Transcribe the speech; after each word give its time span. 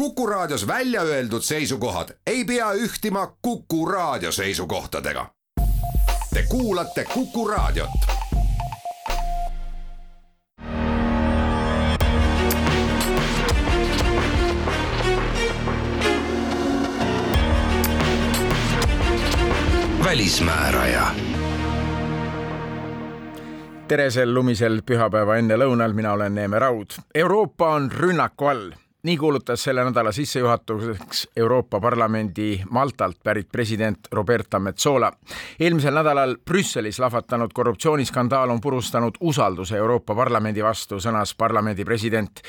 Kuku 0.00 0.26
Raadios 0.26 0.66
välja 0.66 1.02
öeldud 1.02 1.42
seisukohad 1.42 2.08
ei 2.26 2.44
pea 2.44 2.72
ühtima 2.72 3.36
Kuku 3.42 3.86
Raadio 3.86 4.32
seisukohtadega. 4.32 5.26
Te 6.34 6.42
kuulate 6.48 7.04
Kuku 7.04 7.48
Raadiot. 7.48 7.90
välismääraja 20.04 21.06
tere 23.88 24.10
sel 24.10 24.34
lumisel 24.34 24.82
pühapäeva 24.86 25.36
ennelõunal, 25.36 25.92
mina 25.92 26.12
olen 26.12 26.34
Neeme 26.34 26.58
Raud. 26.58 26.86
Euroopa 27.14 27.74
on 27.74 27.92
rünnaku 27.92 28.46
all 28.46 28.70
nii 29.02 29.16
kuulutas 29.16 29.62
selle 29.62 29.84
nädala 29.84 30.12
sissejuhatuseks 30.12 31.28
Euroopa 31.36 31.80
Parlamendi 31.80 32.60
Maltalt 32.70 33.16
pärit 33.24 33.48
president 33.52 33.98
Roberta 34.12 34.58
Metsola. 34.58 35.12
eelmisel 35.60 35.94
nädalal 35.94 36.36
Brüsselis 36.44 36.98
lahvatanud 36.98 37.50
korruptsiooniskandaal 37.54 38.50
on 38.50 38.60
purustanud 38.60 39.14
usalduse 39.20 39.76
Euroopa 39.76 40.14
Parlamendi 40.14 40.64
vastu, 40.64 41.00
sõnas 41.00 41.34
parlamendi 41.36 41.84
president 41.84 42.40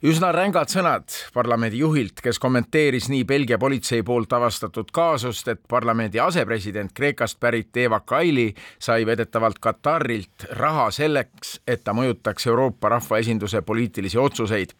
üsna 0.00 0.30
rängad 0.32 0.70
sõnad 0.72 1.12
parlamendi 1.34 1.82
juhilt, 1.82 2.22
kes 2.24 2.38
kommenteeris 2.40 3.10
nii 3.12 3.26
Belgia 3.28 3.58
politsei 3.60 4.00
poolt 4.06 4.32
avastatud 4.32 4.88
kaasust, 4.96 5.48
et 5.52 5.60
parlamendi 5.68 6.20
asepresident 6.24 6.94
Kreekast 6.96 7.36
pärit 7.40 7.76
Eva 7.76 8.00
Kaili 8.00 8.46
sai 8.80 9.04
vedetavalt 9.06 9.58
Katarilt 9.60 10.46
raha 10.56 10.88
selleks, 10.94 11.58
et 11.68 11.84
ta 11.84 11.92
mõjutaks 11.96 12.48
Euroopa 12.48 12.88
rahvaesinduse 12.96 13.60
poliitilisi 13.62 14.18
otsuseid. 14.18 14.72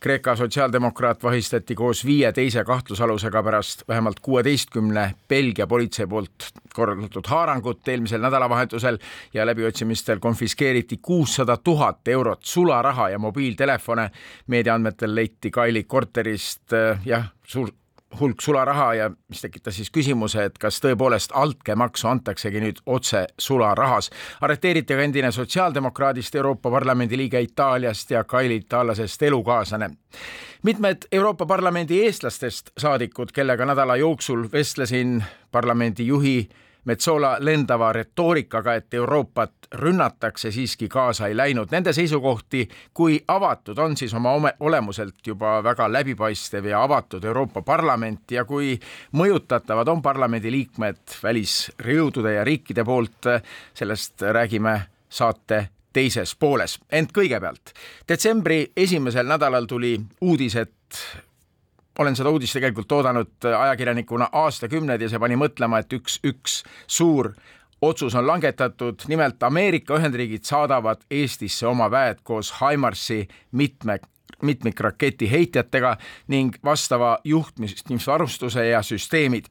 Kreeka 0.00 0.36
sotsiaaldemokraat 0.38 1.22
vahistati 1.22 1.74
koos 1.74 2.04
viie 2.06 2.30
teise 2.32 2.64
kahtlusalusega 2.64 3.42
pärast 3.42 3.82
vähemalt 3.88 4.20
kuueteistkümne 4.22 5.14
Belgia 5.28 5.66
politsei 5.66 6.06
poolt 6.06 6.52
korraldatud 6.74 7.26
haarangut 7.26 7.88
eelmisel 7.88 8.22
nädalavahetusel 8.22 8.98
ja 9.34 9.46
läbiotsimistel 9.46 10.18
konfiskeeriti 10.18 10.98
kuussada 11.02 11.56
tuhat 11.56 12.08
eurot 12.08 12.44
sularaha 12.44 13.08
ja 13.10 13.18
mobiiltelefone. 13.18 14.10
Meedia 14.60 14.76
andmetel 14.76 15.14
leiti 15.14 15.50
Kaili 15.50 15.84
korterist 15.88 16.72
äh, 16.76 17.00
jah, 17.06 17.30
suur 17.44 17.72
hulk 18.20 18.40
sularaha 18.42 18.94
ja 18.94 19.10
mis 19.28 19.40
tekitas 19.40 19.76
siis 19.76 19.90
küsimuse, 19.94 20.44
et 20.44 20.58
kas 20.58 20.80
tõepoolest 20.82 21.30
altkäemaksu 21.38 22.08
antaksegi 22.10 22.60
nüüd 22.60 22.80
otse 22.86 23.26
sularahas. 23.38 24.10
arreteeriti 24.40 24.94
ka 24.94 25.02
endine 25.02 25.32
sotsiaaldemokraadist 25.32 26.34
Euroopa 26.34 26.70
Parlamendi 26.70 27.16
liige 27.16 27.40
Itaaliast 27.40 28.10
ja 28.10 28.24
Kaili 28.24 28.56
itaallasest 28.56 29.22
elukaaslane. 29.22 29.90
mitmed 30.62 31.06
Euroopa 31.12 31.46
Parlamendi 31.46 32.02
eestlastest 32.04 32.70
saadikud, 32.78 33.32
kellega 33.32 33.66
nädala 33.66 33.96
jooksul 33.96 34.48
vestlesin 34.52 35.24
parlamendi 35.52 36.06
juhi 36.06 36.48
Metsola 36.84 37.36
lendava 37.40 37.92
retoorikaga, 37.92 38.74
et 38.74 38.94
Euroopat 38.94 39.52
rünnatakse, 39.74 40.50
siiski 40.50 40.88
kaasa 40.88 41.26
ei 41.26 41.36
läinud. 41.36 41.68
Nende 41.70 41.92
seisukohti, 41.92 42.68
kui 42.94 43.20
avatud 43.28 43.78
on 43.78 43.96
siis 43.96 44.14
oma 44.14 44.32
olemuselt 44.60 45.26
juba 45.26 45.62
väga 45.64 45.92
läbipaistev 45.92 46.64
ja 46.64 46.82
avatud 46.82 47.24
Euroopa 47.24 47.62
Parlament 47.62 48.30
ja 48.30 48.44
kui 48.44 48.78
mõjutatavad 49.12 49.88
on 49.88 50.02
parlamendi 50.02 50.50
liikmed 50.50 51.20
välisjõudude 51.22 52.34
ja 52.38 52.44
riikide 52.44 52.84
poolt, 52.84 53.28
sellest 53.74 54.22
räägime 54.22 54.80
saate 55.08 55.68
teises 55.92 56.34
pooles. 56.36 56.78
ent 56.92 57.12
kõigepealt, 57.12 57.74
detsembri 58.08 58.72
esimesel 58.76 59.26
nädalal 59.26 59.66
tuli 59.66 59.98
uudis, 60.20 60.56
et 60.56 61.29
olen 62.00 62.16
seda 62.16 62.30
uudist 62.32 62.56
tegelikult 62.56 62.92
oodanud 62.92 63.44
ajakirjanikuna 63.44 64.30
aastakümneid 64.32 65.02
ja 65.04 65.08
see 65.12 65.20
pani 65.20 65.36
mõtlema, 65.36 65.82
et 65.82 65.92
üks, 65.92 66.16
üks 66.24 66.62
suur 66.88 67.32
otsus 67.82 68.14
on 68.16 68.26
langetatud, 68.26 69.04
nimelt 69.08 69.42
Ameerika 69.42 69.98
Ühendriigid 69.98 70.44
saadavad 70.48 71.04
Eestisse 71.10 71.68
oma 71.68 71.90
väed 71.92 72.24
koos 72.24 72.54
Himarsi 72.60 73.26
mitme 73.52 74.00
mitmikraketi 74.42 75.30
heitjatega 75.30 75.96
ning 76.32 76.54
vastava 76.64 77.18
juhtimisvarustuse 77.24 78.66
ja 78.66 78.82
süsteemid 78.82 79.50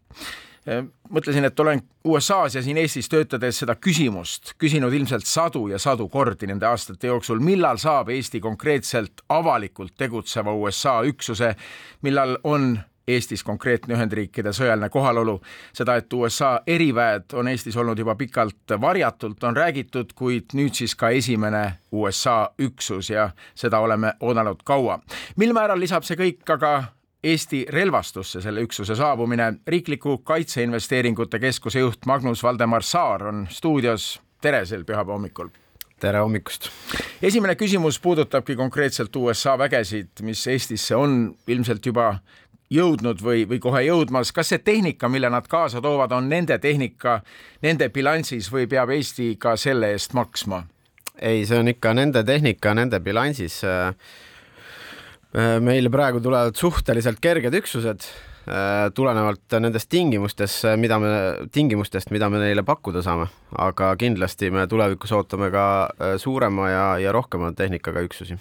mõtlesin, 1.10 1.46
et 1.46 1.60
olen 1.60 1.82
USA-s 2.06 2.56
ja 2.56 2.64
siin 2.64 2.78
Eestis 2.78 3.10
töötades 3.10 3.62
seda 3.62 3.76
küsimust 3.76 4.54
küsinud 4.60 4.94
ilmselt 4.94 5.26
sadu 5.26 5.68
ja 5.72 5.80
sadu 5.80 6.10
kordi 6.10 6.48
nende 6.48 6.68
aastate 6.68 7.08
jooksul, 7.08 7.40
millal 7.40 7.78
saab 7.78 8.10
Eesti 8.10 8.40
konkreetselt 8.40 9.24
avalikult 9.30 9.96
tegutseva 9.98 10.54
USA 10.54 11.00
üksuse, 11.08 11.56
millal 12.02 12.38
on 12.44 12.78
Eestis 13.10 13.44
konkreetne 13.44 13.96
Ühendriikide 13.96 14.54
sõjaline 14.54 14.90
kohalolu. 14.90 15.40
seda, 15.74 15.96
et 15.96 16.14
USA 16.14 16.60
eriväed 16.68 17.34
on 17.34 17.48
Eestis 17.48 17.78
olnud 17.78 17.98
juba 17.98 18.16
pikalt 18.16 18.76
varjatult, 18.82 19.44
on 19.44 19.58
räägitud, 19.58 20.14
kuid 20.16 20.54
nüüd 20.54 20.74
siis 20.74 20.96
ka 20.96 21.10
esimene 21.10 21.80
USA 21.92 22.52
üksus 22.60 23.10
ja 23.10 23.30
seda 23.56 23.80
oleme 23.80 24.14
oodanud 24.20 24.64
kaua. 24.64 25.00
mil 25.36 25.54
määral 25.54 25.80
lisab 25.80 26.04
see 26.04 26.16
kõik 26.16 26.54
aga 26.54 26.99
Eesti 27.24 27.66
relvastusse 27.70 28.42
selle 28.42 28.62
üksuse 28.62 28.96
saabumine. 28.96 29.54
riikliku 29.68 30.18
Kaitseinvesteeringute 30.18 31.40
Keskuse 31.40 31.80
juht 31.80 32.06
Magnus 32.06 32.44
Valdemar 32.44 32.84
Saar 32.84 33.28
on 33.28 33.48
stuudios. 33.50 34.22
tere 34.42 34.66
sel 34.66 34.84
pühapäeva 34.84 35.14
hommikul. 35.14 35.50
tere 36.00 36.20
hommikust. 36.20 36.70
esimene 37.22 37.56
küsimus 37.56 38.00
puudutabki 38.00 38.56
konkreetselt 38.56 39.16
USA 39.16 39.58
vägesid, 39.58 40.08
mis 40.22 40.48
Eestisse 40.48 40.96
on 40.96 41.36
ilmselt 41.48 41.86
juba 41.86 42.20
jõudnud 42.70 43.20
või, 43.22 43.44
või 43.50 43.60
kohe 43.60 43.82
jõudmas, 43.82 44.32
kas 44.32 44.48
see 44.48 44.58
tehnika, 44.58 45.10
mille 45.10 45.30
nad 45.30 45.48
kaasa 45.48 45.82
toovad, 45.82 46.12
on 46.12 46.30
nende 46.30 46.58
tehnika, 46.58 47.22
nende 47.62 47.90
bilansis 47.90 48.52
või 48.52 48.68
peab 48.68 48.90
Eesti 48.90 49.36
ka 49.36 49.58
selle 49.58 49.92
eest 49.92 50.14
maksma? 50.14 50.64
ei, 51.22 51.46
see 51.46 51.60
on 51.60 51.68
ikka 51.68 51.94
nende 51.94 52.24
tehnika, 52.24 52.74
nende 52.74 53.00
bilansis 53.00 53.64
äh, 53.64 53.94
meile 55.38 55.90
praegu 55.94 56.22
tulevad 56.24 56.58
suhteliselt 56.58 57.20
kerged 57.22 57.54
üksused 57.54 58.06
äh, 58.50 58.88
tulenevalt 58.98 59.54
nendest 59.62 59.90
tingimustest, 59.94 60.66
mida 60.82 60.98
me, 61.02 61.12
tingimustest, 61.54 62.10
mida 62.12 62.32
me 62.34 62.42
neile 62.42 62.64
pakkuda 62.66 63.04
saame, 63.06 63.28
aga 63.62 63.92
kindlasti 64.02 64.50
me 64.54 64.66
tulevikus 64.70 65.14
ootame 65.14 65.52
ka 65.54 65.66
äh, 65.86 66.16
suurema 66.22 66.70
ja, 66.70 66.86
ja 67.04 67.14
rohkema 67.14 67.52
tehnikaga 67.58 68.02
üksusi. 68.08 68.40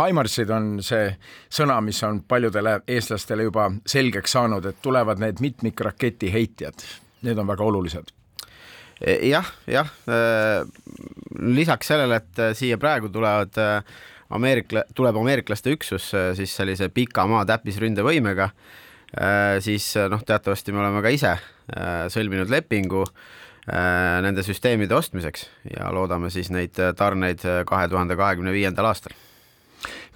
Haimarsid 0.00 0.52
on 0.56 0.70
see 0.84 1.10
sõna, 1.52 1.76
mis 1.84 2.00
on 2.08 2.22
paljudele 2.24 2.78
eestlastele 2.88 3.50
juba 3.50 3.68
selgeks 3.84 4.38
saanud, 4.38 4.70
et 4.70 4.80
tulevad 4.82 5.20
need 5.20 5.44
mitmikraketi 5.44 6.32
heitjad, 6.32 6.86
need 7.28 7.38
on 7.38 7.52
väga 7.52 7.68
olulised. 7.68 8.14
E, 9.00 9.14
jah, 9.28 9.46
jah, 9.68 9.88
lisaks 11.40 11.88
sellele, 11.88 12.20
et 12.20 12.40
siia 12.56 12.76
praegu 12.80 13.08
tulevad 13.12 13.56
ameerikla-, 14.30 14.86
tuleb 14.94 15.18
ameeriklaste 15.20 15.74
üksus 15.74 16.12
äh, 16.14 16.30
siis 16.38 16.54
sellise 16.56 16.90
pika 16.94 17.26
maa 17.30 17.44
täppisründevõimega, 17.48 18.50
äh, 18.50 19.58
siis 19.64 19.92
äh, 19.98 20.08
noh, 20.12 20.22
teatavasti 20.26 20.74
me 20.74 20.84
oleme 20.84 21.04
ka 21.04 21.14
ise 21.14 21.36
sõlminud 22.10 22.50
lepingu 22.50 23.04
nende 23.70 24.42
süsteemide 24.42 24.96
ostmiseks 24.96 25.44
ja 25.70 25.86
loodame 25.94 26.26
siis 26.34 26.48
neid 26.50 26.74
tarneid 26.98 27.44
kahe 27.68 27.86
tuhande 27.92 28.16
kahekümne 28.18 28.50
viiendal 28.50 28.88
aastal. 28.88 29.14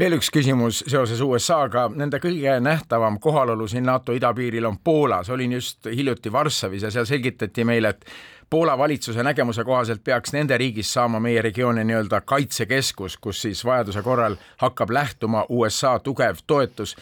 Veel 0.00 0.16
üks 0.16 0.32
küsimus 0.34 0.80
seoses 0.90 1.22
USA-ga, 1.22 1.84
nende 1.94 2.18
kõige 2.18 2.56
nähtavam 2.58 3.20
kohalolu 3.22 3.68
siin 3.70 3.86
NATO 3.86 4.16
idapiiril 4.16 4.66
on 4.66 4.80
Poolas, 4.82 5.30
olin 5.30 5.54
just 5.60 5.86
hiljuti 5.86 6.32
Varssavis 6.34 6.88
ja 6.88 6.90
seal 6.90 7.06
selgitati 7.06 7.62
meile, 7.68 7.94
et 7.94 8.43
Poola 8.50 8.78
valitsuse 8.78 9.22
nägemuse 9.22 9.64
kohaselt 9.64 10.04
peaks 10.04 10.32
nende 10.32 10.58
riigis 10.58 10.92
saama 10.92 11.20
meie 11.20 11.42
regiooni 11.42 11.84
nii-öelda 11.84 12.20
kaitsekeskus, 12.20 13.16
kus 13.16 13.42
siis 13.42 13.64
vajaduse 13.64 14.02
korral 14.02 14.36
hakkab 14.56 14.90
lähtuma 14.90 15.46
USA 15.48 15.98
tugev 15.98 16.42
toetus 16.46 16.96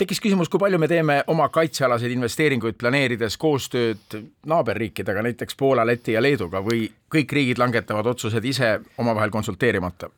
tekkis 0.00 0.20
küsimus, 0.22 0.48
kui 0.48 0.60
palju 0.60 0.78
me 0.80 0.88
teeme 0.88 1.18
oma 1.28 1.48
kaitsealaseid 1.52 2.14
investeeringuid 2.14 2.78
planeerides 2.80 3.36
koostööd 3.40 4.16
naaberriikidega, 4.48 5.22
näiteks 5.26 5.58
Poola, 5.60 5.84
Läti 5.86 6.14
ja 6.14 6.22
Leeduga 6.24 6.62
või 6.64 6.86
kõik 7.12 7.34
riigid 7.36 7.60
langetavad 7.60 8.08
otsused 8.14 8.44
ise 8.44 8.78
omavahel 8.98 9.32
konsulteerimata? 9.34 10.10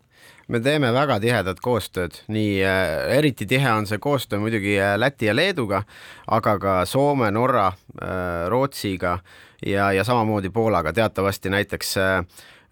me 0.49 0.59
teeme 0.61 0.91
väga 0.93 1.17
tihedat 1.23 1.61
koostööd, 1.63 2.17
nii 2.29 2.59
äh, 2.67 3.15
eriti 3.17 3.47
tihe 3.49 3.71
on 3.73 3.87
see 3.89 3.99
koostöö 4.03 4.41
muidugi 4.43 4.75
äh, 4.77 4.95
Läti 4.99 5.31
ja 5.31 5.35
Leeduga, 5.37 5.83
aga 6.27 6.59
ka 6.59 6.75
Soome, 6.87 7.31
Norra 7.31 7.69
äh,, 7.69 8.49
Rootsiga 8.53 9.19
ja, 9.67 9.93
ja 9.93 10.05
samamoodi 10.05 10.51
Poolaga, 10.51 10.93
teatavasti 10.93 11.51
näiteks 11.51 11.97
äh, 11.97 12.19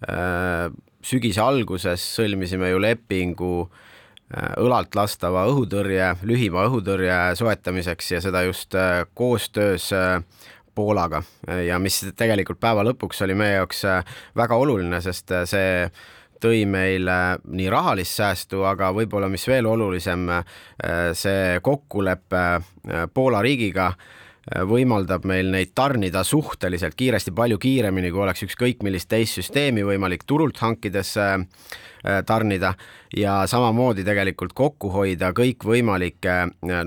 äh, 0.08 0.72
sügise 1.02 1.40
alguses 1.40 2.04
sõlmisime 2.16 2.70
ju 2.70 2.81
lepingu 2.82 3.54
äh, 3.64 4.54
õlalt 4.60 4.94
lastava 4.94 5.46
õhutõrje, 5.50 6.14
lühimaa 6.22 6.69
õhutõrje 6.69 7.19
soetamiseks 7.40 8.12
ja 8.16 8.22
seda 8.25 8.44
just 8.46 8.75
äh, 8.78 9.04
koostöös 9.14 9.92
äh, 9.96 10.22
Poolaga. 10.75 11.22
Ja 11.66 11.78
mis 11.82 11.98
tegelikult 12.16 12.60
päeva 12.62 12.84
lõpuks 12.87 13.25
oli 13.26 13.34
meie 13.34 13.58
jaoks 13.58 13.84
äh, 13.84 14.14
väga 14.38 14.56
oluline, 14.56 15.00
sest 15.02 15.32
äh, 15.34 15.43
see 15.50 15.72
tõi 16.40 16.62
meile 16.64 17.40
nii 17.44 17.66
rahalist 17.69 18.16
säästu, 18.16 18.62
aga 18.64 18.93
võib-olla 18.96 19.28
mis 19.28 19.43
veel 19.44 19.66
olulisem, 19.69 20.22
see 21.12 21.58
kokkulepe 21.60 22.44
Poola 23.12 23.43
riigiga 23.44 23.90
võimaldab 24.66 25.26
meil 25.28 25.50
neid 25.52 25.75
tarnida 25.75 26.25
suhteliselt 26.25 26.94
kiiresti, 26.96 27.32
palju 27.37 27.58
kiiremini, 27.60 28.10
kui 28.10 28.22
oleks 28.25 28.42
ükskõik 28.46 28.82
millist 28.82 29.08
teist 29.10 29.37
süsteemi 29.38 29.84
võimalik 29.84 30.25
turult 30.26 30.58
hankides 30.58 31.14
tarnida. 32.26 32.75
Ja 33.16 33.42
samamoodi 33.50 34.04
tegelikult 34.06 34.54
kokku 34.56 34.90
hoida 34.94 35.32
kõikvõimalikke 35.37 36.37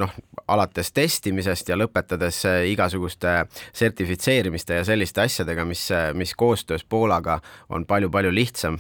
noh, 0.02 0.16
alates 0.48 0.92
testimisest 0.92 1.70
ja 1.70 1.78
lõpetades 1.78 2.42
igasuguste 2.72 3.44
sertifitseerimiste 3.72 4.82
ja 4.82 4.88
selliste 4.88 5.22
asjadega, 5.22 5.66
mis, 5.66 5.86
mis 6.18 6.34
koostöös 6.36 6.84
Poolaga 6.84 7.40
on 7.70 7.86
palju-palju 7.86 8.34
lihtsam. 8.34 8.80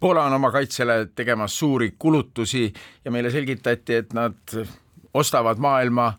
Poola 0.00 0.24
on 0.24 0.32
oma 0.36 0.50
kaitsele 0.52 1.06
tegemas 1.16 1.58
suuri 1.58 1.94
kulutusi 1.98 2.72
ja 3.04 3.10
meile 3.10 3.30
selgitati, 3.30 3.94
et 3.94 4.12
nad 4.12 4.56
ostavad 5.14 5.58
maailma 5.58 6.12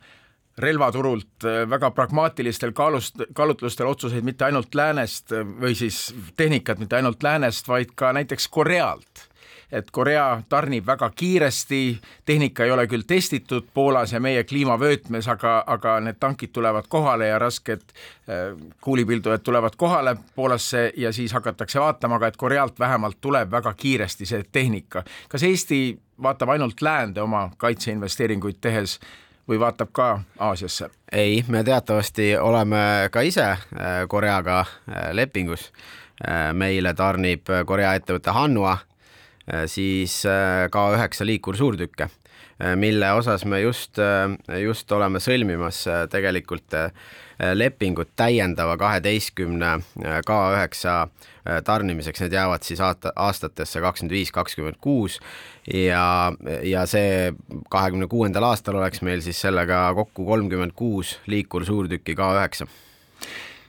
relvaturult 0.57 1.43
äh, 1.43 1.69
väga 1.69 1.91
pragmaatilistel 1.91 2.71
kaalust, 2.71 3.15
kaalutlustel 3.33 3.87
otsuseid 3.87 4.23
mitte 4.23 4.45
ainult 4.45 4.75
läänest 4.75 5.31
äh, 5.31 5.43
või 5.61 5.75
siis 5.75 6.15
tehnikat 6.37 6.79
mitte 6.79 6.95
ainult 6.95 7.23
läänest, 7.23 7.67
vaid 7.67 7.95
ka 7.95 8.13
näiteks 8.13 8.47
Korealt. 8.47 9.29
et 9.71 9.91
Korea 9.91 10.41
tarnib 10.49 10.85
väga 10.85 11.09
kiiresti, 11.09 11.99
tehnika 12.25 12.63
ei 12.63 12.71
ole 12.71 12.85
küll 12.87 13.03
testitud 13.07 13.65
Poolas 13.73 14.13
ja 14.13 14.19
meie 14.19 14.43
kliimavöötmes, 14.43 15.27
aga, 15.27 15.63
aga 15.67 15.99
need 15.99 16.19
tankid 16.19 16.53
tulevad 16.53 16.85
kohale 16.87 17.27
ja 17.27 17.39
rasked 17.39 17.81
äh, 17.81 18.55
kuulipildujad 18.81 19.43
tulevad 19.43 19.75
kohale 19.77 20.15
Poolasse 20.35 20.93
ja 20.97 21.11
siis 21.13 21.33
hakatakse 21.33 21.79
vaatama 21.79 22.19
ka, 22.19 22.27
et 22.27 22.37
Korealt 22.37 22.79
vähemalt 22.79 23.17
tuleb 23.21 23.51
väga 23.51 23.73
kiiresti 23.73 24.25
see 24.25 24.43
tehnika. 24.51 25.03
kas 25.27 25.43
Eesti 25.43 25.99
vaatab 26.21 26.49
ainult 26.49 26.81
läände 26.81 27.21
oma 27.21 27.49
kaitseinvesteeringuid 27.57 28.61
tehes 28.61 28.99
või 29.47 29.59
vaatab 29.59 29.91
ka 29.91 30.19
Aasiasse? 30.39 30.89
ei, 31.11 31.43
me 31.47 31.63
teatavasti 31.63 32.37
oleme 32.37 33.09
ka 33.11 33.21
ise 33.21 33.45
äh, 33.45 33.59
Koreaga 34.07 34.59
äh, 34.59 35.11
lepingus. 35.11 35.71
Äh, 36.27 36.53
meile 36.53 36.93
tarnib 36.93 37.49
Korea 37.65 37.93
ettevõte 37.95 38.31
Hanwha 38.31 38.77
siis 39.69 40.23
K9 40.73 41.25
liikursuurtükke, 41.29 42.07
mille 42.75 43.11
osas 43.11 43.45
me 43.45 43.61
just, 43.61 43.99
just 44.61 44.91
oleme 44.95 45.19
sõlmimas 45.19 45.81
tegelikult 46.11 46.75
lepingut 47.53 48.13
täiendava 48.15 48.77
kaheteistkümne 48.79 49.71
K9 50.29 50.93
tarnimiseks, 51.67 52.23
need 52.23 52.37
jäävad 52.37 52.63
siis 52.63 52.79
aasta, 52.79 53.11
aastatesse 53.15 53.81
kakskümmend 53.83 54.15
viis, 54.15 54.31
kakskümmend 54.31 54.79
kuus 54.81 55.19
ja, 55.67 56.31
ja 56.63 56.85
see 56.87 57.33
kahekümne 57.69 58.07
kuuendal 58.07 58.47
aastal 58.47 58.79
oleks 58.79 59.03
meil 59.03 59.19
siis 59.25 59.41
sellega 59.43 59.89
kokku 59.99 60.25
kolmkümmend 60.25 60.71
kuus 60.79 61.17
liikursuurtükki 61.27 62.15
K9 62.15 62.71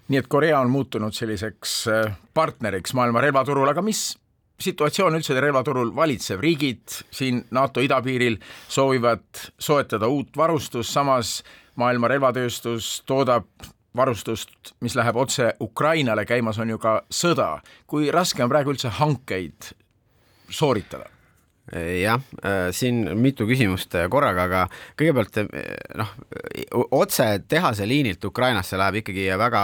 nii 0.09 0.21
et 0.21 0.29
Korea 0.31 0.61
on 0.61 0.71
muutunud 0.71 1.15
selliseks 1.15 1.75
äh, 1.91 2.15
partneriks 2.35 2.95
maailma 2.95 3.23
relvaturul, 3.25 3.69
aga 3.71 3.83
mis 3.83 4.13
situatsioon 4.61 5.19
üldse 5.19 5.37
relvaturul 5.41 5.93
valitseb, 5.97 6.41
riigid 6.41 7.01
siin 7.13 7.43
NATO 7.51 7.81
idapiiril 7.85 8.39
soovivad 8.69 9.51
soetada 9.59 10.09
uut 10.09 10.37
varustust, 10.37 10.93
samas 10.93 11.41
maailma 11.77 12.09
relvatööstus 12.09 13.03
toodab 13.07 13.49
varustust, 13.97 14.75
mis 14.81 14.97
läheb 14.97 15.17
otse 15.17 15.55
Ukrainale, 15.61 16.27
käimas 16.29 16.59
on 16.61 16.71
ju 16.71 16.79
ka 16.79 17.01
sõda. 17.11 17.61
kui 17.87 18.11
raske 18.13 18.45
on 18.45 18.51
praegu 18.53 18.73
üldse 18.73 18.89
hankeid 18.89 19.73
sooritada? 20.49 21.07
jah, 21.75 22.21
siin 22.71 23.19
mitu 23.19 23.47
küsimust 23.47 23.97
korraga, 24.11 24.45
aga 24.47 24.61
kõigepealt 24.99 25.41
noh, 25.99 26.13
otse 26.95 27.27
tehase 27.49 27.89
liinilt 27.89 28.25
Ukrainasse 28.25 28.79
läheb 28.79 29.01
ikkagi 29.03 29.27
väga, 29.39 29.63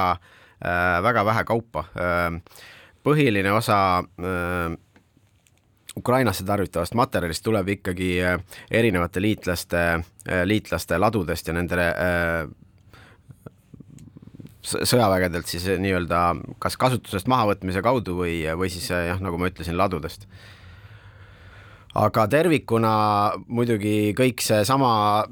väga 1.06 1.24
vähe 1.24 1.44
kaupa. 1.46 1.84
Põhiline 3.02 3.52
osa 3.52 3.76
Ukrainasse 5.96 6.44
tarvitavast 6.48 6.94
materjalist 6.96 7.44
tuleb 7.44 7.68
ikkagi 7.74 8.14
erinevate 8.70 9.20
liitlaste, 9.20 9.82
liitlaste 10.48 10.98
ladudest 10.98 11.50
ja 11.50 11.56
nende 11.56 11.88
sõjavägedelt 14.62 15.50
siis 15.50 15.66
nii-öelda 15.82 16.22
kas 16.62 16.78
kasutusest 16.80 17.28
mahavõtmise 17.30 17.82
kaudu 17.84 18.14
või, 18.22 18.36
või 18.58 18.70
siis 18.72 18.88
jah, 18.90 19.20
nagu 19.20 19.38
ma 19.40 19.50
ütlesin, 19.50 19.76
ladudest. 19.76 20.28
Aga 21.98 22.24
tervikuna 22.30 22.92
muidugi 23.52 24.14
kõik 24.16 24.40
seesama 24.40 25.26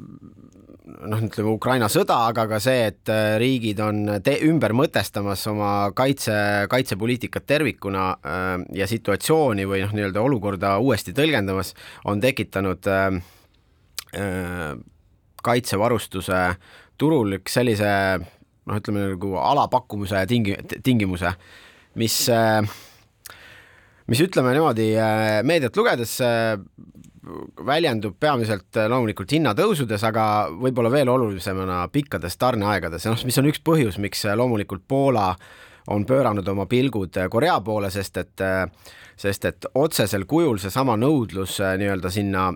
noh, 0.91 1.23
ütleme 1.25 1.53
Ukraina 1.55 1.89
sõda, 1.91 2.17
aga 2.31 2.47
ka 2.51 2.59
see, 2.63 2.89
et 2.91 3.11
äh, 3.13 3.37
riigid 3.41 3.81
on 3.85 4.03
ümber 4.47 4.75
mõtestamas 4.77 5.43
oma 5.51 5.71
kaitse, 5.97 6.35
kaitsepoliitikat 6.73 7.47
tervikuna 7.49 8.07
äh, 8.17 8.51
ja 8.77 8.89
situatsiooni 8.91 9.67
või 9.69 9.85
noh, 9.85 9.95
nii-öelda 9.97 10.23
olukorda 10.23 10.75
uuesti 10.83 11.15
tõlgendamas, 11.17 11.75
on 12.11 12.23
tekitanud 12.23 12.91
äh, 12.91 13.09
kaitsevarustuse 15.41 16.45
turul 17.01 17.39
üks 17.39 17.57
sellise 17.61 17.91
noh, 18.21 18.77
ütleme 18.77 19.13
nagu 19.15 19.35
alapakkumuse 19.41 20.25
tingi-, 20.31 20.59
tingimuse, 20.85 21.33
mis 22.01 22.23
mis 24.11 24.21
ütleme 24.25 24.51
niimoodi 24.57 24.89
meediat 25.47 25.77
lugedes 25.79 26.17
väljendub 27.67 28.17
peamiselt 28.20 28.76
äh, 28.76 28.88
loomulikult 28.90 29.32
hinnatõusudes, 29.37 30.05
aga 30.08 30.25
võib-olla 30.52 30.93
veel 30.93 31.11
olulisemana 31.12 31.82
pikkades 31.93 32.38
tarneaegades. 32.40 33.05
Noh, 33.11 33.26
mis 33.28 33.38
on 33.40 33.50
üks 33.50 33.61
põhjus, 33.64 34.00
miks 34.00 34.25
loomulikult 34.37 34.87
Poola 34.88 35.34
on 35.90 36.05
pööranud 36.06 36.46
oma 36.49 36.67
pilgud 36.70 37.17
Korea 37.32 37.58
poole, 37.64 37.90
sest 37.90 38.20
et 38.20 38.43
sest 39.20 39.44
et 39.49 39.67
otsesel 39.76 40.25
kujul 40.28 40.61
seesama 40.61 40.94
nõudlus 40.96 41.58
nii-öelda 41.61 42.12
sinna 42.12 42.46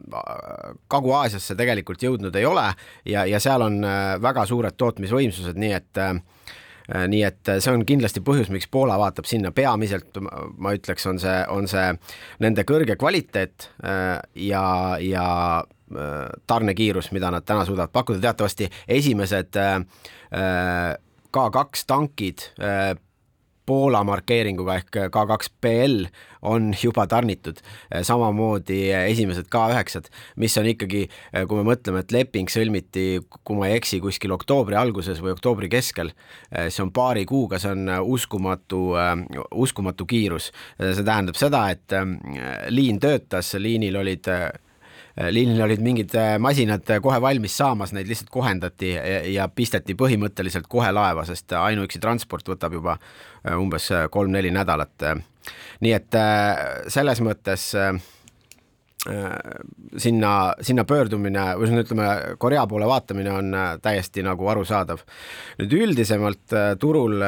Kagu-Aasiasse 0.93 1.57
tegelikult 1.59 2.05
jõudnud 2.05 2.37
ei 2.37 2.47
ole 2.49 2.65
ja, 3.05 3.25
ja 3.29 3.41
seal 3.43 3.65
on 3.65 3.81
väga 4.23 4.47
suured 4.49 4.77
tootmisvõimsused, 4.81 5.59
nii 5.61 5.73
et 5.77 6.01
äh, 6.01 6.15
Äh, 6.15 6.34
nii 6.89 7.23
et 7.25 7.49
äh, 7.49 7.61
see 7.65 7.73
on 7.73 7.85
kindlasti 7.89 8.23
põhjus, 8.25 8.51
miks 8.53 8.69
Poola 8.73 8.99
vaatab 9.01 9.29
sinna, 9.29 9.53
peamiselt. 9.57 10.21
Ma 10.21 10.75
ütleks, 10.77 11.07
on 11.11 11.21
see, 11.23 11.37
on 11.53 11.69
see 11.71 11.87
nende 12.45 12.67
kõrge 12.69 12.99
kvaliteet 13.01 13.71
äh, 13.85 14.19
ja, 14.49 14.67
ja 15.01 15.29
tarnekiirus, 16.49 17.11
mida 17.15 17.29
nad 17.31 17.45
täna 17.47 17.63
suudavad 17.69 17.93
pakkuda, 17.93 18.19
teatavasti 18.19 18.67
esimesed 18.97 19.55
K2 21.37 21.83
tankid 21.87 22.47
Poola 23.67 24.03
markeeringuga 24.05 24.75
ehk 24.81 24.97
K2PL 25.15 26.09
on 26.45 26.75
juba 26.77 27.07
tarnitud, 27.09 27.63
samamoodi 28.05 28.91
esimesed 28.93 29.49
K9-d, 29.53 30.11
mis 30.43 30.57
on 30.61 30.69
ikkagi, 30.69 31.07
kui 31.49 31.61
me 31.61 31.65
mõtleme, 31.71 32.03
et 32.05 32.13
leping 32.13 32.53
sõlmiti, 32.53 33.23
kui 33.41 33.57
ma 33.57 33.71
ei 33.71 33.79
eksi, 33.79 34.03
kuskil 34.05 34.35
oktoobri 34.37 34.77
alguses 34.77 35.23
või 35.25 35.33
oktoobri 35.33 35.71
keskel, 35.73 36.13
see 36.53 36.85
on 36.85 36.93
paari 36.93 37.25
kuuga, 37.29 37.61
see 37.63 37.73
on 37.73 37.89
uskumatu, 38.05 38.83
uskumatu 39.65 40.05
kiirus. 40.11 40.51
see 40.83 41.07
tähendab 41.07 41.41
seda, 41.41 41.65
et 41.73 41.97
liin 42.69 43.01
töötas, 43.01 43.55
liinil 43.57 43.97
olid 44.05 44.29
liinil 45.15 45.63
olid 45.63 45.83
mingid 45.83 46.15
äh, 46.19 46.35
masinad 46.43 46.89
äh, 46.91 46.99
kohe 47.03 47.21
valmis 47.23 47.55
saamas, 47.57 47.93
neid 47.95 48.09
lihtsalt 48.11 48.33
kohendati 48.35 48.91
ja 49.31 49.47
pisteti 49.49 49.95
põhimõtteliselt 49.99 50.67
kohe 50.71 50.91
laeva, 50.93 51.23
sest 51.29 51.55
ainuüksi 51.59 52.03
transport 52.03 52.49
võtab 52.51 52.75
juba 52.75 52.97
umbes 53.55 53.91
kolm-neli 54.11 54.51
nädalat. 54.55 55.07
nii 55.85 55.93
et 55.93 56.17
selles 56.89 57.21
mõttes 57.21 57.67
sinna, 60.01 60.31
sinna 60.65 60.85
pöördumine 60.89 61.43
või 61.61 61.83
ütleme, 61.83 62.07
Korea 62.41 62.65
poole 62.67 62.89
vaatamine 62.89 63.31
on 63.31 63.53
täiesti 63.83 64.25
nagu 64.25 64.49
arusaadav. 64.49 65.05
nüüd 65.61 65.77
üldisemalt 65.77 66.57
turul 66.81 67.21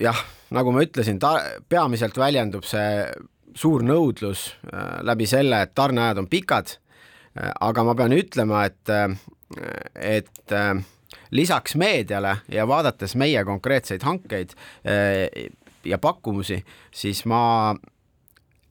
jah, 0.00 0.24
nagu 0.54 0.72
ma 0.72 0.86
ütlesin, 0.86 1.18
ta 1.18 1.34
peamiselt 1.68 2.16
väljendub 2.16 2.64
see 2.64 3.10
suur 3.54 3.84
nõudlus 3.86 4.48
äh, 4.68 4.98
läbi 5.06 5.26
selle, 5.30 5.62
et 5.64 5.74
tarneajad 5.74 6.22
on 6.24 6.28
pikad, 6.30 6.76
äh, 7.38 7.50
aga 7.60 7.84
ma 7.86 7.94
pean 7.98 8.14
ütlema, 8.16 8.64
et, 8.68 8.90
äh, 8.90 9.14
et 9.94 10.54
lisaks 11.34 11.76
meediale 11.78 12.38
ja 12.52 12.66
vaadates 12.68 13.14
meie 13.18 13.44
konkreetseid 13.46 14.02
hankeid 14.02 14.54
ja 15.84 15.98
pakkumusi, 16.02 16.56
siis 16.94 17.20
ma 17.30 17.74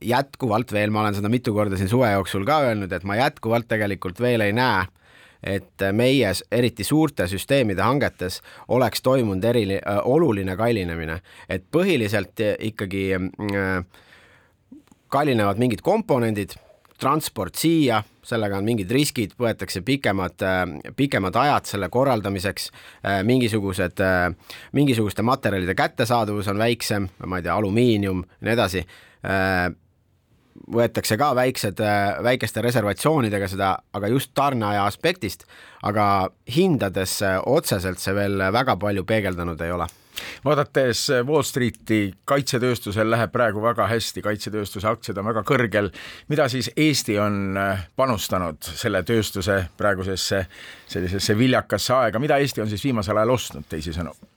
jätkuvalt 0.03 0.73
veel, 0.75 0.91
ma 0.91 1.03
olen 1.03 1.15
seda 1.15 1.31
mitu 1.31 1.53
korda 1.55 1.79
siin 1.79 1.91
suve 1.91 2.09
jooksul 2.11 2.43
ka 2.47 2.59
öelnud, 2.67 2.91
et 2.91 3.05
ma 3.07 3.15
jätkuvalt 3.19 3.69
tegelikult 3.71 4.19
veel 4.19 4.43
ei 4.43 4.55
näe 4.55 4.83
et 5.43 5.83
meie 5.91 6.31
eriti 6.55 6.85
suurte 6.87 7.27
süsteemide 7.27 7.83
hangetes 7.83 8.39
oleks 8.71 9.03
toimunud 9.03 9.43
eri, 9.43 9.65
oluline 10.07 10.55
kallinemine, 10.55 11.19
et 11.51 11.65
põhiliselt 11.71 12.39
ikkagi 12.63 13.09
kallinevad 15.13 15.61
mingid 15.61 15.83
komponendid 15.85 16.55
transport 16.99 17.57
siia, 17.59 17.99
sellega 18.23 18.57
on 18.57 18.65
mingid 18.65 18.91
riskid, 18.93 19.33
võetakse 19.39 19.81
pikemad, 19.85 20.39
pikemad 20.95 21.35
ajad 21.35 21.67
selle 21.67 21.89
korraldamiseks, 21.91 22.69
mingisugused, 23.27 23.99
mingisuguste 24.77 25.25
materjalide 25.25 25.75
kättesaadavus 25.75 26.47
on 26.53 26.61
väiksem, 26.61 27.09
ma 27.27 27.41
ei 27.41 27.47
tea, 27.47 27.57
alumiinium 27.57 28.23
nii 28.39 28.53
edasi 28.55 28.85
võetakse 30.71 31.17
ka 31.19 31.33
väiksed, 31.35 31.81
väikeste 32.23 32.61
reservatsioonidega 32.63 33.49
seda, 33.51 33.73
aga 33.93 34.11
just 34.11 34.31
tarneaja 34.37 34.85
aspektist, 34.85 35.43
aga 35.83 36.29
hindades 36.55 37.19
otseselt 37.45 37.99
see 37.99 38.15
veel 38.15 38.47
väga 38.53 38.77
palju 38.79 39.03
peegeldanud 39.07 39.61
ei 39.61 39.75
ole 39.75 39.89
vaadates 40.45 41.07
Wall 41.27 41.45
Streeti, 41.47 42.13
kaitsetööstusel 42.29 43.09
läheb 43.11 43.31
praegu 43.33 43.63
väga 43.63 43.87
hästi, 43.89 44.21
kaitsetööstuse 44.25 44.87
aktsiad 44.87 45.17
on 45.17 45.29
väga 45.31 45.43
kõrgel. 45.47 45.89
mida 46.27 46.47
siis 46.49 46.71
Eesti 46.77 47.17
on 47.19 47.57
panustanud 47.95 48.61
selle 48.63 49.03
tööstuse 49.03 49.65
praegusesse 49.77 50.45
sellisesse 50.87 51.37
viljakasse 51.37 51.93
aega, 51.93 52.19
mida 52.19 52.37
Eesti 52.37 52.61
on 52.61 52.69
siis 52.69 52.83
viimasel 52.83 53.17
ajal 53.17 53.35
ostnud, 53.37 53.67
teisisõnu? 53.69 54.32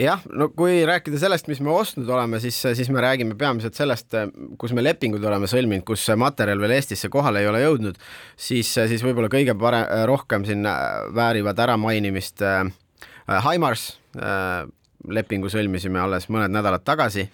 Jah, 0.00 0.22
no 0.34 0.48
kui 0.56 0.82
rääkida 0.86 1.18
sellest, 1.20 1.48
mis 1.50 1.60
me 1.62 1.72
ostnud 1.74 2.08
oleme, 2.10 2.40
siis, 2.42 2.56
siis 2.76 2.90
me 2.92 3.02
räägime 3.04 3.36
peamiselt 3.38 3.76
sellest, 3.78 4.16
kus 4.58 4.74
me 4.74 4.82
lepingud 4.82 5.24
oleme 5.24 5.48
sõlminud, 5.50 5.86
kus 5.86 6.06
materjal 6.18 6.62
veel 6.62 6.76
Eestisse 6.78 7.10
kohale 7.12 7.44
ei 7.44 7.50
ole 7.50 7.62
jõudnud, 7.62 8.00
siis, 8.36 8.72
siis 8.74 9.04
võib-olla 9.06 9.30
kõige 9.32 9.54
parem, 9.58 9.86
rohkem 10.10 10.46
siin 10.48 10.66
väärivad 11.14 11.62
äramainimist 11.66 12.42
äh, 12.42 12.66
Haimars 13.46 13.92
äh,, 14.18 14.64
lepingu 15.04 15.50
sõlmisime 15.52 16.00
alles 16.00 16.30
mõned 16.32 16.52
nädalad 16.54 16.84
tagasi 16.84 17.28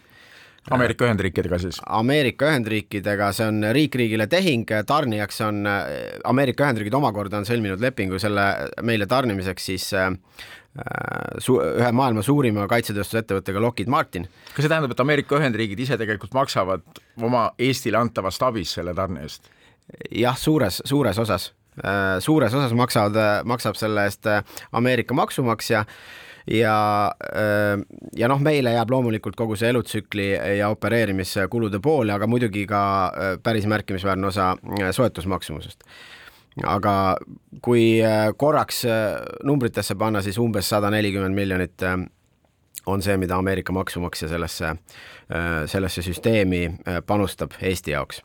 Ameerika 0.68 1.06
Ühendriikidega 1.06 1.58
siis? 1.58 1.78
Ameerika 1.86 2.50
Ühendriikidega, 2.50 3.30
see 3.32 3.46
on 3.48 3.64
riik-riigile 3.72 4.26
tehing, 4.30 4.68
tarnijaks 4.86 5.40
on, 5.46 5.64
Ameerika 6.28 6.66
Ühendriigid 6.66 6.94
omakorda 6.98 7.40
on 7.40 7.48
sõlminud 7.48 7.80
lepingu 7.80 8.20
selle 8.20 8.44
meile 8.84 9.08
tarnimiseks 9.08 9.70
siis 9.70 9.86
äh, 9.96 10.10
su-, 11.38 11.58
ühe 11.60 11.92
maailma 11.92 12.22
suurima 12.25 12.66
kaitsetööstusettevõttega 12.70 13.62
Lockheed 13.62 13.90
Martin. 13.92 14.28
kas 14.54 14.64
see 14.64 14.72
tähendab, 14.72 14.94
et 14.94 15.02
Ameerika 15.02 15.38
Ühendriigid 15.38 15.80
ise 15.87 15.99
tegelikult 16.00 16.34
maksavad 16.37 16.84
oma 17.20 17.50
Eestile 17.58 18.00
antavast 18.00 18.42
abist 18.46 18.78
selle 18.78 18.94
tarne 18.96 19.25
eest? 19.26 19.50
jah, 20.14 20.37
suures, 20.38 20.82
suures 20.87 21.18
osas, 21.18 21.50
äh, 21.82 22.18
suures 22.22 22.54
osas 22.54 22.75
maksavad, 22.78 23.44
maksab 23.49 23.78
selle 23.78 24.06
eest 24.08 24.26
äh, 24.30 24.42
Ameerika 24.72 25.14
maksumaksja 25.14 25.84
ja, 26.46 26.76
äh, 27.34 27.75
ja 28.16 28.30
noh, 28.30 28.40
meile 28.42 28.75
jääb 28.76 28.94
loomulikult 28.94 29.38
kogu 29.38 29.58
see 29.58 29.72
elutsükli 29.72 30.30
ja 30.58 30.70
opereerimiskulude 30.72 31.82
pool, 31.82 32.14
aga 32.14 32.30
muidugi 32.30 32.66
ka 32.70 32.82
päris 33.42 33.66
märkimisväärne 33.70 34.30
osa 34.30 34.54
soetusmaksumusest 34.96 35.84
aga 36.66 36.95
kui 37.62 38.00
äh, 38.02 38.30
korraks 38.37 38.85
äh, 38.85 39.21
numbritesse 39.45 39.95
panna, 39.99 40.23
siis 40.23 40.38
umbes 40.38 40.69
sada 40.69 40.90
nelikümmend 40.90 41.37
miljonit 41.37 41.83
äh, 41.87 41.99
on 42.87 43.02
see, 43.02 43.16
mida 43.21 43.37
Ameerika 43.38 43.73
maksumaksja 43.76 44.28
sellesse, 44.28 44.71
sellesse 45.69 46.02
süsteemi 46.02 46.62
panustab 47.07 47.52
Eesti 47.62 47.92
jaoks. 47.92 48.23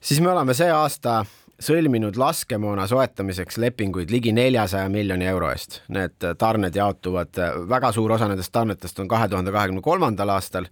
siis 0.00 0.20
me 0.20 0.30
oleme 0.30 0.54
see 0.54 0.70
aasta 0.70 1.24
sõlminud 1.60 2.16
laskemoona 2.16 2.86
soetamiseks 2.86 3.58
lepinguid 3.58 4.14
ligi 4.14 4.32
neljasaja 4.32 4.88
miljoni 4.88 5.26
euro 5.26 5.50
eest. 5.50 5.80
Need 5.88 6.22
tarned 6.38 6.76
jaotuvad, 6.78 7.42
väga 7.68 7.92
suur 7.92 8.14
osa 8.14 8.28
nendest 8.30 8.52
tarnetest 8.52 9.02
on 9.02 9.08
kahe 9.08 9.28
tuhande 9.28 9.52
kahekümne 9.52 9.82
kolmandal 9.82 10.30
aastal, 10.36 10.70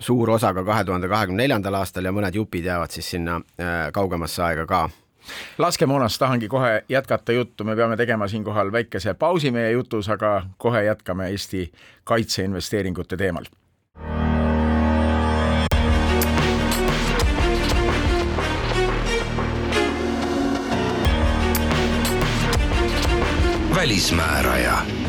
suur 0.00 0.30
osa 0.30 0.54
ka 0.54 0.64
kahe 0.64 0.84
tuhande 0.84 1.08
kahekümne 1.08 1.42
neljandal 1.42 1.80
aastal 1.80 2.04
ja 2.04 2.12
mõned 2.12 2.34
jupid 2.34 2.64
jäävad 2.64 2.90
siis 2.94 3.10
sinna 3.16 3.40
kaugemasse 3.92 4.42
aega 4.42 4.66
ka. 4.66 4.84
Laskemoonast 5.58 6.18
tahangi 6.18 6.48
kohe 6.48 6.84
jätkata 6.88 7.32
juttu, 7.32 7.64
me 7.64 7.76
peame 7.76 7.96
tegema 7.96 8.28
siinkohal 8.28 8.72
väikese 8.72 9.14
pausi 9.14 9.50
meie 9.50 9.70
jutus, 9.70 10.08
aga 10.08 10.42
kohe 10.58 10.84
jätkame 10.84 11.30
Eesti 11.30 11.72
kaitseinvesteeringute 12.04 13.16
teemal. 13.16 13.44
välismääraja 23.74 25.03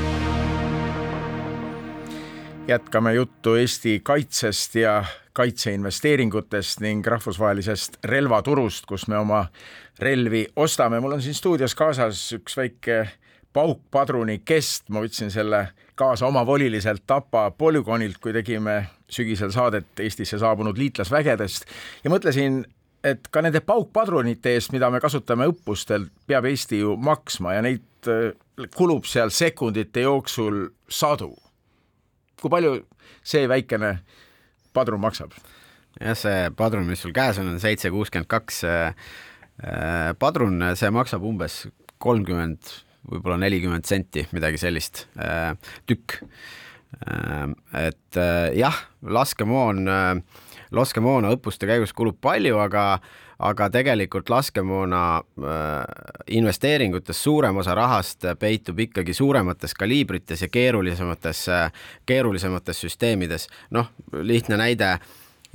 jätkame 2.67 3.13
juttu 3.13 3.55
Eesti 3.55 3.99
kaitsest 4.03 4.75
ja 4.75 5.05
kaitseinvesteeringutest 5.33 6.79
ning 6.79 7.07
rahvusvahelisest 7.07 7.97
relvaturust, 8.03 8.85
kus 8.85 9.07
me 9.07 9.17
oma 9.17 9.45
relvi 9.99 10.47
ostame. 10.55 10.99
mul 10.99 11.11
on 11.11 11.21
siin 11.21 11.33
stuudios 11.33 11.75
kaasas 11.75 12.33
üks 12.33 12.57
väike 12.57 13.09
paukpadruni 13.53 14.41
kest, 14.45 14.89
ma 14.89 15.03
võtsin 15.03 15.31
selle 15.31 15.67
kaasa 15.95 16.25
omavoliliselt 16.25 17.03
Tapa 17.07 17.51
polügoonilt, 17.51 18.17
kui 18.17 18.33
tegime 18.33 18.85
sügisel 19.09 19.51
saadet 19.51 19.99
Eestisse 19.99 20.39
saabunud 20.39 20.77
liitlasvägedest 20.77 21.69
ja 22.03 22.09
mõtlesin, 22.09 22.63
et 23.03 23.27
ka 23.31 23.41
nende 23.45 23.61
paukpadrunite 23.61 24.55
eest, 24.57 24.73
mida 24.73 24.89
me 24.89 24.99
kasutame 24.99 25.45
õppustel, 25.53 26.09
peab 26.27 26.49
Eesti 26.49 26.81
ju 26.81 26.97
maksma 26.97 27.53
ja 27.59 27.61
neid 27.61 28.09
äh, 28.09 28.33
kulub 28.75 29.05
seal 29.05 29.29
sekundite 29.29 30.01
jooksul 30.01 30.69
sadu. 30.89 31.35
Kui 32.41 32.51
palju 32.51 32.79
see 33.25 33.45
väikene 33.51 33.97
padrun 34.75 35.01
maksab? 35.03 35.35
jah, 35.99 36.17
see 36.17 36.49
padrun, 36.57 36.87
mis 36.89 37.01
sul 37.05 37.15
käes 37.15 37.39
on, 37.39 37.53
on 37.53 37.61
seitse 37.63 37.91
kuuskümmend 37.93 38.27
kaks 38.31 38.63
äh, 38.67 38.91
Äh, 39.63 40.11
padrun, 40.19 40.59
see 40.75 40.91
maksab 40.91 41.23
umbes 41.23 41.61
kolmkümmend, 42.03 42.71
võib-olla 43.07 43.37
nelikümmend 43.39 43.87
senti, 43.87 44.25
midagi 44.35 44.59
sellist, 44.59 45.05
äh, 45.15 45.55
tükk. 45.87 46.19
Et 47.75 48.17
jah, 48.55 48.75
laskemoon, 49.03 49.81
laskemoona 50.71 51.33
õppuste 51.35 51.67
käigus 51.67 51.91
kulub 51.91 52.21
palju, 52.23 52.55
aga 52.63 53.01
aga 53.39 53.69
tegelikult 53.69 54.29
laskemoona 54.29 55.21
investeeringutes 56.27 57.23
suurem 57.23 57.57
osa 57.57 57.75
rahast 57.75 58.23
peitub 58.39 58.79
ikkagi 58.79 59.13
suuremates 59.13 59.73
kaliibrites 59.73 60.41
ja 60.41 60.47
keerulisemates, 60.47 61.45
keerulisemates 62.05 62.81
süsteemides. 62.81 63.47
noh, 63.71 63.91
lihtne 64.11 64.57
näide 64.57 64.95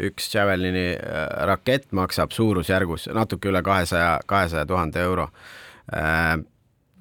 üks 0.00 0.30
Javelini 0.34 0.94
äh, 0.94 1.26
rakett 1.48 1.92
maksab 1.96 2.32
suurusjärgus 2.34 3.08
natuke 3.14 3.50
üle 3.50 3.62
kahesaja, 3.62 4.20
kahesaja 4.26 4.66
tuhande 4.66 5.02
euro. 5.04 5.28
Äh, 5.96 6.38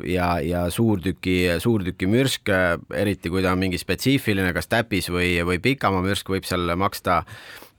ja, 0.07 0.29
ja 0.43 0.65
suurtüki, 0.71 1.37
suurtüki 1.59 2.09
mürsk, 2.09 2.51
äh, 2.53 2.75
eriti 2.95 3.31
kui 3.31 3.43
ta 3.45 3.53
on 3.55 3.63
mingi 3.63 3.79
spetsiifiline, 3.81 4.53
kas 4.55 4.71
täpis 4.71 5.09
või, 5.13 5.37
või 5.47 5.61
pikamaa 5.63 6.03
mürsk, 6.05 6.31
võib 6.31 6.47
seal 6.47 6.75
maksta 6.79 7.23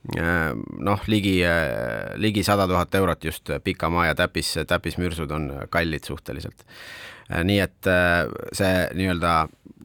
noh, 0.09 1.01
ligi, 1.07 1.35
ligi 2.17 2.43
sada 2.43 2.65
tuhat 2.67 2.95
eurot 2.97 3.25
just 3.25 3.51
pikamaa 3.63 4.07
ja 4.09 4.15
täpis, 4.17 4.55
täpismürsud 4.67 5.31
on 5.31 5.51
kallid 5.69 6.07
suhteliselt. 6.07 6.65
nii 7.45 7.59
et 7.61 7.89
see 8.57 8.71
nii-öelda 8.97 9.35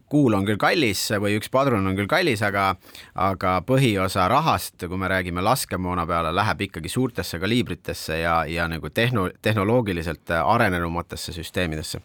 kuul 0.08 0.36
on 0.38 0.46
küll 0.46 0.58
kallis 0.60 1.02
või 1.20 1.36
üks 1.36 1.50
padrun 1.52 1.86
on 1.86 1.96
küll 1.98 2.08
kallis, 2.10 2.42
aga, 2.46 2.74
aga 3.14 3.58
põhiosa 3.66 4.28
rahast, 4.30 4.78
kui 4.78 4.98
me 4.98 5.10
räägime 5.10 5.42
laskemoona 5.44 6.06
peale, 6.06 6.32
läheb 6.34 6.66
ikkagi 6.68 6.90
suurtesse 6.90 7.40
kaliibritesse 7.42 8.20
ja, 8.22 8.36
ja 8.48 8.68
nagu 8.70 8.90
tehno, 8.90 9.28
tehnoloogiliselt 9.42 10.30
arenenumatesse 10.42 11.34
süsteemidesse 11.36 12.00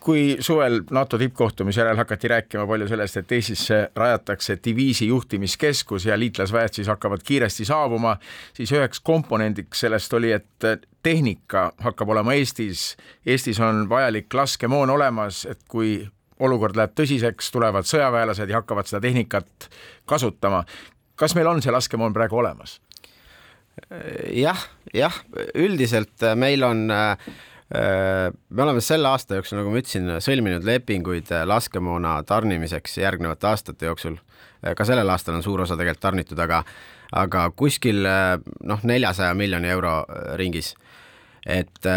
kui 0.00 0.36
suvel 0.40 0.80
NATO 0.90 1.18
tippkohtumise 1.18 1.80
järel 1.80 1.96
hakati 1.96 2.28
rääkima 2.28 2.66
palju 2.66 2.88
sellest, 2.88 3.16
et 3.16 3.32
Eestisse 3.32 3.82
rajatakse 3.96 4.58
diviisi 4.64 5.06
juhtimiskeskus 5.06 6.06
ja 6.06 6.18
liitlasväed 6.18 6.78
siis 6.78 6.88
hakkavad 6.88 7.22
kiiresti 7.24 7.64
saabuma, 7.64 8.16
siis 8.54 8.72
üheks 8.72 9.00
komponendiks 9.00 9.80
sellest 9.80 10.12
oli, 10.18 10.32
et 10.32 10.68
tehnika 11.02 11.72
hakkab 11.78 12.08
olema 12.08 12.34
Eestis, 12.34 12.96
Eestis 13.26 13.60
on 13.60 13.88
vajalik 13.88 14.34
laskemoon 14.34 14.90
olemas, 14.90 15.46
et 15.46 15.60
kui 15.68 16.00
olukord 16.42 16.76
läheb 16.76 16.94
tõsiseks, 16.98 17.50
tulevad 17.54 17.86
sõjaväelased 17.86 18.50
ja 18.50 18.60
hakkavad 18.60 18.88
seda 18.90 19.02
tehnikat 19.04 19.68
kasutama. 20.06 20.64
kas 21.16 21.34
meil 21.34 21.46
on 21.46 21.62
see 21.62 21.72
laskemoon 21.72 22.12
praegu 22.12 22.38
olemas? 22.38 22.80
jah, 24.32 24.58
jah, 24.94 25.14
üldiselt 25.54 26.24
meil 26.36 26.64
on 26.66 26.88
me 27.72 28.62
oleme 28.62 28.80
selle 28.84 29.08
aasta 29.08 29.38
jooksul, 29.38 29.58
nagu 29.60 29.70
ma 29.72 29.80
ütlesin, 29.80 30.10
sõlminud 30.20 30.66
lepinguid 30.66 31.30
laskemoona 31.48 32.18
tarnimiseks 32.28 32.98
järgnevate 33.00 33.48
aastate 33.48 33.88
jooksul. 33.88 34.18
ka 34.76 34.84
sellel 34.84 35.08
aastal 35.08 35.38
on 35.38 35.42
suur 35.42 35.62
osa 35.64 35.76
tegelikult 35.76 36.02
tarnitud, 36.02 36.38
aga, 36.44 36.62
aga 37.12 37.46
kuskil 37.56 38.04
noh, 38.04 38.84
neljasaja 38.84 39.34
miljoni 39.34 39.72
euro 39.72 39.94
ringis. 40.36 40.74
et 41.46 41.88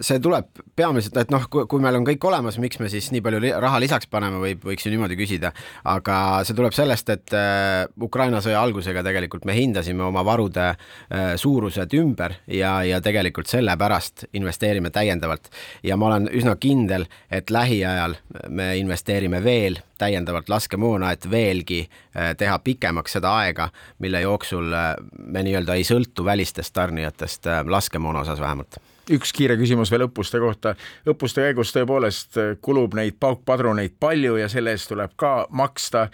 see 0.00 0.20
tuleb 0.22 0.48
peamiselt, 0.76 1.16
et 1.20 1.32
noh, 1.32 1.44
kui 1.50 1.82
meil 1.82 1.98
on 1.98 2.06
kõik 2.06 2.24
olemas, 2.28 2.56
miks 2.62 2.80
me 2.80 2.88
siis 2.92 3.10
nii 3.12 3.22
palju 3.24 3.40
raha 3.62 3.80
lisaks 3.82 4.08
paneme, 4.10 4.40
võib, 4.42 4.62
võiks 4.70 4.86
ju 4.86 4.92
niimoodi 4.94 5.16
küsida. 5.18 5.52
aga 5.84 6.16
see 6.46 6.56
tuleb 6.56 6.74
sellest, 6.76 7.12
et 7.12 7.34
äh, 7.36 7.84
Ukraina 8.00 8.40
sõja 8.44 8.62
algusega 8.62 9.04
tegelikult 9.06 9.44
me 9.48 9.56
hindasime 9.56 10.04
oma 10.06 10.24
varude 10.26 10.70
äh, 10.72 11.34
suurused 11.40 11.94
ümber 12.00 12.38
ja, 12.46 12.80
ja 12.86 13.00
tegelikult 13.04 13.50
sellepärast 13.52 14.26
investeerime 14.32 14.90
täiendavalt. 14.90 15.50
ja 15.82 15.96
ma 15.96 16.10
olen 16.10 16.30
üsna 16.32 16.56
kindel, 16.60 17.06
et 17.30 17.50
lähiajal 17.50 18.16
me 18.48 18.72
investeerime 18.80 19.42
veel 19.44 19.80
täiendavalt 20.00 20.48
laskemoona, 20.48 21.12
et 21.12 21.28
veelgi 21.30 21.82
äh, 21.84 22.32
teha 22.36 22.58
pikemaks 22.64 23.18
seda 23.18 23.34
aega, 23.42 23.68
mille 23.98 24.24
jooksul 24.24 24.72
me 25.18 25.42
nii-öelda 25.44 25.76
ei 25.76 25.84
sõltu 25.84 26.24
välistest 26.24 26.72
tarnijatest 26.72 27.46
laskemoona 27.68 28.24
osas 28.24 28.40
vähemalt 28.40 28.80
üks 29.10 29.32
kiire 29.36 29.56
küsimus 29.60 29.90
veel 29.92 30.06
õppuste 30.06 30.40
kohta. 30.42 30.74
õppuste 31.08 31.44
käigus 31.46 31.72
tõepoolest 31.74 32.38
kulub 32.62 32.94
neid 32.98 33.18
paukpadruneid 33.20 33.96
palju 34.00 34.36
ja 34.40 34.48
selle 34.48 34.74
eest 34.76 34.88
tuleb 34.88 35.16
ka 35.16 35.46
maksta. 35.50 36.08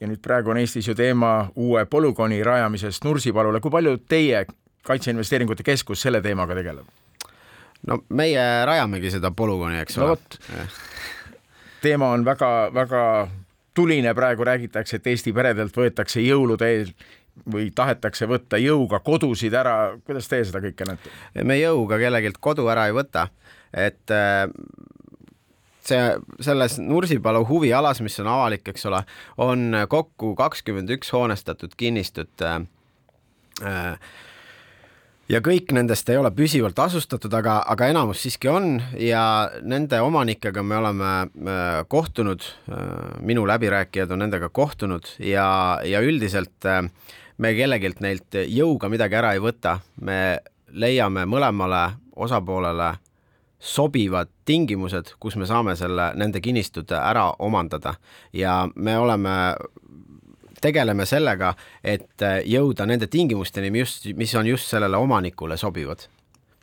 ja 0.00 0.06
nüüd 0.06 0.22
praegu 0.22 0.50
on 0.50 0.58
Eestis 0.58 0.88
ju 0.88 0.94
teema 0.94 1.50
uue 1.56 1.84
polügooni 1.86 2.42
rajamisest 2.42 3.04
Nursipalule. 3.04 3.60
kui 3.60 3.70
palju 3.70 3.98
teie 4.08 4.46
Kaitseinvesteeringute 4.82 5.62
Keskus 5.62 6.02
selle 6.02 6.20
teemaga 6.22 6.54
tegeleb? 6.54 6.86
no 7.86 8.02
meie 8.08 8.44
rajamegi 8.66 9.10
seda 9.10 9.30
polügooni, 9.30 9.80
eks 9.82 9.98
ole 9.98 10.16
no,. 10.16 10.64
teema 11.82 12.10
on 12.10 12.24
väga-väga 12.24 13.04
tuline, 13.74 14.14
praegu 14.14 14.44
räägitakse, 14.44 14.98
et 14.98 15.06
Eesti 15.06 15.32
peredelt 15.32 15.76
võetakse 15.76 16.22
jõulude 16.24 16.66
eel 16.66 16.88
või 17.46 17.70
tahetakse 17.74 18.28
võtta 18.30 18.60
jõuga 18.60 19.00
kodusid 19.04 19.54
ära, 19.54 19.98
kuidas 20.06 20.28
teie 20.30 20.46
seda 20.48 20.62
kõike 20.64 20.86
näete? 20.88 21.12
me 21.44 21.58
jõuga 21.60 21.98
kellelgi 22.00 22.32
kodu 22.40 22.68
ära 22.72 22.88
ei 22.88 22.96
võta, 22.96 23.28
et 23.72 24.14
äh, 24.14 24.46
see, 25.88 26.04
selles 26.44 26.78
Nursipalu 26.82 27.44
huvialas, 27.48 28.02
mis 28.04 28.18
on 28.22 28.30
avalik, 28.32 28.66
eks 28.68 28.88
ole, 28.90 29.02
on 29.40 29.84
kokku 29.88 30.34
kakskümmend 30.38 30.90
üks 30.98 31.12
hoonestatud 31.14 31.76
kinnistut 31.78 32.44
äh, 32.44 32.60
äh, 33.64 34.10
ja 35.28 35.40
kõik 35.44 35.72
nendest 35.76 36.08
ei 36.08 36.18
ole 36.20 36.30
püsivalt 36.34 36.78
asustatud, 36.80 37.32
aga, 37.36 37.60
aga 37.68 37.90
enamus 37.92 38.22
siiski 38.24 38.50
on 38.52 38.78
ja 39.00 39.22
nende 39.62 40.00
omanikega 40.04 40.64
me 40.64 40.78
oleme 40.80 41.10
kohtunud, 41.92 42.46
minu 43.20 43.44
läbirääkijad 43.48 44.14
on 44.14 44.24
nendega 44.24 44.48
kohtunud 44.48 45.10
ja, 45.20 45.48
ja 45.84 46.00
üldiselt 46.04 46.68
me 47.38 47.54
kellegilt 47.54 48.00
neilt 48.00 48.38
jõuga 48.46 48.90
midagi 48.90 49.18
ära 49.18 49.34
ei 49.36 49.42
võta, 49.42 49.78
me 50.00 50.38
leiame 50.72 51.24
mõlemale 51.26 51.84
osapoolele 52.16 52.92
sobivad 53.58 54.30
tingimused, 54.44 55.14
kus 55.18 55.36
me 55.36 55.46
saame 55.46 55.74
selle, 55.76 56.12
nende 56.14 56.40
kinnistud 56.40 56.92
ära 56.94 57.30
omandada 57.42 57.94
ja 58.32 58.68
me 58.74 58.98
oleme 58.98 59.34
tegeleme 60.60 61.06
sellega, 61.06 61.52
et 61.84 62.24
jõuda 62.46 62.86
nende 62.86 63.06
tingimusteni, 63.06 63.70
mis, 63.70 64.00
mis 64.18 64.34
on 64.34 64.46
just 64.46 64.70
sellele 64.70 64.96
omanikule 64.98 65.56
sobivad. 65.56 66.08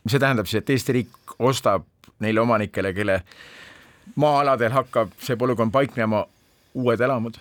see 0.06 0.18
tähendab 0.18 0.46
siis, 0.46 0.62
et 0.62 0.70
Eesti 0.70 0.92
riik 0.92 1.36
ostab 1.38 1.84
neile 2.20 2.40
omanikele, 2.40 2.92
kelle 2.94 3.22
maa-aladel 4.16 4.72
hakkab 4.72 5.12
see 5.20 5.36
polügoon 5.36 5.72
paiknema, 5.72 6.26
uued 6.74 7.00
elamud? 7.00 7.40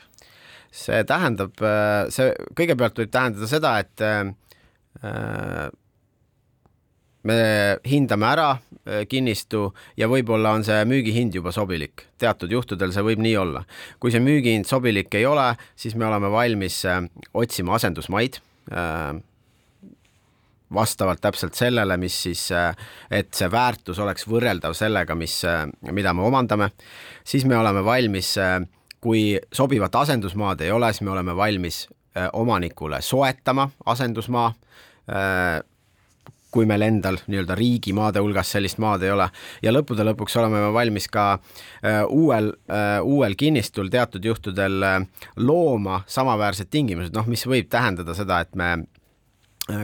See 0.76 1.04
tähendab, 1.08 1.56
äh, 1.64 2.06
see 2.14 2.32
kõigepealt 2.58 3.00
võib 3.00 3.12
tähendada 3.14 3.50
seda, 3.50 3.74
et 3.82 4.04
äh, 4.04 5.70
me 7.26 7.38
hindame 7.88 8.28
ära 8.30 8.50
äh, 8.56 9.06
kinnistu 9.10 9.70
ja 10.00 10.10
võib-olla 10.12 10.56
on 10.58 10.66
see 10.68 10.82
müügihind 10.90 11.38
juba 11.38 11.54
sobilik, 11.56 12.08
teatud 12.22 12.52
juhtudel 12.52 12.94
see 12.96 13.06
võib 13.06 13.24
nii 13.24 13.38
olla. 13.42 13.64
kui 14.00 14.14
see 14.14 14.24
müügihind 14.24 14.68
sobilik 14.70 15.16
ei 15.16 15.28
ole, 15.30 15.54
siis 15.80 15.96
me 15.96 16.10
oleme 16.10 16.32
valmis 16.34 16.84
otsima 17.34 17.80
asendusmaid 17.80 18.42
vastavalt 20.76 21.22
täpselt 21.22 21.56
sellele, 21.56 21.96
mis 22.02 22.16
siis, 22.26 22.48
et 23.14 23.30
see 23.38 23.48
väärtus 23.54 24.00
oleks 24.02 24.26
võrreldav 24.28 24.74
sellega, 24.76 25.16
mis, 25.16 25.38
mida 25.94 26.12
me 26.18 26.26
omandame, 26.26 26.72
siis 27.24 27.46
me 27.48 27.56
oleme 27.56 27.84
valmis 27.86 28.32
äh, 28.42 28.58
kui 29.02 29.40
sobivat 29.54 29.96
asendusmaad 29.96 30.62
ei 30.66 30.72
ole, 30.72 30.92
siis 30.94 31.06
me 31.06 31.14
oleme 31.14 31.36
valmis 31.36 31.86
äh, 32.18 32.30
omanikule 32.34 33.02
soetama 33.02 33.70
asendusmaa. 33.86 34.54
Äh, 35.10 35.64
kui 36.56 36.64
meil 36.64 36.86
endal 36.86 37.18
nii-öelda 37.28 37.52
riigimaade 37.60 38.22
hulgas 38.24 38.54
sellist 38.56 38.78
maad 38.80 39.02
ei 39.04 39.10
ole 39.12 39.26
ja 39.60 39.74
lõppude 39.76 40.06
lõpuks 40.08 40.38
oleme 40.40 40.62
me 40.64 40.70
valmis 40.72 41.10
ka 41.12 41.26
äh, 41.34 41.98
uuel, 42.08 42.54
uuel 43.04 43.36
kinnistul 43.36 43.90
teatud 43.92 44.24
juhtudel 44.24 44.78
looma 45.36 45.98
samaväärsed 46.08 46.72
tingimused, 46.72 47.12
noh, 47.12 47.28
mis 47.28 47.44
võib 47.44 47.68
tähendada 47.68 48.16
seda, 48.16 48.40
et 48.40 48.56
me 48.56 48.70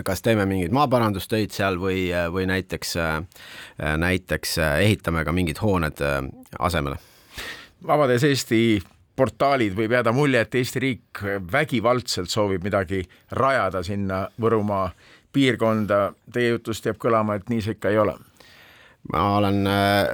kas 0.08 0.24
teeme 0.24 0.46
mingeid 0.48 0.72
maaparandustöid 0.72 1.52
seal 1.52 1.76
või, 1.82 2.06
või 2.32 2.48
näiteks, 2.48 2.96
näiteks 3.98 4.58
ehitame 4.64 5.26
ka 5.28 5.36
mingid 5.36 5.60
hooned 5.60 6.00
asemele. 6.60 7.02
Vabades 7.88 8.24
Eesti 8.24 8.80
portaalid 9.22 9.76
võib 9.78 9.94
jääda 9.94 10.14
mulje, 10.16 10.42
et 10.42 10.56
Eesti 10.58 10.82
riik 10.82 11.22
vägivaldselt 11.54 12.32
soovib 12.32 12.66
midagi 12.66 13.04
rajada 13.38 13.84
sinna 13.86 14.24
Võrumaa 14.42 14.88
piirkonda. 15.34 16.08
Teie 16.34 16.56
jutust 16.56 16.90
jääb 16.90 16.98
kõlama, 17.02 17.38
et 17.38 17.50
nii 17.52 17.62
see 17.62 17.78
ikka 17.78 17.94
ei 17.94 18.02
ole 18.02 18.18
ma 19.14 19.38
olen 19.38 19.68
äh, 19.68 20.08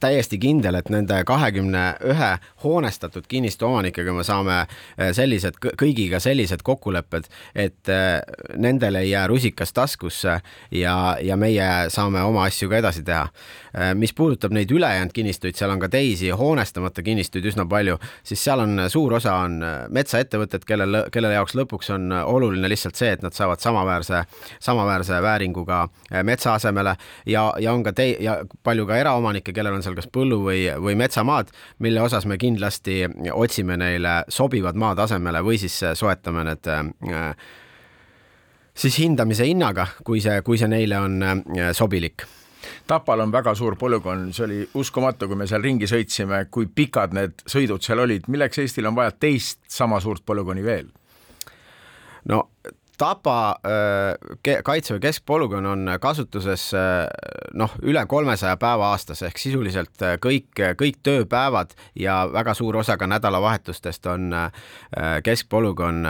täiesti 0.00 0.38
kindel, 0.38 0.76
et 0.76 0.90
nende 0.92 1.16
kahekümne 1.24 1.84
ühe 2.12 2.30
hoonestatud 2.64 3.24
kinnistu 3.28 3.66
omanikega 3.66 4.12
me 4.12 4.24
saame 4.26 4.58
äh, 4.60 5.10
sellised, 5.16 5.56
kõigiga 5.80 6.20
sellised 6.20 6.62
kokkulepped, 6.66 7.30
et 7.54 7.90
äh, 7.90 8.20
nendel 8.60 9.00
ei 9.00 9.10
jää 9.10 9.26
rusikas 9.32 9.72
taskusse 9.72 10.38
ja, 10.70 10.96
ja 11.22 11.38
meie 11.40 11.70
saame 11.92 12.22
oma 12.22 12.44
asju 12.50 12.68
ka 12.70 12.82
edasi 12.82 13.02
teha. 13.06 13.28
mis 13.96 14.12
puudutab 14.12 14.52
neid 14.52 14.68
ülejäänud 14.70 15.14
kinnistuid, 15.16 15.56
seal 15.56 15.70
on 15.72 15.80
ka 15.80 15.88
teisi 15.88 16.28
hoonestamata 16.36 17.02
kinnistuid 17.02 17.46
üsna 17.48 17.64
palju, 17.64 17.96
siis 18.22 18.42
seal 18.44 18.60
on 18.60 18.82
suur 18.92 19.14
osa 19.16 19.38
on 19.46 19.62
metsaettevõtted, 19.88 20.66
kellel, 20.68 20.98
kelle 21.12 21.30
jaoks 21.32 21.56
lõpuks 21.56 21.88
on 21.94 22.12
oluline 22.12 22.68
lihtsalt 22.68 23.00
see, 23.00 23.14
et 23.16 23.24
nad 23.24 23.32
saavad 23.32 23.64
samaväärse, 23.64 24.20
samaväärse 24.60 25.22
vääringuga 25.24 25.86
metsa 26.22 26.52
asemele 26.60 26.98
ja, 27.26 27.46
ja 27.58 27.72
on 27.72 27.82
ka 27.82 27.94
tei- 28.02 28.18
ja 28.24 28.36
palju 28.66 28.86
ka 28.88 28.98
eraomanikke, 29.00 29.54
kellel 29.54 29.78
on 29.78 29.86
seal 29.86 29.96
kas 29.98 30.10
põllu 30.10 30.42
või, 30.44 30.66
või 30.82 30.98
metsamaad, 30.98 31.52
mille 31.84 32.02
osas 32.02 32.26
me 32.26 32.38
kindlasti 32.40 33.02
otsime 33.32 33.78
neile 33.80 34.22
sobivad 34.28 34.78
maad 34.78 35.02
asemele 35.06 35.42
või 35.46 35.60
siis 35.62 35.78
soetame 35.98 36.46
need 36.50 36.70
äh, 36.72 37.32
siis 38.74 38.98
hindamise 38.98 39.46
hinnaga, 39.48 39.88
kui 40.04 40.22
see, 40.24 40.40
kui 40.46 40.60
see 40.60 40.70
neile 40.70 41.00
on 41.00 41.18
äh, 41.22 41.72
sobilik 41.76 42.26
Tapal 42.86 43.20
on 43.20 43.32
väga 43.34 43.54
suur 43.58 43.74
polügoon, 43.78 44.28
see 44.34 44.44
oli 44.44 44.58
uskumatu, 44.78 45.26
kui 45.26 45.38
me 45.38 45.48
seal 45.50 45.62
ringi 45.64 45.88
sõitsime, 45.90 46.44
kui 46.50 46.68
pikad 46.70 47.14
need 47.16 47.42
sõidud 47.50 47.82
seal 47.82 48.02
olid, 48.04 48.28
milleks 48.30 48.60
Eestil 48.62 48.86
on 48.86 48.94
vaja 48.94 49.14
teist 49.18 49.58
sama 49.70 50.00
suurt 50.00 50.22
polügooni 50.26 50.62
veel? 50.66 50.90
no 52.30 52.44
Tapa 53.02 53.56
kaitseväe 54.64 55.00
keskpolügoon 55.02 55.66
on 55.66 55.88
kasutuses 56.00 56.68
noh, 57.58 57.72
üle 57.82 58.04
kolmesaja 58.06 58.54
päeva 58.62 58.92
aastas 58.94 59.24
ehk 59.26 59.40
sisuliselt 59.42 60.04
kõik, 60.22 60.62
kõik 60.78 61.00
tööpäevad 61.02 61.74
ja 61.98 62.20
väga 62.30 62.54
suur 62.54 62.78
osa 62.78 62.94
ka 63.00 63.08
nädalavahetustest 63.10 64.06
on 64.12 64.30
keskpolügoon 65.26 66.06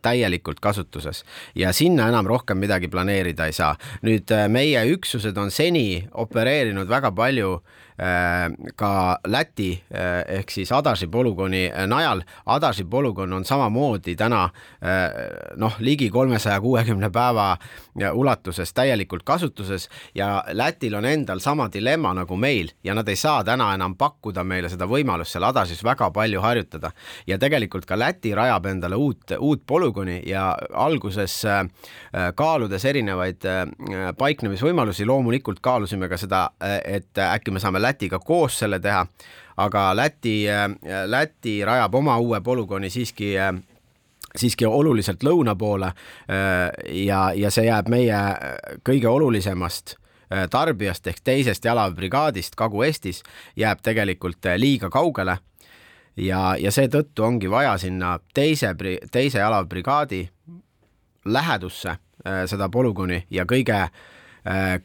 täielikult 0.00 0.64
kasutuses 0.64 1.26
ja 1.60 1.76
sinna 1.76 2.08
enam 2.08 2.26
rohkem 2.32 2.56
midagi 2.56 2.88
planeerida 2.88 3.50
ei 3.50 3.52
saa. 3.52 3.76
nüüd 4.00 4.32
meie 4.48 4.86
üksused 4.96 5.36
on 5.36 5.52
seni 5.52 6.06
opereerinud 6.24 6.88
väga 6.88 7.12
palju 7.12 7.58
ka 8.76 9.18
Läti 9.26 9.84
äh, 9.94 10.38
ehk 10.38 10.50
siis 10.50 10.72
Adasi 10.72 11.06
polügooni 11.06 11.68
äh, 11.70 11.86
najal. 11.86 12.24
Adasi 12.46 12.84
polügoon 12.84 13.32
on 13.32 13.44
samamoodi 13.44 14.16
täna 14.16 14.48
noh, 15.56 15.76
ligi 15.78 16.10
kolmesaja 16.10 16.60
kuuekümne 16.60 17.10
päeva 17.10 17.56
ulatuses 18.12 18.72
täielikult 18.74 19.22
kasutuses 19.24 19.88
ja 20.14 20.44
Lätil 20.52 20.94
on 20.94 21.04
endal 21.04 21.38
sama 21.38 21.68
dilemma 21.72 22.12
nagu 22.14 22.36
meil 22.36 22.72
ja 22.84 22.94
nad 22.94 23.08
ei 23.08 23.16
saa 23.16 23.44
täna 23.44 23.70
enam 23.74 23.94
pakkuda 23.96 24.44
meile 24.44 24.68
seda 24.68 24.88
võimalust 24.90 25.32
seal 25.32 25.46
Adasis 25.48 25.84
väga 25.84 26.10
palju 26.10 26.40
harjutada. 26.40 26.90
ja 27.26 27.38
tegelikult 27.38 27.86
ka 27.86 27.98
Läti 27.98 28.34
rajab 28.34 28.66
endale 28.66 28.96
uut, 28.96 29.36
uut 29.38 29.62
polügooni 29.66 30.22
ja 30.26 30.56
alguses 30.72 31.42
kaaludes 32.34 32.84
erinevaid 32.84 33.46
paiknemisvõimalusi, 34.18 35.06
loomulikult 35.06 35.60
kaalusime 35.60 36.08
ka 36.08 36.18
seda, 36.18 36.48
et 36.84 37.18
äkki 37.18 37.54
me 37.54 37.60
saame 37.60 37.83
Lätiga 37.84 38.18
koos 38.18 38.58
selle 38.58 38.80
teha, 38.80 39.04
aga 39.60 39.84
Läti, 39.96 40.44
Läti 41.06 41.58
rajab 41.64 41.94
oma 41.94 42.18
uue 42.18 42.40
polügooni 42.40 42.90
siiski 42.90 43.34
siiski 44.34 44.66
oluliselt 44.66 45.22
lõuna 45.22 45.54
poole 45.54 45.92
ja, 46.90 47.18
ja 47.38 47.50
see 47.54 47.68
jääb 47.68 47.86
meie 47.92 48.18
kõige 48.82 49.06
olulisemast 49.06 49.94
tarbijast 50.50 51.06
ehk 51.06 51.20
teisest 51.22 51.64
jalaväebrigaadist 51.64 52.56
Kagu-Eestis 52.58 53.22
jääb 53.56 53.84
tegelikult 53.86 54.48
liiga 54.58 54.90
kaugele. 54.90 55.36
Ja, 56.16 56.56
ja 56.58 56.70
seetõttu 56.74 57.22
ongi 57.26 57.50
vaja 57.50 57.76
sinna 57.78 58.16
teise, 58.34 58.72
teise 59.12 59.38
jalaväebrigaadi 59.38 60.24
lähedusse 61.24 61.96
seda 62.50 62.68
polügooni 62.70 63.24
ja 63.30 63.46
kõige 63.50 63.78
äh, 63.82 63.90
Äh, 63.90 64.14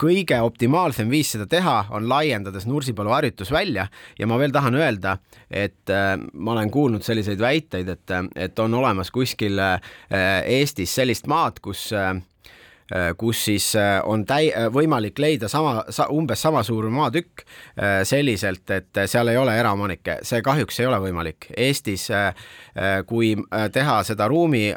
kõige 0.00 0.38
optimaalsem 0.40 1.10
viis 1.12 1.34
seda 1.34 1.46
teha 1.50 1.76
on 1.96 2.08
laiendades 2.08 2.66
Nursipalu 2.66 3.12
harjutusvälja 3.12 3.86
ja 4.18 4.28
ma 4.28 4.38
veel 4.40 4.54
tahan 4.54 4.78
öelda, 4.78 5.18
et 5.50 5.92
äh, 5.92 6.14
ma 6.32 6.54
olen 6.56 6.70
kuulnud 6.72 7.04
selliseid 7.04 7.40
väiteid, 7.40 7.88
et, 7.88 8.16
et 8.36 8.58
on 8.58 8.74
olemas 8.74 9.12
kuskil 9.12 9.60
äh, 9.60 9.92
Eestis 10.46 10.94
sellist 10.96 11.28
maad, 11.30 11.60
kus 11.60 11.90
kus 13.16 13.44
siis 13.44 13.68
on 14.10 14.24
täi-, 14.26 14.50
võimalik 14.74 15.20
leida 15.22 15.46
sama 15.48 15.84
sa,, 15.94 16.08
umbes 16.10 16.40
sama 16.42 16.64
suur 16.66 16.88
maatükk 16.90 17.44
selliselt, 18.02 18.64
et 18.74 18.98
seal 19.06 19.30
ei 19.30 19.38
ole 19.38 19.54
eraomanikke, 19.54 20.16
see 20.26 20.42
kahjuks 20.42 20.80
ei 20.82 20.88
ole 20.90 20.98
võimalik. 21.04 21.46
Eestis, 21.54 22.08
kui 23.06 23.36
teha 23.70 24.00
seda 24.08 24.26
ruumi 24.26 24.72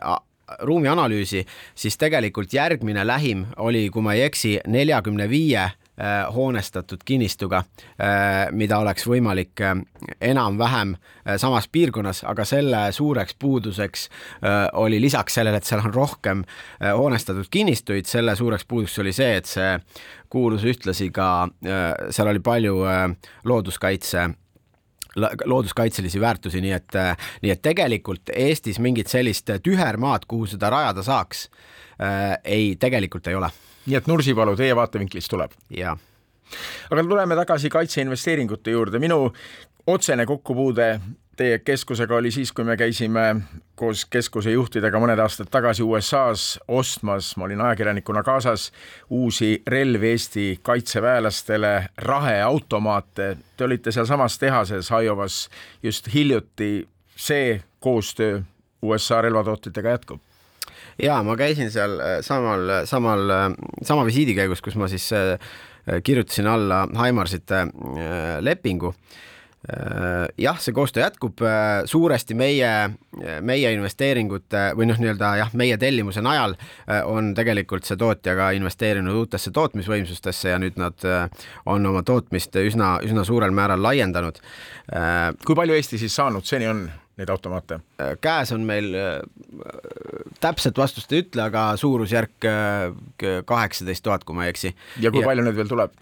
ruumianalüüsi, 0.59 1.45
siis 1.75 1.97
tegelikult 1.97 2.53
järgmine 2.53 3.07
lähim 3.07 3.45
oli, 3.57 3.89
kui 3.89 4.03
ma 4.03 4.13
ei 4.13 4.25
eksi, 4.27 4.57
neljakümne 4.67 5.29
viie 5.29 5.61
äh, 5.63 5.73
hoonestatud 6.35 7.03
kinnistuga, 7.05 7.63
äh, 7.95 8.51
mida 8.51 8.79
oleks 8.83 9.07
võimalik 9.07 9.63
äh, 9.63 9.79
enam-vähem 10.21 10.95
samas 11.39 11.69
piirkonnas, 11.71 12.23
aga 12.27 12.45
selle 12.45 12.81
suureks 12.91 13.37
puuduseks 13.39 14.09
oli 14.75 14.99
lisaks 15.01 15.37
sellele, 15.39 15.61
et 15.61 15.67
seal 15.67 15.79
on 15.85 15.93
rohkem 15.93 16.41
hoonestatud 16.83 17.47
kinnistuid, 17.51 18.09
selle 18.09 18.35
suureks 18.35 18.65
puuduseks 18.67 18.99
oli 18.99 19.13
see, 19.15 19.37
et 19.39 19.47
see 19.47 19.69
kuulus 20.33 20.65
ühtlasi 20.67 21.07
ka, 21.15 21.47
seal 22.11 22.31
oli 22.33 22.43
palju 22.43 22.75
looduskaitse 23.47 24.27
looduskaitselisi 25.45 26.21
väärtusi, 26.21 26.61
nii 26.61 26.71
et, 26.75 26.95
nii 27.41 27.51
et 27.53 27.61
tegelikult 27.61 28.31
Eestis 28.35 28.79
mingit 28.79 29.11
sellist 29.11 29.51
tühermaad, 29.63 30.25
kuhu 30.27 30.47
seda 30.55 30.71
rajada 30.73 31.03
saaks 31.05 31.45
äh,, 32.01 32.37
ei, 32.43 32.73
tegelikult 32.79 33.27
ei 33.27 33.35
ole. 33.35 33.51
nii 33.85 33.99
et 33.99 34.07
Nursipalu 34.07 34.55
teie 34.59 34.75
vaatevinklist 34.75 35.31
tuleb? 35.33 35.53
jaa 35.69 35.97
aga 36.91 37.03
tuleme 37.03 37.35
tagasi 37.35 37.69
kaitseinvesteeringute 37.69 38.71
juurde, 38.71 38.99
minu 38.99 39.27
otsene 39.87 40.25
kokkupuude 40.25 40.99
teie 41.37 41.59
keskusega 41.59 42.15
oli 42.15 42.31
siis, 42.31 42.51
kui 42.51 42.65
me 42.65 42.77
käisime 42.77 43.35
koos 43.75 44.05
keskuse 44.05 44.51
juhtidega 44.53 44.99
mõned 45.01 45.19
aastad 45.19 45.49
tagasi 45.51 45.83
USA-s 45.83 46.59
ostmas, 46.67 47.33
ma 47.37 47.47
olin 47.47 47.61
ajakirjanikuna 47.65 48.23
kaasas, 48.23 48.69
uusi 49.09 49.55
relvi 49.67 50.11
Eesti 50.13 50.59
kaitseväelastele, 50.61 51.73
raheautomaate. 51.97 53.37
Te 53.57 53.65
olite 53.65 53.91
sealsamas 53.91 54.37
tehases 54.39 54.91
Iowas 54.91 55.49
just 55.83 56.13
hiljuti. 56.13 56.87
see 57.15 57.61
koostöö 57.79 58.41
USA 58.81 59.21
relvatootjatega 59.21 59.89
jätkub? 59.89 60.21
ja 61.03 61.23
ma 61.23 61.35
käisin 61.37 61.71
seal 61.71 61.99
äh, 61.99 62.21
samal, 62.21 62.85
samal, 62.85 63.29
äh, 63.29 63.53
sama 63.83 64.05
visiidi 64.05 64.33
käigus, 64.35 64.61
kus 64.61 64.75
ma 64.75 64.87
siis 64.87 65.13
äh, 65.13 65.39
kirjutasin 66.03 66.47
alla 66.47 66.87
Haimarsite 66.95 67.67
lepingu 68.39 68.95
Äh, 68.95 69.32
jah, 70.37 70.57
see 70.59 70.73
koostöö 70.75 71.05
jätkub 71.05 71.41
äh, 71.41 71.85
suuresti 71.87 72.35
meie, 72.35 72.71
meie 73.41 73.69
investeeringute 73.71 74.63
või 74.75 74.89
noh, 74.89 74.97
nii-öelda 74.99 75.29
jah, 75.39 75.53
meie 75.55 75.77
tellimuse 75.79 76.19
najal 76.23 76.57
äh, 76.57 76.99
on 77.07 77.31
tegelikult 77.37 77.87
see 77.87 77.95
tootja 77.99 78.35
ka 78.35 78.49
investeerinud 78.57 79.15
uutesse 79.21 79.53
tootmisvõimsustesse 79.55 80.51
ja 80.51 80.57
nüüd 80.59 80.75
nad 80.81 81.07
on 81.65 81.87
oma 81.87 82.03
tootmist 82.03 82.57
üsna, 82.59 82.97
üsna 83.07 83.23
suurel 83.23 83.55
määral 83.55 83.79
laiendanud. 83.83 84.41
kui 85.45 85.55
palju 85.55 85.77
Eesti 85.77 85.97
siis 85.97 86.15
saanud 86.15 86.43
seni 86.45 86.67
on 86.67 86.83
neid 87.17 87.29
automaate? 87.31 87.79
käes 88.21 88.51
on 88.51 88.65
meil, 88.67 88.89
täpset 90.43 90.77
vastust 90.77 91.13
ei 91.13 91.23
ütle, 91.23 91.45
aga 91.45 91.69
suurusjärk 91.79 92.49
kaheksateist 93.45 94.03
tuhat, 94.03 94.27
kui 94.27 94.35
ma 94.35 94.43
ei 94.43 94.51
eksi. 94.51 94.73
ja 94.99 95.11
kui 95.11 95.23
ja... 95.23 95.31
palju 95.31 95.47
neid 95.47 95.55
veel 95.55 95.71
tuleb? 95.71 95.95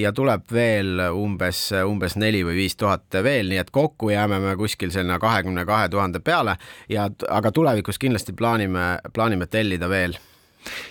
Ja 0.00 0.12
tuleb 0.12 0.46
veel 0.52 1.00
umbes, 1.12 1.70
umbes 1.84 2.16
neli 2.16 2.42
või 2.46 2.56
viis 2.62 2.76
tuhat 2.76 3.18
veel, 3.22 3.50
nii 3.50 3.60
et 3.60 3.70
kokku 3.74 4.10
jääme 4.10 4.38
me 4.40 4.54
kuskil 4.56 4.92
sinna 4.94 5.18
kahekümne 5.22 5.66
kahe 5.68 5.88
tuhande 5.92 6.20
peale 6.20 6.56
ja, 6.88 7.08
aga 7.28 7.52
tulevikus 7.52 7.98
kindlasti 7.98 8.32
plaanime, 8.32 8.86
plaanime 9.12 9.46
tellida 9.46 9.88
veel. 9.88 10.16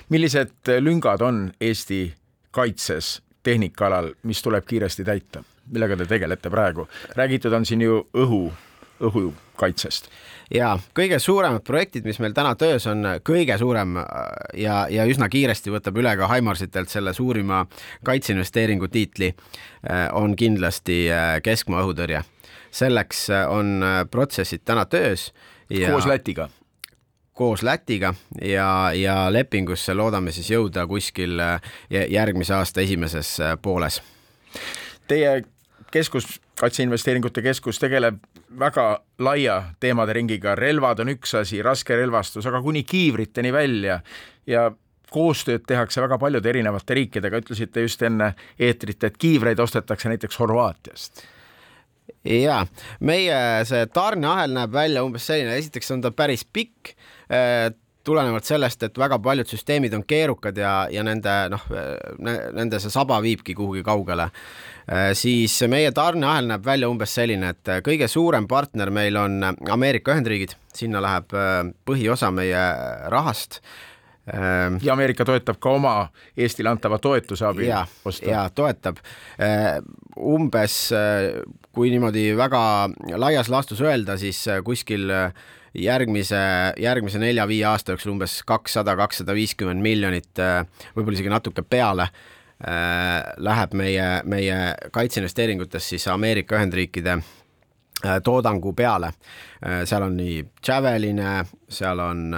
millised 0.09 0.71
lüngad 0.79 1.21
on 1.21 1.51
Eesti 1.61 2.13
kaitses 2.51 3.21
tehnikaalal, 3.43 4.13
mis 4.23 4.41
tuleb 4.41 4.65
kiiresti 4.65 5.03
täita, 5.03 5.43
millega 5.71 5.97
te 5.97 6.05
tegelete 6.05 6.49
praegu? 6.49 6.87
räägitud 7.15 7.53
on 7.53 7.65
siin 7.65 7.81
ju 7.81 8.07
õhu, 8.13 8.51
õhukaitsest 9.01 10.09
ja 10.53 10.75
kõige 10.97 11.19
suuremad 11.19 11.63
projektid, 11.65 12.05
mis 12.05 12.19
meil 12.21 12.33
täna 12.35 12.55
töös 12.59 12.85
on, 12.89 13.03
kõige 13.25 13.57
suurem 13.57 13.97
äh, 13.97 14.05
ja, 14.61 14.85
ja 14.91 15.05
üsna 15.09 15.29
kiiresti 15.31 15.73
võtab 15.73 15.97
üle 16.01 16.15
ka 16.17 16.29
Haimarsitelt 16.29 16.91
selle 16.91 17.13
suurima 17.13 17.65
kaitseinvesteeringu 18.05 18.89
tiitli, 18.91 19.31
äh, 19.89 20.07
on 20.13 20.35
kindlasti 20.35 21.05
äh, 21.11 21.39
keskmaa 21.43 21.83
õhutõrje. 21.85 22.23
selleks 22.75 23.29
on 23.47 23.83
protsessid 24.11 24.61
täna 24.65 24.85
töös. 24.85 25.33
koos 25.69 26.05
Lätiga? 26.05 26.49
koos 27.33 27.63
Lätiga 27.63 28.13
ja, 28.41 28.91
ja 28.93 29.31
lepingusse 29.31 29.93
loodame 29.93 30.31
siis 30.31 30.49
jõuda 30.49 30.87
kuskil 30.87 31.39
järgmise 31.89 32.53
aasta 32.53 32.81
esimeses 32.81 33.37
pooles. 33.61 34.01
Teie 35.07 35.43
keskus, 35.91 36.39
Kaitseinvesteeringute 36.59 37.41
Keskus 37.43 37.79
tegeleb 37.79 38.21
väga 38.59 38.87
laia 39.19 39.57
teemade 39.79 40.13
ringiga, 40.15 40.55
relvad 40.55 41.01
on 41.03 41.11
üks 41.15 41.35
asi, 41.41 41.59
raskerelvastus, 41.65 42.45
aga 42.47 42.61
kuni 42.63 42.85
kiivriteni 42.87 43.51
välja. 43.53 43.99
Ja 44.47 44.69
koostööd 45.11 45.65
tehakse 45.67 46.01
väga 46.03 46.17
paljude 46.19 46.49
erinevate 46.49 46.97
riikidega, 46.97 47.39
ütlesite 47.43 47.85
just 47.85 48.01
enne 48.03 48.33
eetrit, 48.59 49.03
et 49.03 49.17
kiivreid 49.17 49.59
ostetakse 49.59 50.11
näiteks 50.11 50.39
Horvaatiast. 50.39 51.25
Ja 52.25 52.63
meie 53.05 53.37
see 53.69 53.85
tarneahel 53.93 54.53
näeb 54.55 54.73
välja 54.73 55.03
umbes 55.05 55.27
selline, 55.27 55.57
esiteks 55.59 55.91
on 55.93 56.01
ta 56.01 56.11
päris 56.15 56.45
pikk 56.45 56.95
eh, 57.29 57.69
tulenevalt 58.05 58.45
sellest, 58.45 58.83
et 58.85 58.97
väga 58.97 59.17
paljud 59.19 59.49
süsteemid 59.49 59.93
on 59.97 60.03
keerukad 60.07 60.57
ja, 60.57 60.73
ja 60.93 61.03
nende 61.05 61.33
noh, 61.53 61.63
nende 62.21 62.79
see 62.81 62.93
saba 62.93 63.17
viibki 63.25 63.55
kuhugi 63.57 63.81
kaugele, 63.85 64.27
äh, 64.29 64.74
siis 65.17 65.55
meie 65.71 65.89
tarneahel 65.95 66.45
näeb 66.51 66.65
välja 66.65 66.89
umbes 66.91 67.15
selline, 67.17 67.55
et 67.55 67.71
kõige 67.85 68.07
suurem 68.11 68.45
partner 68.47 68.91
meil 68.93 69.17
on 69.17 69.39
Ameerika 69.73 70.13
Ühendriigid, 70.13 70.53
sinna 70.75 71.01
läheb 71.03 71.33
äh, 71.33 71.57
põhiosa 71.87 72.29
meie 72.35 72.61
rahast. 73.09 73.61
Äh, 74.29 74.77
ja 74.85 74.93
Ameerika 74.93 75.25
toetab 75.25 75.57
ka 75.61 75.73
oma 75.79 75.95
Eestile 76.37 76.69
antava 76.69 76.99
toetuse 77.01 77.47
abil. 77.49 77.69
ja, 77.71 77.85
ja 78.27 78.45
toetab. 78.53 79.01
Umbes, 80.15 80.77
kui 81.75 81.91
niimoodi 81.91 82.29
väga 82.37 82.61
laias 83.17 83.49
laastus 83.51 83.81
öelda, 83.83 84.19
siis 84.21 84.45
kuskil 84.63 85.09
järgmise, 85.75 86.39
järgmise 86.81 87.19
nelja-viie 87.21 87.65
aasta 87.67 87.93
jooksul 87.93 88.13
umbes 88.15 88.39
kakssada, 88.47 88.95
kakssada 88.99 89.35
viiskümmend 89.35 89.83
miljonit, 89.83 90.31
äh, 90.39 90.63
võib-olla 90.95 91.19
isegi 91.19 91.33
natuke 91.33 91.65
peale, 91.67 92.07
äh, 92.09 92.34
läheb 93.37 93.73
meie, 93.75 94.05
meie 94.23 94.59
kaitseinvesteeringutest 94.95 95.91
siis 95.91 96.07
Ameerika 96.07 96.55
Ühendriikide 96.55 97.17
äh, 97.17 98.21
toodangu 98.23 98.73
peale. 98.73 99.11
seal 99.83 100.03
on 100.03 100.17
nii 100.17 100.45
Javeline, 100.67 101.45
seal 101.69 101.99
on 101.99 102.37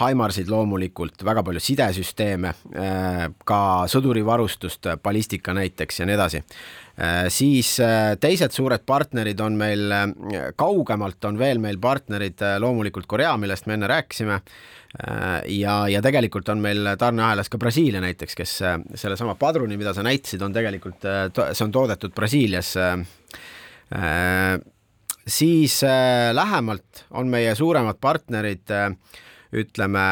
Haimarsid 0.00 0.48
loomulikult, 0.48 1.24
väga 1.24 1.42
palju 1.44 1.60
sidesüsteeme, 1.60 2.54
ka 3.44 3.58
sõdurivarustust, 3.92 4.88
ballistika 5.02 5.52
näiteks 5.52 6.00
ja 6.00 6.06
nii 6.08 6.16
edasi. 6.16 6.40
Äh, 7.00 7.30
siis 7.32 7.78
äh, 7.80 8.12
teised 8.20 8.52
suured 8.52 8.82
partnerid 8.84 9.38
on 9.40 9.54
meil, 9.56 9.86
äh, 9.94 10.50
kaugemalt 10.58 11.24
on 11.24 11.38
veel 11.40 11.60
meil 11.62 11.78
partnerid 11.80 12.42
loomulikult 12.60 13.08
Korea, 13.08 13.32
millest 13.40 13.68
me 13.70 13.78
enne 13.78 13.88
rääkisime, 13.88 14.40
ja, 15.54 15.74
ja 15.86 16.00
tegelikult 16.02 16.48
on 16.50 16.58
meil 16.58 16.88
tarneahelas 16.98 17.46
ka 17.48 17.60
Brasiilia 17.62 18.00
näiteks, 18.02 18.34
kes 18.34 18.54
sellesama 18.98 19.36
padruni, 19.38 19.76
mida 19.78 19.92
sa 19.94 20.02
näitasid, 20.02 20.42
on 20.42 20.52
tegelikult, 20.52 21.06
see 21.38 21.62
on 21.62 21.70
toodetud 21.70 22.10
Brasiilias. 22.10 22.72
siis 25.30 25.76
lähemalt 26.34 27.04
on 27.14 27.30
meie 27.30 27.54
suuremad 27.54 28.02
partnerid, 28.02 28.74
ütleme 29.62 30.08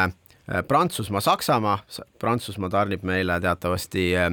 Prantsusmaa, 0.67 1.21
Saksamaa, 1.21 1.79
Prantsusmaa 2.19 2.69
tarnib 2.69 3.03
meile 3.05 3.39
teatavasti 3.41 4.05
äh, 4.17 4.31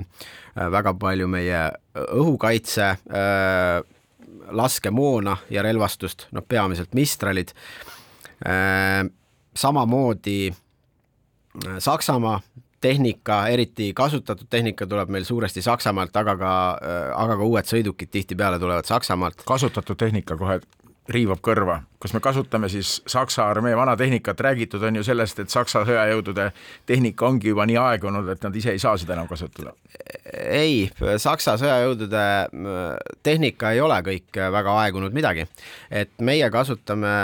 väga 0.73 0.95
palju 0.95 1.29
meie 1.29 1.61
õhukaitse 1.97 2.87
äh, 2.87 2.99
laskemoona 4.47 5.37
ja 5.51 5.63
relvastust, 5.63 6.29
noh, 6.33 6.45
peamiselt 6.49 6.95
Mistralid. 6.95 7.51
samamoodi 9.57 10.53
Saksamaa 11.79 12.41
tehnika, 12.81 13.47
eriti 13.49 13.93
kasutatud 13.95 14.47
tehnika 14.51 14.87
tuleb 14.87 15.09
meil 15.09 15.25
suuresti 15.25 15.63
Saksamaalt, 15.63 16.17
aga 16.17 16.37
ka, 16.37 16.53
aga 17.17 17.37
ka 17.37 17.49
uued 17.49 17.69
sõidukid 17.71 18.13
tihtipeale 18.13 18.59
tulevad 18.63 18.85
Saksamaalt. 18.85 19.43
kasutatud 19.49 19.97
tehnika 19.97 20.37
kohe 20.37 20.61
riivab 21.13 21.41
kõrva, 21.45 21.81
kas 22.03 22.15
me 22.17 22.21
kasutame 22.23 22.69
siis 22.73 23.01
Saksa 23.07 23.47
armee 23.51 23.77
vana 23.77 23.97
tehnikat, 23.97 24.41
räägitud 24.41 24.83
on 24.89 24.99
ju 24.99 25.05
sellest, 25.07 25.39
et 25.43 25.53
Saksa 25.53 25.85
sõjajõudude 25.87 26.51
tehnika 26.87 27.29
ongi 27.29 27.53
juba 27.53 27.67
nii 27.69 27.79
aegunud, 27.81 28.29
et 28.33 28.43
nad 28.47 28.57
ise 28.57 28.75
ei 28.75 28.83
saa 28.83 28.97
seda 28.99 29.15
enam 29.17 29.29
kasutada. 29.31 29.75
ei, 30.35 30.91
Saksa 31.23 31.57
sõjajõudude 31.61 32.25
tehnika 33.23 33.73
ei 33.73 33.81
ole 33.81 34.01
kõik 34.11 34.41
väga 34.59 34.79
aegunud 34.83 35.15
midagi, 35.17 35.47
et 35.91 36.13
meie 36.21 36.51
kasutame 36.51 37.17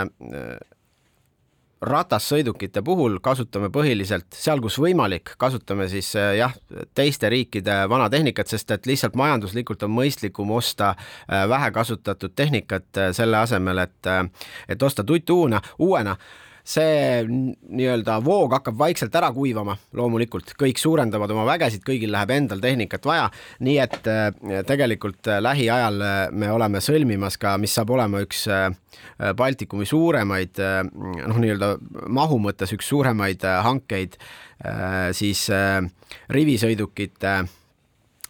ratassõidukite 1.83 2.81
puhul 2.85 3.17
kasutame 3.23 3.69
põhiliselt 3.73 4.35
seal, 4.35 4.61
kus 4.63 4.77
võimalik, 4.81 5.35
kasutame 5.39 5.87
siis 5.91 6.13
eh, 6.19 6.37
jah, 6.39 6.53
teiste 6.95 7.29
riikide 7.31 7.83
vana 7.91 8.09
tehnikat, 8.11 8.51
sest 8.51 8.71
et 8.71 8.87
lihtsalt 8.89 9.17
majanduslikult 9.19 9.83
on 9.87 9.93
mõistlikum 9.95 10.53
osta 10.55 10.93
eh, 10.95 11.43
vähe 11.49 11.71
kasutatud 11.75 12.35
tehnikat 12.35 13.01
eh, 13.01 13.11
selle 13.15 13.41
asemel, 13.43 13.83
et, 13.83 14.11
et 14.69 14.83
osta 14.83 15.03
tuttu 15.03 15.43
uuna, 15.43 15.61
uuena 15.79 16.15
see 16.63 17.23
nii-öelda 17.27 18.17
voog 18.23 18.53
hakkab 18.55 18.77
vaikselt 18.79 19.15
ära 19.19 19.29
kuivama, 19.35 19.75
loomulikult. 19.97 20.53
Kõik 20.59 20.79
suurendavad 20.79 21.31
oma 21.35 21.43
vägesid, 21.47 21.83
kõigil 21.85 22.13
läheb 22.13 22.31
endal 22.35 22.61
tehnikat 22.63 23.05
vaja, 23.07 23.25
nii 23.63 23.77
et 23.83 23.99
tegelikult 24.69 25.27
lähiajal 25.43 25.99
me 26.31 26.51
oleme 26.53 26.79
sõlmimas 26.83 27.37
ka, 27.41 27.57
mis 27.59 27.75
saab 27.75 27.91
olema 27.95 28.23
üks 28.23 28.45
Baltikumi 29.35 29.87
suuremaid 29.89 30.61
noh, 30.93 31.41
nii-öelda 31.43 31.75
mahu 32.13 32.39
mõttes 32.43 32.71
üks 32.75 32.87
suuremaid 32.93 33.43
hankeid 33.43 34.15
siis 35.17 35.49
rivisõidukite 36.31 37.35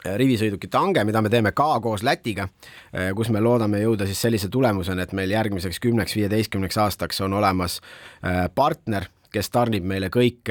rivisõidukite 0.05 0.77
hange, 0.77 1.03
mida 1.07 1.21
me 1.21 1.31
teeme 1.31 1.51
ka 1.55 1.79
koos 1.83 2.03
Lätiga, 2.03 2.47
eh, 2.93 3.11
kus 3.15 3.29
me 3.29 3.41
loodame 3.41 3.81
jõuda 3.83 4.07
siis 4.09 4.21
sellise 4.21 4.49
tulemuseni, 4.49 5.01
et 5.01 5.13
meil 5.13 5.31
järgmiseks 5.31 5.79
kümneks, 5.79 6.15
viieteistkümneks 6.15 6.77
aastaks 6.77 7.21
on 7.21 7.33
olemas 7.33 7.79
eh, 8.23 8.47
partner, 8.55 9.07
kes 9.33 9.49
tarnib 9.49 9.81
meile 9.89 10.11
kõik 10.13 10.45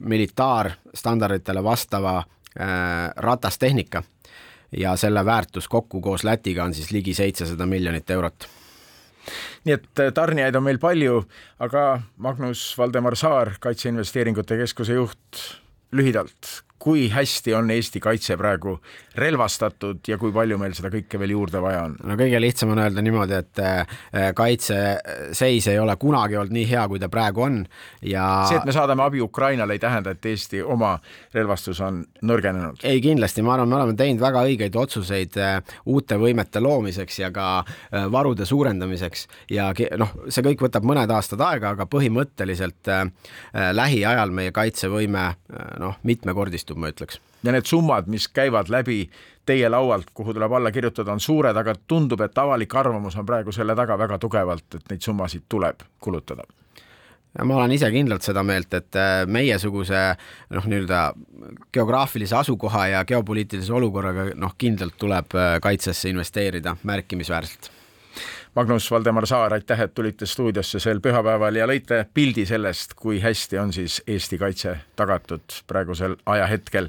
militaarstandarditele 0.00 1.60
vastava 1.60 2.22
ratastehnika. 3.16 4.00
Ja 4.80 4.94
selle 4.96 5.20
väärtus 5.28 5.68
kokku 5.68 6.00
koos 6.00 6.24
Lätiga 6.24 6.64
on 6.64 6.72
siis 6.74 6.88
ligi 6.90 7.12
seitsesada 7.14 7.66
miljonit 7.66 8.10
eurot. 8.10 8.48
Nii 9.64 9.76
et 9.76 10.02
tarnijaid 10.14 10.56
on 10.56 10.64
meil 10.64 10.80
palju, 10.80 11.20
aga 11.60 12.00
Magnus 12.16 12.62
Valdemar 12.78 13.16
Saar, 13.18 13.52
Kaitseinvesteeringute 13.60 14.56
Keskuse 14.62 14.96
juht, 14.96 15.44
lühidalt, 15.92 16.62
kui 16.80 17.08
hästi 17.12 17.54
on 17.54 17.70
Eesti 17.70 18.00
kaitse 18.00 18.36
praegu 18.40 18.78
relvastatud 19.20 20.06
ja 20.08 20.16
kui 20.18 20.32
palju 20.32 20.56
meil 20.60 20.72
seda 20.76 20.88
kõike 20.92 21.18
veel 21.20 21.34
juurde 21.34 21.60
vaja 21.62 21.82
on? 21.88 21.96
no 22.06 22.16
kõige 22.18 22.40
lihtsam 22.40 22.72
on 22.72 22.80
öelda 22.80 23.02
niimoodi, 23.04 23.36
et 23.36 23.60
äh, 23.64 23.98
kaitseseis 24.36 25.68
ei 25.68 25.78
ole 25.78 25.96
kunagi 26.00 26.38
olnud 26.40 26.54
nii 26.56 26.68
hea, 26.70 26.86
kui 26.88 27.02
ta 27.02 27.10
praegu 27.12 27.44
on 27.44 27.58
ja 28.06 28.24
see, 28.48 28.60
et 28.60 28.68
me 28.68 28.74
saadame 28.74 29.04
abi 29.04 29.20
Ukrainale, 29.20 29.76
ei 29.76 29.82
tähenda, 29.82 30.14
et 30.14 30.30
Eesti 30.30 30.62
oma 30.62 30.94
relvastus 31.34 31.82
on 31.84 32.00
nõrgenenud? 32.24 32.80
ei, 32.86 33.02
kindlasti, 33.04 33.44
ma 33.44 33.56
arvan, 33.58 33.68
me 33.68 33.80
oleme 33.80 33.98
teinud 33.98 34.22
väga 34.22 34.46
õigeid 34.48 34.80
otsuseid 34.80 35.36
äh, 35.42 35.58
uute 35.90 36.16
võimete 36.20 36.64
loomiseks 36.64 37.20
ja 37.20 37.32
ka 37.34 37.50
äh, 37.60 38.08
varude 38.12 38.48
suurendamiseks 38.48 39.26
ja 39.52 39.68
noh, 40.00 40.16
see 40.28 40.46
kõik 40.48 40.64
võtab 40.68 40.88
mõned 40.88 41.12
aastad 41.12 41.42
aega, 41.44 41.74
aga 41.74 41.86
põhimõtteliselt 41.90 42.88
lähiajal 43.74 44.32
meie 44.34 44.52
kaitsevõime 44.54 45.24
noh, 45.82 45.96
mitmekordistub 46.06 46.69
õnnestub, 46.70 46.80
ma 46.80 46.90
ütleks. 46.90 47.20
ja 47.42 47.52
need 47.52 47.66
summad, 47.66 48.06
mis 48.06 48.28
käivad 48.28 48.68
läbi 48.68 49.10
teie 49.46 49.68
laualt, 49.68 50.10
kuhu 50.14 50.34
tuleb 50.34 50.52
alla 50.52 50.70
kirjutada, 50.70 51.12
on 51.12 51.20
suured, 51.20 51.56
aga 51.56 51.74
tundub, 51.86 52.20
et 52.20 52.38
avalik 52.38 52.74
arvamus 52.74 53.16
on 53.16 53.26
praegu 53.26 53.52
selle 53.52 53.74
taga 53.74 53.96
väga 53.98 54.18
tugevalt, 54.18 54.74
et 54.74 54.90
neid 54.90 55.02
summasid 55.02 55.42
tuleb 55.48 55.82
kulutada 56.00 56.44
ja 57.38 57.44
ma 57.44 57.56
olen 57.56 57.72
ise 57.72 57.90
kindlalt 57.90 58.22
seda 58.22 58.42
meelt, 58.42 58.74
et 58.74 58.96
äh, 58.96 59.24
meiesuguse 59.26 59.98
noh, 60.50 60.64
nii-öelda 60.66 61.12
geograafilise 61.72 62.36
asukoha 62.36 62.86
ja 62.86 63.04
geopoliitilise 63.04 63.72
olukorraga 63.72 64.30
noh, 64.34 64.56
kindlalt 64.58 64.98
tuleb 64.98 65.36
äh, 65.38 65.58
kaitsesse 65.62 66.10
investeerida 66.10 66.76
märkimisväärselt 66.82 67.70
Magnus 68.54 68.90
Valdemar 68.90 69.26
Saar, 69.26 69.52
aitäh, 69.54 69.80
et 69.80 69.94
tulite 69.94 70.26
stuudiosse 70.26 70.80
sel 70.82 70.98
pühapäeval 71.00 71.54
ja 71.54 71.68
lõite 71.70 72.02
pildi 72.14 72.46
sellest, 72.46 72.96
kui 72.98 73.20
hästi 73.22 73.58
on 73.62 73.72
siis 73.72 74.02
Eesti 74.06 74.38
kaitse 74.38 74.76
tagatud 74.96 75.60
praegusel 75.66 76.16
ajahetkel. 76.26 76.88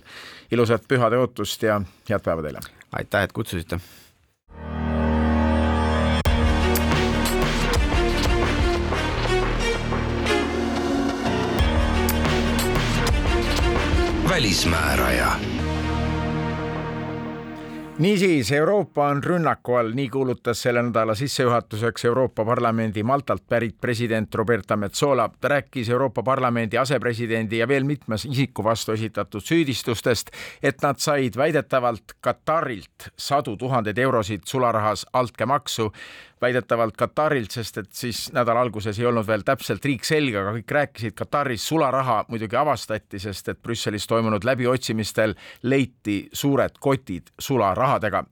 ilusat 0.52 0.88
pühade 0.88 1.18
ootust 1.18 1.64
ja 1.64 1.82
head 2.10 2.24
päeva 2.26 2.42
teile! 2.42 2.60
aitäh, 2.92 3.24
et 3.24 3.32
kutsusite! 3.32 3.80
välismääraja 14.30 15.61
niisiis, 18.02 18.52
Euroopa 18.52 19.08
on 19.08 19.24
rünnaku 19.24 19.76
all, 19.76 19.92
nii 19.94 20.10
kuulutas 20.10 20.62
selle 20.62 20.82
nädala 20.84 21.16
sissejuhatuseks 21.16 22.06
Euroopa 22.06 22.46
Parlamendi 22.46 23.04
Maltalt 23.04 23.44
pärit 23.50 23.76
president 23.82 24.36
Roberta 24.36 24.78
Metsola. 24.78 25.30
ta 25.42 25.48
rääkis 25.48 25.90
Euroopa 25.90 26.24
Parlamendi 26.24 26.78
asepresidendi 26.78 27.58
ja 27.58 27.68
veel 27.68 27.84
mitmes 27.84 28.26
isiku 28.26 28.64
vastu 28.64 28.92
esitatud 28.92 29.42
süüdistustest, 29.42 30.32
et 30.64 30.82
nad 30.82 30.98
said 30.98 31.38
väidetavalt 31.38 32.18
Katarilt 32.22 33.10
sadu 33.18 33.58
tuhandeid 33.58 33.98
eurosid 33.98 34.42
sularahas 34.46 35.06
altkäemaksu 35.14 35.92
väidetavalt 36.42 36.98
Katarilt, 36.98 37.54
sest 37.54 37.78
et 37.82 37.92
siis 37.96 38.26
nädala 38.34 38.64
alguses 38.66 39.00
ei 39.00 39.08
olnud 39.10 39.28
veel 39.28 39.46
täpselt 39.46 39.86
riik 39.86 40.06
selge, 40.08 40.40
aga 40.42 40.54
kõik 40.58 40.76
rääkisid 40.78 41.16
Kataris, 41.18 41.66
sularaha 41.70 42.24
muidugi 42.30 42.58
avastati, 42.58 43.22
sest 43.22 43.54
et 43.54 43.62
Brüsselis 43.62 44.08
toimunud 44.10 44.46
läbiotsimistel 44.48 45.36
leiti 45.64 46.24
suured 46.34 46.80
kotid 46.80 47.34
sularahadega. 47.40 48.26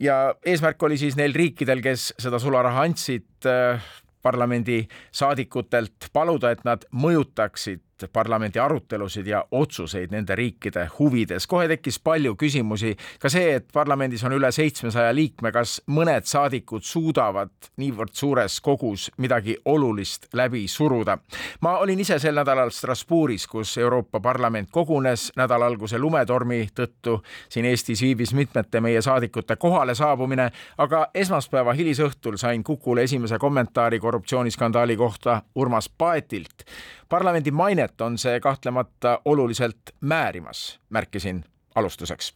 Ja 0.00 0.18
eesmärk 0.46 0.82
oli 0.82 0.98
siis 0.98 1.16
neil 1.18 1.34
riikidel, 1.34 1.82
kes 1.82 2.12
seda 2.20 2.38
sularaha 2.38 2.84
andsid, 2.86 3.26
äh, 3.48 3.82
parlamendi 4.22 4.84
saadikutelt 5.14 6.10
paluda, 6.12 6.52
et 6.52 6.64
nad 6.66 6.84
mõjutaksid 6.92 7.82
parlamendi 8.12 8.58
arutelusid 8.58 9.26
ja 9.26 9.44
otsuseid 9.50 10.10
nende 10.10 10.34
riikide 10.34 10.88
huvides. 10.98 11.46
kohe 11.46 11.68
tekkis 11.68 11.98
palju 11.98 12.34
küsimusi, 12.36 12.96
ka 13.20 13.28
see, 13.28 13.54
et 13.54 13.66
parlamendis 13.72 14.24
on 14.24 14.32
üle 14.32 14.52
seitsmesaja 14.52 15.14
liikme, 15.14 15.52
kas 15.52 15.80
mõned 15.86 16.24
saadikud 16.24 16.82
suudavad 16.82 17.50
niivõrd 17.76 18.12
suures 18.12 18.60
kogus 18.60 19.10
midagi 19.16 19.56
olulist 19.64 20.28
läbi 20.32 20.68
suruda. 20.68 21.18
ma 21.60 21.78
olin 21.78 22.00
ise 22.00 22.18
sel 22.18 22.34
nädalal 22.34 22.70
Strasbourgis, 22.70 23.46
kus 23.46 23.78
Euroopa 23.78 24.20
Parlament 24.20 24.70
kogunes 24.70 25.32
nädala 25.36 25.66
alguse 25.66 25.98
lumetormi 25.98 26.68
tõttu. 26.74 27.22
siin 27.48 27.64
Eestis 27.64 28.02
viibis 28.02 28.34
mitmete 28.34 28.80
meie 28.80 29.02
saadikute 29.02 29.56
kohale 29.56 29.94
saabumine, 29.94 30.50
aga 30.78 31.08
esmaspäeva 31.14 31.72
hilisõhtul 31.72 32.36
sain 32.36 32.64
Kukule 32.64 33.02
esimese 33.02 33.38
kommentaari 33.38 34.00
korruptsiooniskandaali 34.00 34.96
kohta 34.96 35.42
Urmas 35.54 35.88
Paetilt 35.88 36.64
parlamendi 37.08 37.50
mainet 37.50 38.00
on 38.00 38.18
see 38.18 38.40
kahtlemata 38.40 39.20
oluliselt 39.24 39.78
määrimas, 40.00 40.80
märkisin 40.90 41.44
alustuseks. 41.74 42.34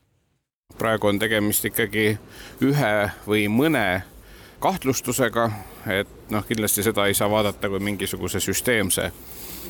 praegu 0.79 1.07
on 1.07 1.19
tegemist 1.19 1.65
ikkagi 1.65 2.19
ühe 2.61 3.11
või 3.27 3.49
mõne 3.49 4.03
kahtlustusega, 4.59 5.51
et 5.87 6.09
noh, 6.31 6.47
kindlasti 6.47 6.83
seda 6.83 7.07
ei 7.07 7.15
saa 7.15 7.31
vaadata 7.31 7.69
kui 7.69 7.79
mingisuguse 7.79 8.41
süsteemse 8.41 9.13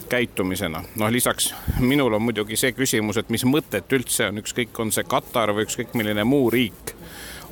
käitumisena. 0.09 0.85
noh, 0.97 1.11
lisaks 1.11 1.55
minul 1.79 2.13
on 2.13 2.23
muidugi 2.23 2.57
see 2.57 2.73
küsimus, 2.73 3.17
et 3.17 3.29
mis 3.29 3.45
mõtet 3.45 3.93
üldse 3.93 4.29
on, 4.29 4.39
ükskõik, 4.39 4.79
on 4.79 4.93
see 4.93 5.05
Katar 5.05 5.55
või 5.57 5.67
ükskõik 5.67 5.95
milline 5.95 6.25
muu 6.25 6.51
riik, 6.51 6.95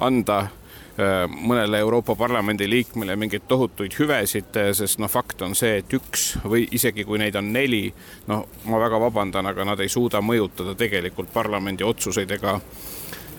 anda 0.01 0.47
mõnele 1.31 1.79
Euroopa 1.79 2.15
Parlamendi 2.19 2.71
liikmele 2.71 3.17
mingeid 3.17 3.47
tohutuid 3.49 3.95
hüvesid, 3.99 4.57
äh, 4.57 4.73
sest 4.77 4.99
noh, 4.99 5.11
fakt 5.11 5.43
on 5.43 5.55
see, 5.55 5.79
et 5.81 5.93
üks 5.97 6.35
või 6.45 6.67
isegi 6.77 7.05
kui 7.05 7.19
neid 7.19 7.37
on 7.37 7.53
neli, 7.53 7.89
noh, 8.29 8.47
ma 8.65 8.81
väga 8.83 9.01
vabandan, 9.01 9.47
aga 9.47 9.65
nad 9.65 9.81
ei 9.81 9.89
suuda 9.89 10.21
mõjutada 10.21 10.75
tegelikult 10.75 11.33
parlamendi 11.33 11.87
otsuseid 11.87 12.39
ega 12.39 12.59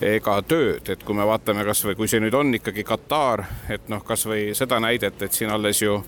ega 0.02 0.40
tööd, 0.42 0.88
et 0.90 1.04
kui 1.06 1.14
me 1.14 1.22
vaatame 1.22 1.62
kasvõi, 1.62 1.94
kui 1.94 2.08
see 2.10 2.18
nüüd 2.18 2.34
on 2.34 2.48
ikkagi 2.56 2.82
Katar, 2.82 3.44
et 3.70 3.86
noh, 3.92 4.00
kasvõi 4.02 4.50
seda 4.58 4.80
näidet, 4.82 5.20
et 5.22 5.36
siin 5.36 5.52
alles 5.54 5.78
ju 5.78 6.00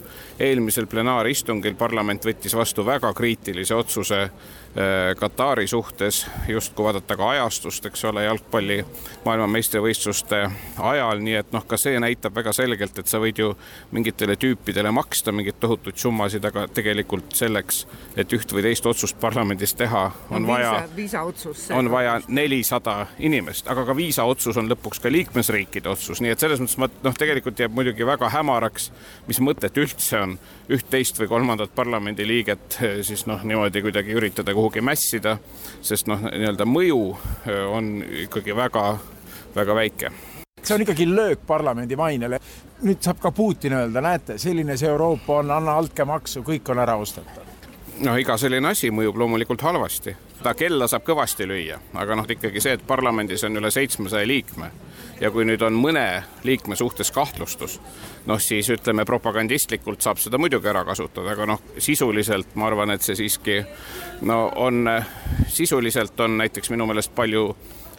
eelmisel 0.43 0.89
plenaaristungil 0.91 1.77
parlament 1.79 2.27
võttis 2.27 2.57
vastu 2.59 2.83
väga 2.83 3.13
kriitilise 3.15 3.77
otsuse 3.79 4.25
Äh, 4.25 4.64
Katari 5.17 5.67
suhtes, 5.67 6.27
just 6.49 6.73
kui 6.75 6.83
vaadata 6.85 7.15
ka 7.17 7.29
ajastust, 7.31 7.85
eks 7.87 8.01
ole, 8.11 8.25
jalgpalli 8.25 8.81
maailmameistrivõistluste 9.23 10.41
ajal, 10.83 11.21
nii 11.23 11.37
et 11.39 11.53
noh, 11.55 11.63
ka 11.63 11.79
see 11.79 12.01
näitab 12.03 12.35
väga 12.35 12.51
selgelt, 12.57 12.99
et 12.99 13.07
sa 13.07 13.21
võid 13.23 13.39
ju 13.39 13.53
mingitele 13.95 14.35
tüüpidele 14.35 14.91
maksta 14.91 15.31
mingeid 15.33 15.61
tohutuid 15.63 16.01
summasid, 16.03 16.43
aga 16.51 16.67
tegelikult 16.75 17.37
selleks, 17.39 17.85
et 18.19 18.35
üht 18.35 18.51
või 18.51 18.65
teist 18.67 18.89
otsust 18.91 19.21
parlamendis 19.23 19.77
teha, 19.79 20.09
on 20.35 20.43
no, 20.43 20.51
vaja, 20.57 20.75
on 21.79 21.91
vaja 21.95 22.19
nelisada 22.27 22.97
inimest, 23.23 23.71
aga 23.71 23.87
ka 23.87 23.95
viisaotsus 23.95 24.59
on 24.59 24.73
lõpuks 24.75 24.99
ka 25.07 25.15
liikmesriikide 25.15 25.93
otsus, 25.95 26.19
nii 26.19 26.35
et 26.35 26.43
selles 26.43 26.59
mõttes 26.59 26.83
ma 26.83 26.91
noh, 27.07 27.15
tegelikult 27.23 27.63
jääb 27.63 27.79
muidugi 27.79 28.11
väga 28.11 28.33
hämaraks, 28.35 28.91
mis 29.31 29.39
mõtet 29.39 29.79
üldse 29.79 30.19
on 30.19 30.37
üht, 30.67 30.91
teist 30.91 31.23
või 31.23 31.31
kolmandat 31.31 31.71
parlamendiliiget 31.79 32.81
siis 33.07 33.27
noh, 33.31 33.47
niimoodi 33.47 33.87
kuidagi 33.87 34.19
üritada 34.19 34.51
kuhugi 34.51 34.64
kuhugi 34.65 34.81
mässida, 34.81 35.37
sest 35.85 36.09
noh, 36.09 36.23
nii-öelda 36.25 36.65
mõju 36.65 37.01
on 37.69 37.99
ikkagi 38.25 38.57
väga-väga 38.57 39.75
väike 39.77 40.13
see 40.65 40.75
on 40.75 40.81
ikkagi 40.81 41.05
löök 41.17 41.43
parlamendi 41.47 41.97
mainele. 41.97 42.39
nüüd 42.83 43.01
saab 43.01 43.21
ka 43.21 43.31
Putin 43.33 43.73
öelda, 43.73 44.01
näete, 44.01 44.39
selline 44.39 44.77
see 44.81 44.89
Euroopa 44.89 45.37
on, 45.43 45.51
anna 45.51 45.77
altkäemaksu, 45.77 46.41
kõik 46.41 46.71
on 46.73 46.81
ära 46.81 46.97
ostetav. 46.97 47.45
no 48.01 48.17
iga 48.17 48.39
selline 48.41 48.69
asi 48.69 48.91
mõjub 48.91 49.21
loomulikult 49.21 49.61
halvasti. 49.61 50.17
ta 50.43 50.55
kella 50.55 50.89
saab 50.89 51.05
kõvasti 51.05 51.45
lüüa, 51.49 51.79
aga 51.95 52.17
noh, 52.17 52.25
ikkagi 52.29 52.61
see, 52.61 52.73
et 52.79 52.87
parlamendis 52.87 53.45
on 53.45 53.61
üle 53.61 53.71
seitsmesaja 53.71 54.27
liikme 54.27 54.71
ja 55.21 55.31
kui 55.31 55.45
nüüd 55.47 55.63
on 55.63 55.77
mõne 55.79 56.25
liikme 56.45 56.77
suhtes 56.77 57.11
kahtlustus, 57.15 57.79
noh 58.27 58.41
siis 58.43 58.69
ütleme 58.75 59.05
propagandistlikult 59.09 60.03
saab 60.03 60.21
seda 60.23 60.39
muidugi 60.41 60.69
ära 60.71 60.85
kasutada, 60.85 61.33
aga 61.35 61.47
noh, 61.55 61.63
sisuliselt 61.79 62.55
ma 62.59 62.69
arvan, 62.71 62.95
et 62.95 63.03
see 63.03 63.17
siiski 63.19 63.61
no 64.27 64.49
on, 64.57 64.89
sisuliselt 65.49 66.21
on 66.21 66.39
näiteks 66.43 66.73
minu 66.75 66.87
meelest 66.91 67.15
palju 67.15 67.47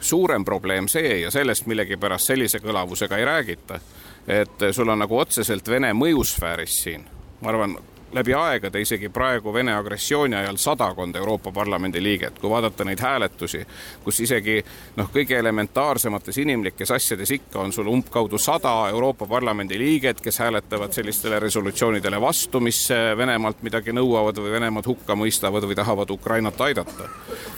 suurem 0.02 0.46
probleem 0.46 0.90
see 0.92 1.22
ja 1.24 1.32
sellest 1.32 1.66
millegipärast 1.72 2.34
sellise 2.34 2.62
kõlavusega 2.64 3.18
ei 3.20 3.26
räägita, 3.26 3.80
et 4.28 4.70
sul 4.72 4.90
on 4.90 5.02
nagu 5.02 5.18
otseselt 5.18 5.68
Vene 5.70 5.94
mõjusfääris 5.98 6.82
siin, 6.84 7.06
ma 7.42 7.54
arvan, 7.54 7.78
läbi 8.16 8.34
aegade, 8.34 8.82
isegi 8.82 9.10
praegu 9.10 9.54
Vene 9.54 9.74
agressiooni 9.76 10.36
ajal 10.36 10.58
sadakond 10.58 11.16
Euroopa 11.16 11.52
Parlamendi 11.52 12.04
liiget, 12.04 12.40
kui 12.40 12.50
vaadata 12.50 12.86
neid 12.88 13.00
hääletusi, 13.04 13.62
kus 14.04 14.20
isegi 14.24 14.58
noh, 14.96 15.10
kõige 15.14 15.38
elementaarsemates 15.40 16.38
inimlikes 16.44 16.92
asjades 16.96 17.32
ikka 17.36 17.60
on 17.60 17.74
sul 17.76 17.88
umbkaudu 17.92 18.38
sada 18.42 18.74
Euroopa 18.90 19.28
Parlamendi 19.28 19.80
liiget, 19.80 20.22
kes 20.22 20.40
hääletavad 20.40 20.94
sellistele 20.96 21.40
resolutsioonidele 21.40 22.22
vastu, 22.22 22.60
mis 22.60 22.88
Venemaalt 23.18 23.64
midagi 23.66 23.94
nõuavad 23.96 24.40
või 24.40 24.56
Venemaad 24.58 24.88
hukka 24.88 25.16
mõistavad 25.16 25.68
või 25.68 25.76
tahavad 25.76 26.10
Ukrainat 26.10 26.62
aidata. 26.62 27.10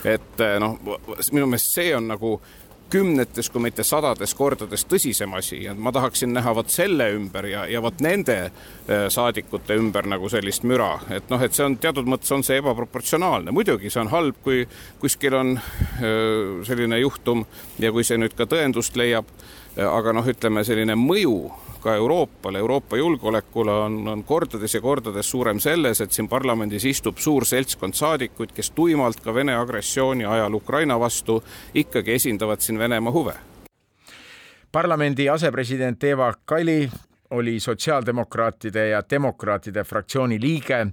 et 0.06 0.42
noh, 0.60 0.80
minu 1.32 1.48
meelest 1.48 1.74
see 1.74 1.96
on 1.96 2.08
nagu 2.08 2.40
kümnetes, 2.90 3.50
kui 3.52 3.62
mitte 3.64 3.84
sadades 3.88 4.34
kordades 4.38 4.86
tõsisem 4.88 5.34
asi 5.38 5.64
ja 5.66 5.76
ma 5.76 5.92
tahaksin 5.96 6.34
näha 6.36 6.54
vot 6.56 6.72
selle 6.72 7.10
ümber 7.16 7.48
ja, 7.52 7.66
ja 7.70 7.82
vot 7.84 8.02
nende 8.04 8.38
äh, 8.48 9.08
saadikute 9.14 9.76
ümber 9.80 10.08
nagu 10.08 10.30
sellist 10.32 10.66
müra, 10.68 10.94
et 11.14 11.30
noh, 11.34 11.44
et 11.44 11.56
see 11.56 11.66
on 11.68 11.78
teatud 11.82 12.08
mõttes 12.10 12.32
on 12.36 12.46
see 12.48 12.60
ebaproportsionaalne, 12.62 13.54
muidugi 13.56 13.92
see 13.94 14.04
on 14.04 14.12
halb, 14.14 14.40
kui 14.46 14.66
kuskil 15.02 15.36
on 15.38 15.56
äh, 15.58 16.64
selline 16.68 17.02
juhtum 17.04 17.46
ja 17.84 17.92
kui 17.96 18.08
see 18.08 18.20
nüüd 18.20 18.38
ka 18.38 18.48
tõendust 18.50 18.98
leiab, 19.00 19.30
aga 19.86 20.14
noh, 20.14 20.26
ütleme 20.26 20.64
selline 20.66 20.96
mõju 20.98 21.36
ka 21.84 21.96
Euroopale, 21.96 22.60
Euroopa 22.60 22.98
julgeolekule 22.98 23.72
on, 23.72 23.98
on 24.08 24.24
kordades 24.24 24.74
ja 24.74 24.82
kordades 24.82 25.30
suurem 25.30 25.60
selles, 25.60 26.02
et 26.02 26.12
siin 26.12 26.30
parlamendis 26.30 26.86
istub 26.90 27.22
suur 27.22 27.46
seltskond 27.46 27.94
saadikuid, 27.98 28.54
kes 28.56 28.72
tuimalt 28.76 29.22
ka 29.24 29.34
Vene 29.34 29.56
agressiooni 29.56 30.26
ajal 30.26 30.58
Ukraina 30.58 30.98
vastu 31.00 31.42
ikkagi 31.74 32.18
esindavad 32.18 32.66
siin 32.66 32.80
Venemaa 32.80 33.14
huve. 33.14 33.36
parlamendi 34.72 35.30
asepresident 35.30 36.04
Eva 36.04 36.34
Kaili 36.46 36.90
oli 37.30 37.60
sotsiaaldemokraatide 37.60 38.90
ja 38.90 39.04
demokraatide 39.10 39.84
fraktsiooni 39.84 40.42
liige 40.42 40.88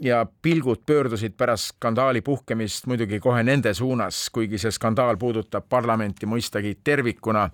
ja 0.00 0.26
pilgud 0.42 0.82
pöördusid 0.86 1.32
pärast 1.36 1.64
skandaali 1.64 2.20
puhkemist 2.20 2.86
muidugi 2.86 3.20
kohe 3.20 3.42
nende 3.42 3.74
suunas, 3.74 4.30
kuigi 4.30 4.58
see 4.58 4.70
skandaal 4.70 5.16
puudutab 5.16 5.68
parlamenti 5.68 6.26
mõistagi 6.26 6.74
tervikuna 6.84 7.48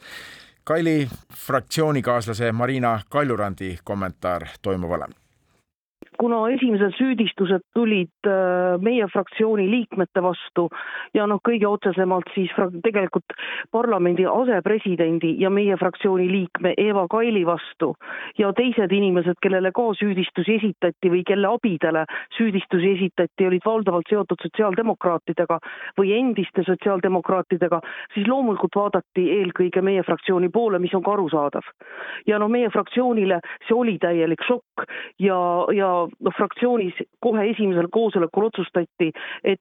Kaili 0.65 1.09
fraktsioonikaaslase 1.37 2.53
Marina 2.53 3.01
Kaljurandi 3.11 3.79
kommentaar 3.85 4.47
toimuvale 4.63 5.07
kuna 6.21 6.41
esimesed 6.53 6.93
süüdistused 6.99 7.65
tulid 7.75 8.29
äh, 8.29 8.77
meie 8.85 9.07
fraktsiooni 9.13 9.67
liikmete 9.71 10.23
vastu 10.23 10.67
ja 11.17 11.25
noh, 11.31 11.41
kõige 11.47 11.69
otsesemalt 11.69 12.29
siis 12.35 12.53
tegelikult 12.85 13.37
parlamendi 13.73 14.27
asepresidendi 14.29 15.33
ja 15.41 15.51
meie 15.51 15.77
fraktsiooni 15.81 16.29
liikme 16.31 16.75
Eva 16.77 17.07
Kaili 17.11 17.47
vastu 17.49 17.95
ja 18.39 18.53
teised 18.57 18.93
inimesed, 18.93 19.39
kellele 19.43 19.73
ka 19.77 19.87
süüdistusi 20.01 20.59
esitati 20.61 21.13
või 21.13 21.23
kelle 21.27 21.49
abidele 21.49 22.05
süüdistusi 22.37 22.93
esitati, 22.99 23.49
olid 23.49 23.65
valdavalt 23.65 24.13
seotud 24.13 24.45
sotsiaaldemokraatidega 24.45 25.59
või 25.99 26.13
endiste 26.19 26.65
sotsiaaldemokraatidega, 26.69 27.81
siis 28.15 28.29
loomulikult 28.29 28.77
vaadati 28.77 29.27
eelkõige 29.39 29.83
meie 29.85 30.05
fraktsiooni 30.05 30.53
poole, 30.53 30.83
mis 30.83 30.95
on 30.95 31.05
ka 31.07 31.17
arusaadav. 31.17 31.65
ja 32.27 32.39
noh, 32.39 32.53
meie 32.53 32.69
fraktsioonile 32.71 33.41
see 33.67 33.77
oli 33.77 33.97
täielik 34.03 34.45
šokk 34.45 34.85
ja, 35.19 35.41
ja 35.75 35.91
noh, 36.19 36.35
fraktsioonis 36.37 37.03
kohe 37.25 37.47
esimesel 37.51 37.89
koosolekul 37.93 38.49
otsustati, 38.51 39.13
et 39.45 39.61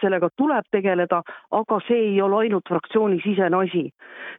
sellega 0.00 0.28
tuleb 0.36 0.66
tegeleda, 0.72 1.22
aga 1.56 1.78
see 1.86 1.98
ei 2.10 2.20
ole 2.22 2.44
ainult 2.44 2.68
fraktsiooni 2.68 3.20
sisene 3.24 3.56
asi. 3.64 3.88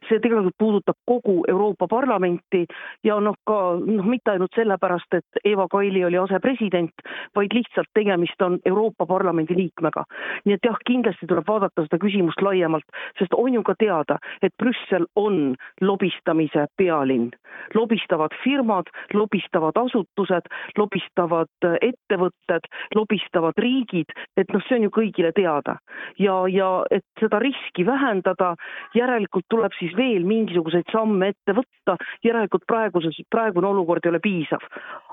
see 0.08 0.18
tegelikult 0.18 0.56
puudutab 0.58 0.96
kogu 1.06 1.44
Euroopa 1.48 1.86
Parlamenti 1.88 2.64
ja 3.04 3.18
noh, 3.20 3.36
ka 3.46 3.58
noh, 3.78 4.06
mitte 4.08 4.32
ainult 4.32 4.54
sellepärast, 4.54 5.14
et 5.14 5.44
Eva 5.44 5.66
Kaili 5.70 6.04
oli 6.04 6.18
asepresident, 6.18 7.04
vaid 7.36 7.54
lihtsalt 7.54 7.88
tegemist 7.94 8.42
on 8.42 8.58
Euroopa 8.66 9.06
Parlamendi 9.06 9.56
liikmega. 9.56 10.04
nii 10.44 10.54
et 10.54 10.64
jah, 10.64 10.78
kindlasti 10.86 11.26
tuleb 11.26 11.46
vaadata 11.48 11.86
seda 11.86 11.98
küsimust 12.02 12.42
laiemalt, 12.42 12.86
sest 13.18 13.34
on 13.36 13.54
ju 13.54 13.62
ka 13.62 13.74
teada, 13.78 14.18
et 14.42 14.54
Brüssel 14.58 15.06
on 15.16 15.54
lobistamise 15.80 16.66
pealinn 16.76 17.30
lobistavad 17.74 18.30
firmad, 18.44 18.86
lobistavad 19.14 19.76
asutused, 19.76 20.48
lobistavad 20.78 21.50
äh, 21.64 21.76
ettevõtted, 21.80 22.68
lobistavad 22.94 23.58
riigid, 23.58 24.12
et 24.36 24.52
noh, 24.52 24.62
see 24.66 24.78
on 24.78 24.86
ju 24.88 24.92
kõigile 24.94 25.31
teada. 25.32 25.76
ja, 26.18 26.36
ja 26.48 26.84
et 26.90 27.04
seda 27.20 27.38
riski 27.38 27.86
vähendada, 27.86 28.54
järelikult 28.94 29.44
tuleb 29.48 29.72
siis 29.78 29.96
veel 29.96 30.26
mingisuguseid 30.28 30.92
samme 30.92 31.32
ette 31.32 31.56
võtta, 31.56 31.96
järelikult 32.24 32.66
praeguses, 32.66 33.18
praegune 33.30 33.66
olukord 33.66 34.04
ei 34.04 34.10
ole 34.10 34.20
piisav. 34.20 34.62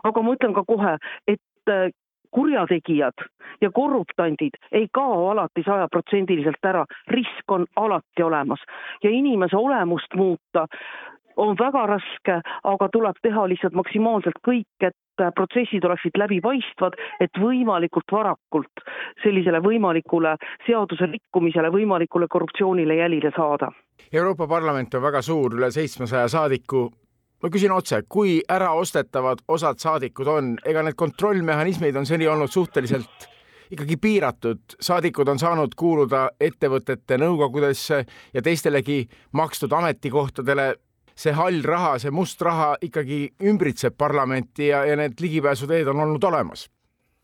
aga 0.04 0.22
ma 0.22 0.36
ütlen 0.36 0.54
ka 0.54 0.64
kohe, 0.68 0.98
et 1.28 1.72
äh, 1.72 1.90
kurjategijad 2.32 3.14
ja 3.62 3.72
korruptandid 3.72 4.58
ei 4.72 4.88
kao 4.94 5.30
alati 5.30 5.64
sajaprotsendiliselt 5.66 6.66
ära, 6.66 6.86
risk 7.08 7.52
on 7.52 7.66
alati 7.76 8.24
olemas 8.24 8.62
ja 9.04 9.10
inimese 9.10 9.58
olemust 9.58 10.14
muuta 10.16 10.68
on 11.40 11.56
väga 11.60 11.86
raske, 11.94 12.40
aga 12.64 12.90
tuleb 12.94 13.20
teha 13.24 13.46
lihtsalt 13.50 13.78
maksimaalselt 13.78 14.40
kõik, 14.46 14.68
et 14.84 14.96
protsessid 15.36 15.84
oleksid 15.84 16.18
läbipaistvad, 16.20 16.96
et 17.24 17.40
võimalikult 17.40 18.12
varakult 18.12 18.84
sellisele 19.24 19.60
võimalikule 19.64 20.36
seaduse 20.68 21.10
rikkumisele, 21.12 21.72
võimalikule 21.74 22.28
korruptsioonile 22.32 23.00
jälile 23.02 23.32
saada. 23.36 23.72
Euroopa 24.14 24.48
Parlament 24.48 24.96
on 24.96 25.04
väga 25.04 25.22
suur, 25.22 25.58
üle 25.60 25.72
seitsmesaja 25.76 26.28
saadiku. 26.32 26.88
Ma 27.44 27.50
küsin 27.52 27.72
otse, 27.72 28.02
kui 28.10 28.40
äraostetavad 28.52 29.44
osad 29.48 29.80
saadikud 29.80 30.28
on, 30.28 30.56
ega 30.68 30.84
need 30.84 30.98
kontrollmehhanismid 31.00 31.96
on 31.96 32.08
seni 32.08 32.28
olnud 32.28 32.52
suhteliselt 32.52 33.30
ikkagi 33.72 33.96
piiratud, 34.02 34.60
saadikud 34.82 35.28
on 35.30 35.40
saanud 35.40 35.76
kuuluda 35.78 36.30
ettevõtete 36.42 37.20
nõukogudesse 37.22 38.02
ja 38.34 38.42
teistelegi 38.42 39.04
makstud 39.38 39.72
ametikohtadele 39.78 40.74
see 41.20 41.36
hall 41.36 41.64
raha, 41.66 41.98
see 42.00 42.12
must 42.16 42.42
raha 42.42 42.76
ikkagi 42.86 43.22
ümbritseb 43.52 43.98
parlamenti 44.00 44.70
ja, 44.72 44.86
ja 44.88 44.96
need 45.00 45.20
ligipääsuteed 45.20 45.88
on 45.92 46.06
olnud 46.06 46.24
olemas? 46.24 46.70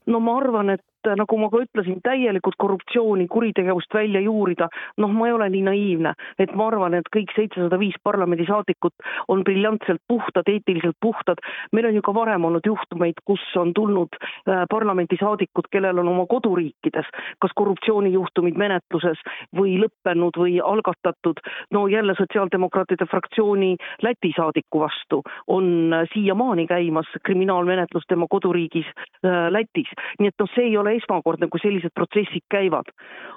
no 0.05 0.19
ma 0.19 0.38
arvan, 0.38 0.69
et 0.75 0.84
nagu 1.20 1.38
ma 1.38 1.50
ka 1.54 1.62
ütlesin, 1.65 2.00
täielikult 2.04 2.58
korruptsiooni, 2.62 3.28
kuritegevust 3.32 3.94
välja 3.94 4.22
juurida, 4.26 4.70
noh, 4.98 5.12
ma 5.13 5.28
ei 5.30 5.36
ole 5.36 5.50
nii 5.54 5.63
naiivne, 5.70 6.13
et 6.39 6.54
ma 6.56 6.70
arvan, 6.72 6.98
et 6.98 7.10
kõik 7.13 7.34
seitsesada 7.36 7.80
viis 7.80 7.96
parlamendisaadikut 8.04 8.94
on 9.28 9.44
briljantselt 9.44 10.02
puhtad, 10.08 10.48
eetiliselt 10.50 10.98
puhtad. 11.02 11.41
meil 11.72 11.86
on 11.86 11.96
ju 11.96 12.02
ka 12.02 12.13
varem 12.13 12.46
olnud 12.46 12.65
juhtumeid, 12.65 13.22
kus 13.26 13.43
on 13.56 13.74
tulnud 13.74 14.16
äh, 14.22 14.66
parlamendisaadikud, 14.70 15.70
kellel 15.72 15.99
on 15.99 16.08
oma 16.08 16.26
koduriikides 16.26 17.10
kas 17.41 17.53
korruptsioonijuhtumid 17.56 18.58
menetluses 18.58 19.20
või 19.56 19.78
lõppenud 19.82 20.38
või 20.39 20.58
algatatud, 20.64 21.41
no 21.72 21.86
jälle 21.91 22.16
Sotsiaaldemokraatide 22.18 23.08
fraktsiooni 23.12 23.76
Läti 24.03 24.32
saadiku 24.36 24.80
vastu 24.86 25.22
on 25.47 25.93
äh, 25.93 26.08
siiamaani 26.14 26.68
käimas 26.68 27.10
kriminaalmenetlus 27.24 28.08
tema 28.08 28.28
koduriigis 28.30 28.88
äh, 28.88 29.47
Lätis, 29.51 29.91
nii 30.20 30.32
et 30.32 30.39
noh, 30.39 30.51
see 30.56 30.70
ei 30.70 30.78
ole 30.78 30.95
esmakordne, 30.98 31.50
kui 31.52 31.62
sellised 31.64 31.93
protsessid 31.96 32.46
käivad. 32.52 32.91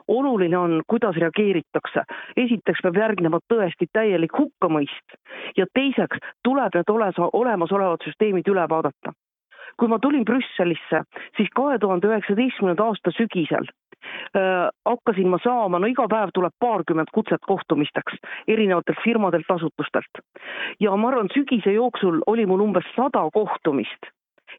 oluline 0.08 0.58
on, 0.58 0.82
kuidas 0.86 1.16
reageeritakse. 1.16 2.02
esiteks 2.36 2.82
peab 2.82 2.96
järgnema 2.96 3.40
tõesti 3.52 3.86
täielik 3.92 4.32
hukkamõist 4.38 5.16
ja 5.56 5.66
teiseks 5.74 6.18
tuleb 6.44 6.74
need 6.74 6.90
oles, 6.90 7.14
olemasolevad 7.32 8.04
süsteemid 8.04 8.48
üle 8.48 8.68
vaadata 8.68 9.12
kui 9.78 9.88
ma 9.88 9.98
tulin 10.02 10.24
Brüsselisse, 10.26 11.04
siis 11.36 11.50
kahe 11.54 11.78
tuhande 11.78 12.08
üheksateistkümnenda 12.10 12.84
aasta 12.84 13.12
sügisel 13.14 13.68
äh, 13.68 14.68
hakkasin 14.86 15.28
ma 15.28 15.38
saama, 15.44 15.78
no 15.78 15.90
iga 15.90 16.08
päev 16.10 16.34
tuleb 16.34 16.54
paarkümmend 16.60 17.12
kutset 17.14 17.42
kohtumisteks 17.46 18.18
erinevatelt 18.48 19.02
firmadelt, 19.04 19.50
asutustelt. 19.54 20.22
ja 20.80 20.96
ma 20.96 21.12
arvan, 21.12 21.30
sügise 21.34 21.72
jooksul 21.72 22.22
oli 22.26 22.46
mul 22.46 22.66
umbes 22.68 22.88
sada 22.96 23.28
kohtumist 23.34 24.12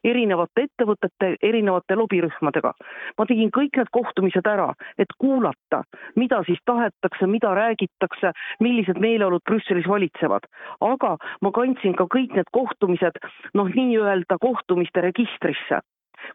erinevate 0.04 0.66
ettevõtete, 0.66 1.34
erinevate 1.42 1.96
lobirühmadega. 1.96 2.72
ma 3.18 3.26
tegin 3.26 3.50
kõik 3.50 3.76
need 3.76 3.90
kohtumised 3.92 4.46
ära, 4.46 4.72
et 4.98 5.12
kuulata, 5.18 5.82
mida 6.16 6.42
siis 6.46 6.58
tahetakse, 6.64 7.26
mida 7.26 7.54
räägitakse, 7.54 8.32
millised 8.60 8.98
meeleolud 8.98 9.42
Brüsselis 9.44 9.88
valitsevad. 9.88 10.46
aga 10.80 11.16
ma 11.40 11.50
kandsin 11.52 11.94
ka 11.94 12.04
kõik 12.04 12.34
need 12.34 12.50
kohtumised 12.52 13.18
noh, 13.54 13.68
nii-öelda 13.68 14.38
kohtumiste 14.40 15.00
registrisse 15.00 15.80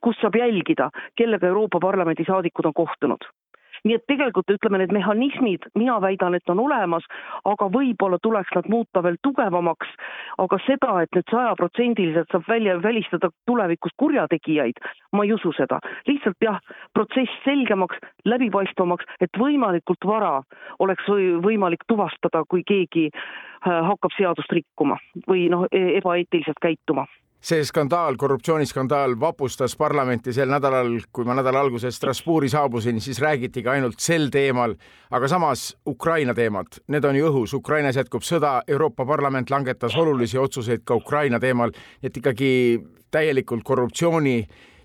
kus 0.02 0.18
saab 0.22 0.36
jälgida, 0.36 0.90
kellega 1.16 1.48
Euroopa 1.48 1.80
Parlamendi 1.80 2.26
saadikud 2.26 2.66
on 2.66 2.74
kohtunud 2.74 3.22
nii 3.86 3.98
et 3.98 4.06
tegelikult 4.10 4.50
ütleme, 4.52 4.80
need 4.82 4.94
mehhanismid, 4.96 5.68
mina 5.78 5.98
väidan, 6.02 6.36
et 6.38 6.50
on 6.52 6.62
olemas, 6.64 7.06
aga 7.46 7.68
võib-olla 7.72 8.20
tuleks 8.24 8.54
nad 8.58 8.70
muuta 8.72 9.04
veel 9.06 9.18
tugevamaks, 9.24 9.92
aga 10.42 10.60
seda, 10.66 10.94
et 11.04 11.18
nüüd 11.18 11.30
sajaprotsendiliselt 11.32 12.34
saab 12.34 12.48
välja, 12.50 12.78
välistada 12.84 13.30
tulevikus 13.50 13.94
kurjategijaid, 14.02 14.82
ma 15.14 15.26
ei 15.26 15.34
usu 15.34 15.54
seda. 15.58 15.80
lihtsalt 16.08 16.42
jah, 16.42 16.60
protsess 16.94 17.42
selgemaks, 17.46 18.00
läbipaistvamaks, 18.26 19.06
et 19.22 19.38
võimalikult 19.40 20.06
vara 20.06 20.42
oleks 20.80 21.08
võimalik 21.46 21.86
tuvastada, 21.88 22.44
kui 22.50 22.64
keegi 22.64 23.10
äh, 23.12 23.82
hakkab 23.92 24.14
seadust 24.18 24.52
rikkuma 24.52 24.98
või 25.30 25.48
noh, 25.50 25.68
e-, 25.72 25.98
ebaeetiliselt 26.00 26.60
käituma 26.62 27.06
see 27.46 27.62
skandaal, 27.66 28.16
korruptsiooniskandaal 28.18 29.14
vapustas 29.22 29.76
parlamenti 29.78 30.34
sel 30.34 30.50
nädalal, 30.50 30.96
kui 31.14 31.28
ma 31.28 31.36
nädala 31.38 31.62
alguses 31.62 31.98
Strasbourgi 32.00 32.50
saabusin, 32.50 33.02
siis 33.02 33.20
räägiti 33.22 33.62
ka 33.64 33.76
ainult 33.76 34.02
sel 34.02 34.32
teemal, 34.34 34.74
aga 35.14 35.30
samas 35.30 35.68
Ukraina 35.88 36.34
teemad, 36.34 36.80
need 36.90 37.06
on 37.06 37.20
ju 37.20 37.30
õhus, 37.30 37.54
Ukrainas 37.54 38.00
jätkub 38.02 38.26
sõda, 38.26 38.58
Euroopa 38.68 39.06
Parlament 39.06 39.54
langetas 39.54 39.98
olulisi 39.98 40.42
otsuseid 40.42 40.82
ka 40.86 40.98
Ukraina 40.98 41.40
teemal, 41.40 41.76
et 42.02 42.18
ikkagi 42.18 42.52
täielikult 43.14 43.64
korruptsiooni 43.64 44.40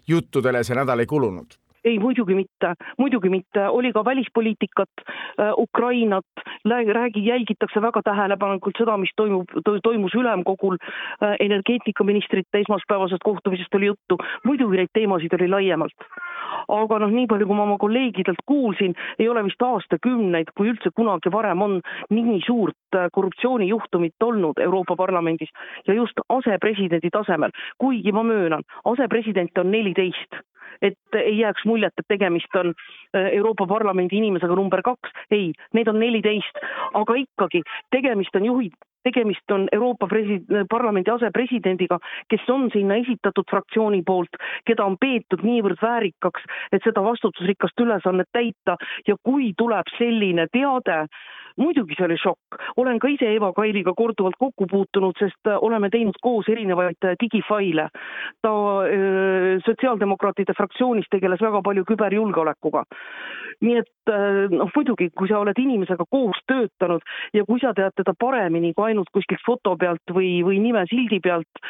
juttudele 0.08 0.64
see 0.64 0.76
nädal 0.76 1.00
ei 1.00 1.08
kulunud 1.08 1.59
ei, 1.85 1.99
muidugi 1.99 2.35
mitte, 2.35 2.74
muidugi 2.99 3.28
mitte, 3.28 3.68
oli 3.68 3.93
ka 3.93 4.05
välispoliitikat 4.05 4.89
äh,, 5.01 5.53
Ukrainat, 5.57 6.24
räägi, 6.64 7.24
jälgitakse 7.26 7.83
väga 7.83 8.03
tähelepanelikult 8.05 8.76
seda, 8.78 8.97
mis 8.97 9.12
toimub 9.16 9.49
to,, 9.64 9.78
toimus 9.83 10.14
ülemkogul 10.14 10.76
äh,, 10.76 11.37
energeetikaministrite 11.41 12.61
esmaspäevasest 12.61 13.24
kohtumisest 13.24 13.74
oli 13.74 13.87
juttu, 13.87 14.18
muidugi 14.45 14.76
neid 14.76 14.93
teemasid 14.93 15.35
oli 15.39 15.49
laiemalt. 15.49 16.09
aga 16.68 16.99
noh, 16.99 17.11
nii 17.11 17.26
palju, 17.31 17.47
kui 17.47 17.57
ma 17.57 17.62
oma 17.62 17.76
kolleegidelt 17.78 18.43
kuulsin, 18.47 18.95
ei 19.18 19.28
ole 19.28 19.45
vist 19.47 19.62
aastakümneid, 19.62 20.51
kui 20.57 20.68
üldse 20.72 20.91
kunagi 20.97 21.33
varem 21.33 21.62
on 21.62 21.81
nii 22.11 22.41
suurt 22.47 22.97
äh, 22.97 23.09
korruptsioonijuhtumit 23.12 24.22
olnud 24.22 24.59
Euroopa 24.59 24.97
Parlamendis 24.97 25.51
ja 25.87 25.95
just 25.95 26.20
asepresidendi 26.28 27.11
tasemel, 27.12 27.51
kuigi 27.78 28.12
ma 28.12 28.22
möönan, 28.22 28.62
asepresidente 28.85 29.61
on 29.61 29.70
neliteist. 29.70 30.41
Et 30.83 30.97
ei 31.14 31.39
jääks 31.39 31.64
muljet, 31.70 31.94
et 31.98 32.08
tegemist 32.10 32.60
on 32.60 32.74
äh, 32.74 33.30
Euroopa 33.38 33.66
Parlamendi 33.70 34.18
inimesega 34.20 34.58
number 34.58 34.82
kaks, 34.86 35.14
ei, 35.30 35.50
neid 35.76 35.90
on 35.90 36.00
neliteist, 36.02 36.62
aga 36.98 37.18
ikkagi 37.22 37.62
tegemist 37.94 38.36
on 38.36 38.48
juhid, 38.50 38.76
tegemist 39.06 39.50
on 39.54 39.68
Euroopa 39.72 40.06
presi-, 40.10 40.42
parlamendi 40.70 41.10
asepresidendiga, 41.10 41.98
kes 42.30 42.48
on 42.52 42.68
sinna 42.72 42.98
esitatud 43.00 43.48
fraktsiooni 43.50 44.02
poolt, 44.06 44.40
keda 44.68 44.84
on 44.86 44.98
peetud 45.00 45.44
niivõrd 45.46 45.80
väärikaks, 45.82 46.46
et 46.72 46.84
seda 46.84 47.04
vastutusrikast 47.04 47.80
ülesannet 47.80 48.28
täita. 48.32 48.76
Ja 49.08 49.16
kui 49.24 49.52
tuleb 49.56 49.88
selline 49.98 50.46
teade, 50.52 51.04
muidugi 51.59 51.96
see 51.96 52.07
oli 52.07 52.18
šokk, 52.20 52.59
olen 52.82 52.98
ka 53.03 53.11
ise 53.11 53.30
Eva 53.34 53.53
Kailiga 53.57 53.94
korduvalt 53.96 54.38
kokku 54.38 54.66
puutunud, 54.70 55.16
sest 55.18 55.51
äh, 55.51 55.59
oleme 55.61 55.90
teinud 55.90 56.18
koos 56.22 56.48
erinevaid 56.48 57.01
äh, 57.05 57.16
digifaile. 57.20 57.88
ta 58.42 58.53
äh, 58.86 59.59
sotsiaaldemokraatide 59.66 60.55
fraktsioonis 60.57 61.09
tegeles 61.11 61.40
väga 61.40 61.62
palju 61.62 61.84
küberjulgeolekuga. 61.88 62.84
nii 63.61 63.76
et 63.76 64.11
noh, 64.51 64.70
muidugi, 64.72 65.11
kui 65.12 65.28
sa 65.28 65.38
oled 65.38 65.59
inimesega 65.61 66.07
koos 66.11 66.38
töötanud 66.48 67.03
ja 67.36 67.44
kui 67.44 67.61
sa 67.61 67.74
tead 67.76 67.92
teda 67.96 68.14
paremini 68.18 68.72
kui 68.72 68.86
ainult 68.88 69.11
kuskilt 69.12 69.42
foto 69.44 69.74
pealt 69.76 70.14
või, 70.16 70.40
või 70.46 70.62
nimesildi 70.64 71.20
pealt 71.20 71.61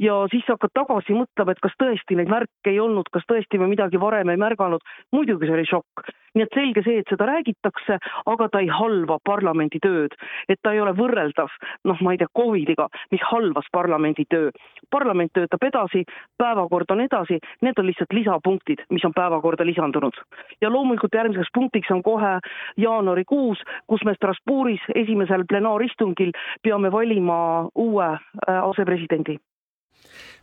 ja 0.00 0.22
siis 0.32 0.46
sa 0.46 0.56
hakkad 0.56 0.72
tagasi 0.72 1.12
mõtlema, 1.12 1.52
et 1.52 1.60
kas 1.60 1.76
tõesti 1.80 2.16
neid 2.16 2.32
märke 2.32 2.72
ei 2.72 2.80
olnud, 2.80 3.10
kas 3.12 3.26
tõesti 3.28 3.60
me 3.60 3.68
midagi 3.68 4.00
varem 4.00 4.32
ei 4.32 4.40
märganud, 4.40 4.80
muidugi 5.12 5.50
see 5.50 5.58
oli 5.58 5.68
šokk. 5.68 6.08
Nii 6.34 6.44
et 6.44 6.56
selge 6.56 6.82
see, 6.84 7.00
et 7.02 7.10
seda 7.10 7.28
räägitakse, 7.28 7.98
aga 8.30 8.48
ta 8.50 8.62
ei 8.62 8.70
halva 8.72 9.18
parlamendi 9.24 9.80
tööd, 9.82 10.14
et 10.48 10.60
ta 10.62 10.74
ei 10.74 10.82
ole 10.82 10.94
võrreldav 10.98 11.52
noh, 11.88 12.00
ma 12.02 12.14
ei 12.14 12.20
tea, 12.20 12.30
Covidiga, 12.34 12.88
mis 13.14 13.22
halvas 13.30 13.68
parlamendi 13.72 14.26
töö. 14.30 14.50
parlament 14.90 15.32
töötab 15.34 15.62
edasi, 15.64 16.04
päevakord 16.38 16.90
on 16.90 17.00
edasi, 17.00 17.38
need 17.62 17.78
on 17.78 17.86
lihtsalt 17.86 18.12
lisapunktid, 18.12 18.84
mis 18.90 19.04
on 19.04 19.14
päevakorda 19.14 19.66
lisandunud. 19.66 20.14
ja 20.60 20.70
loomulikult 20.70 21.14
järgmiseks 21.14 21.50
punktiks 21.54 21.90
on 21.90 22.02
kohe 22.02 22.38
jaanuarikuus, 22.76 23.62
kus 23.86 24.04
me 24.04 24.14
Strasbourgis 24.14 24.80
esimesel 24.94 25.44
plenaaristungil 25.48 26.32
peame 26.62 26.92
valima 26.92 27.68
uue 27.74 28.06
äh, 28.06 28.64
asepresidendi 28.64 29.38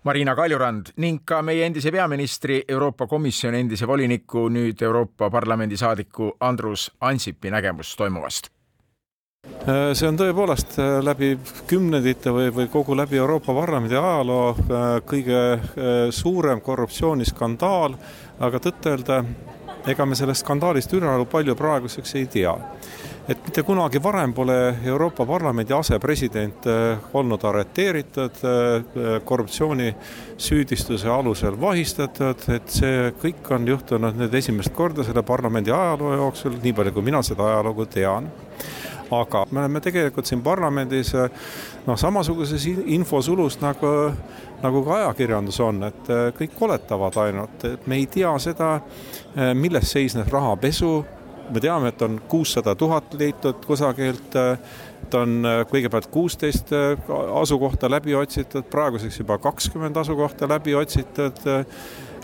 Marina 0.04 0.36
Kaljurand 0.36 0.93
ning 0.97 1.22
ka 1.26 1.41
meie 1.45 1.66
endise 1.66 1.91
peaministri, 1.91 2.64
Euroopa 2.68 3.08
Komisjoni 3.08 3.60
endise 3.60 3.88
voliniku, 3.88 4.47
nüüd 4.49 4.82
Euroopa 4.82 5.30
Parlamendi 5.30 5.78
saadiku 5.78 6.32
Andrus 6.39 6.89
Ansipi 7.02 7.52
nägemus 7.54 7.95
toimuvast 7.95 8.49
Äh, 9.62 9.91
see 9.97 10.06
on 10.06 10.18
tõepoolest 10.18 10.76
äh, 10.78 10.99
läbi 11.02 11.32
kümnendite 11.70 12.30
või, 12.34 12.52
või 12.54 12.68
kogu 12.70 12.93
läbi 12.97 13.18
Euroopa 13.18 13.56
Parlamendi 13.58 13.97
ajaloo 13.97 14.52
äh, 14.54 14.84
kõige 15.10 15.39
suurem 16.14 16.62
korruptsiooniskandaal, 16.62 17.95
aga 18.45 18.62
tõtt-öelda 18.62 19.18
ega 19.89 20.06
me 20.06 20.18
sellest 20.18 20.45
skandaalist 20.45 20.93
ülearu 20.93 21.26
palju 21.30 21.56
praeguseks 21.58 22.14
ei 22.22 22.28
tea. 22.30 22.54
Et 23.30 23.38
mitte 23.46 23.64
kunagi 23.64 24.00
varem 24.04 24.34
pole 24.34 24.56
Euroopa 24.86 25.26
Parlamendi 25.26 25.74
asepresident 25.74 26.66
olnud 27.14 27.44
arreteeritud, 27.46 28.40
korruptsioonisüüdistuse 29.26 31.10
alusel 31.10 31.60
vahistatud, 31.62 32.48
et 32.56 32.74
see 32.74 33.12
kõik 33.22 33.52
on 33.54 33.68
juhtunud 33.68 34.18
nüüd 34.18 34.34
esimest 34.42 34.74
korda 34.76 35.06
selle 35.06 35.24
parlamendi 35.24 35.72
ajaloo 35.72 36.16
jooksul, 36.24 36.58
nii 36.64 36.74
palju 36.74 36.96
kui 36.98 37.06
mina 37.12 37.22
seda 37.26 37.48
ajalugu 37.52 37.86
tean. 37.94 38.32
Aga 39.12 39.44
me 39.52 39.60
oleme 39.60 39.82
tegelikult 39.84 40.26
siin 40.26 40.42
parlamendis 40.42 41.12
noh, 41.14 41.98
samasuguses 42.00 42.64
infosulus 42.96 43.58
nagu, 43.60 43.90
nagu 44.64 44.84
ka 44.88 45.02
ajakirjandus 45.02 45.60
on, 45.66 45.84
et 45.84 46.12
kõik 46.38 46.62
oletavad 46.64 47.18
ainult, 47.26 47.66
et 47.68 47.88
me 47.92 48.00
ei 48.00 48.06
tea 48.08 48.32
seda, 48.40 48.78
milles 49.54 49.92
seisnes 49.92 50.32
rahapesu 50.32 50.94
me 51.52 51.60
teame, 51.60 51.91
et 51.91 52.02
on 52.02 52.22
kuussada 52.28 52.76
tuhat 52.76 53.14
leitud 53.20 53.66
kusagilt, 53.66 54.36
et 54.36 55.16
on 55.18 55.43
kõigepealt 55.72 56.08
kuusteist 56.12 56.72
asukohta 57.41 57.89
läbi 57.91 58.16
otsitud, 58.16 58.68
praeguseks 58.72 59.20
juba 59.24 59.38
kakskümmend 59.41 59.97
asukohta 59.97 60.47
läbi 60.49 60.76
otsitud 60.76 61.43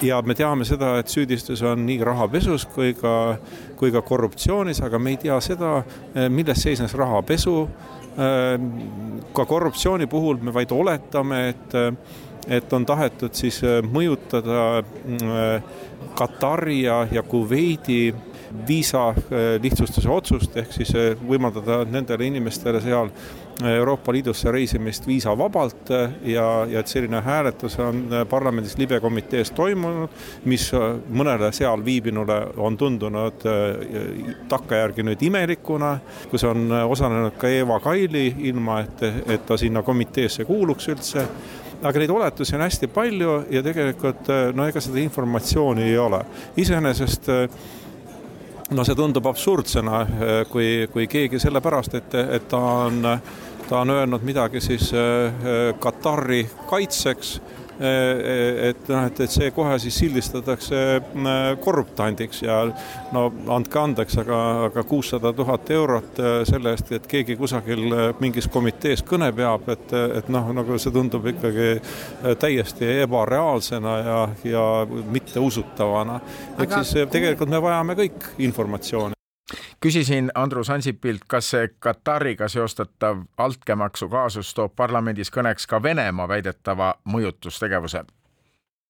ja 0.01 0.21
me 0.21 0.35
teame 0.35 0.65
seda, 0.65 0.97
et 0.99 1.09
süüdistus 1.11 1.61
on 1.65 1.85
nii 1.85 1.99
rahapesus 2.05 2.67
kui 2.73 2.93
ka, 2.97 3.37
kui 3.79 3.91
ka 3.91 4.01
korruptsioonis, 4.05 4.81
aga 4.85 4.99
me 4.99 5.15
ei 5.15 5.21
tea 5.21 5.39
seda, 5.43 5.81
milles 6.29 6.63
seisnes 6.63 6.93
rahapesu. 6.97 7.67
ka 9.33 9.45
korruptsiooni 9.45 10.07
puhul 10.07 10.39
me 10.41 10.53
vaid 10.53 10.71
oletame, 10.71 11.49
et, 11.49 11.75
et 12.47 12.73
on 12.73 12.85
tahetud 12.85 13.33
siis 13.33 13.61
mõjutada 13.91 14.83
Katari 16.17 16.81
ja, 16.81 17.07
ja 17.11 17.21
Kuveidi 17.23 18.13
viisa 18.67 19.09
lihtsustuse 19.61 20.09
otsust, 20.09 20.55
ehk 20.57 20.71
siis 20.73 20.93
võimaldada 21.27 21.83
nendele 21.89 22.27
inimestele 22.29 22.81
seal 22.81 23.11
Euroopa 23.65 24.13
Liidusse 24.13 24.51
reisimist 24.51 25.07
viisavabalt 25.07 25.91
äh, 25.91 26.11
ja, 26.23 26.65
ja 26.69 26.79
et 26.79 26.87
selline 26.87 27.21
hääletus 27.21 27.79
on 27.79 28.03
äh, 28.13 28.27
parlamendis 28.29 28.77
libekomitees 28.77 29.51
toimunud, 29.51 30.09
mis 30.45 30.69
äh, 30.73 30.91
mõnele 31.09 31.49
seal 31.51 31.81
viibinule 31.85 32.37
on 32.57 32.77
tundunud 32.77 33.45
takkajärgi 34.49 35.03
nüüd 35.03 35.23
imelikuna, 35.25 35.95
kus 36.29 36.45
on 36.45 36.69
osalenud 36.71 37.37
ka 37.39 37.49
Eva 37.49 37.79
Kaili, 37.81 38.27
ilma 38.49 38.81
et, 38.85 39.01
et 39.25 39.45
ta 39.45 39.57
sinna 39.57 39.81
komiteesse 39.83 40.45
kuuluks 40.45 40.91
üldse 40.93 41.25
aga 41.81 42.01
neid 42.01 42.13
oletusi 42.13 42.55
on 42.57 42.65
hästi 42.65 42.89
palju 42.93 43.33
ja 43.53 43.61
tegelikult 43.65 44.29
no 44.57 44.65
ega 44.69 44.81
seda 44.81 45.01
informatsiooni 45.01 45.85
ei 45.85 45.97
ole. 46.01 46.23
iseenesest 46.57 47.29
no 48.69 48.83
see 48.83 48.95
tundub 48.95 49.25
absurdsena, 49.29 50.01
kui, 50.51 50.87
kui 50.91 51.07
keegi 51.07 51.39
sellepärast, 51.39 51.93
et, 52.01 52.17
et 52.37 52.49
ta 52.51 52.59
on, 52.87 52.99
ta 53.69 53.79
on 53.79 53.93
öelnud 53.95 54.25
midagi 54.27 54.59
siis 54.63 54.89
Katari 55.79 56.41
kaitseks 56.69 57.37
Eh, 57.39 57.66
et 57.79 58.89
noh, 58.89 59.05
et, 59.05 59.19
et 59.25 59.31
see 59.31 59.51
kohe 59.55 59.77
siis 59.81 59.97
sildistatakse 60.01 60.79
eh, 60.97 61.49
korruptandiks 61.63 62.41
ja 62.45 62.59
no 63.13 63.25
andke 63.53 63.81
andeks, 63.81 64.17
aga, 64.23 64.39
aga 64.69 64.83
kuussada 64.87 65.33
tuhat 65.37 65.69
eurot 65.75 66.21
eh, 66.21 66.37
selle 66.49 66.73
eest, 66.75 66.93
et 66.97 67.09
keegi 67.09 67.37
kusagil 67.39 67.85
mingis 68.21 68.49
komitees 68.53 69.03
kõne 69.07 69.29
peab, 69.35 69.67
et, 69.73 69.93
et 70.21 70.31
noh, 70.33 70.49
nagu 70.57 70.79
see 70.81 70.93
tundub 70.95 71.27
ikkagi 71.33 71.75
täiesti 72.41 72.97
ebareaalsena 73.03 73.97
ja, 73.99 74.17
ja 74.47 74.65
mitteusutavana. 74.87 76.19
ehk 76.57 76.79
siis 76.79 77.11
tegelikult 77.13 77.53
me 77.53 77.61
vajame 77.61 77.97
kõik 77.99 78.31
informatsiooni 78.49 79.16
küsisin 79.79 80.31
Andrus 80.35 80.69
Ansipilt, 80.69 81.21
kas 81.27 81.49
see 81.49 81.69
Katariga 81.79 82.47
seostatav 82.47 83.23
altkäemaksu 83.37 84.09
kaasus 84.09 84.53
toob 84.53 84.75
parlamendis 84.75 85.31
kõneks 85.31 85.67
ka 85.67 85.83
Venemaa 85.83 86.27
väidetava 86.27 86.93
mõjutustegevuse 87.05 88.03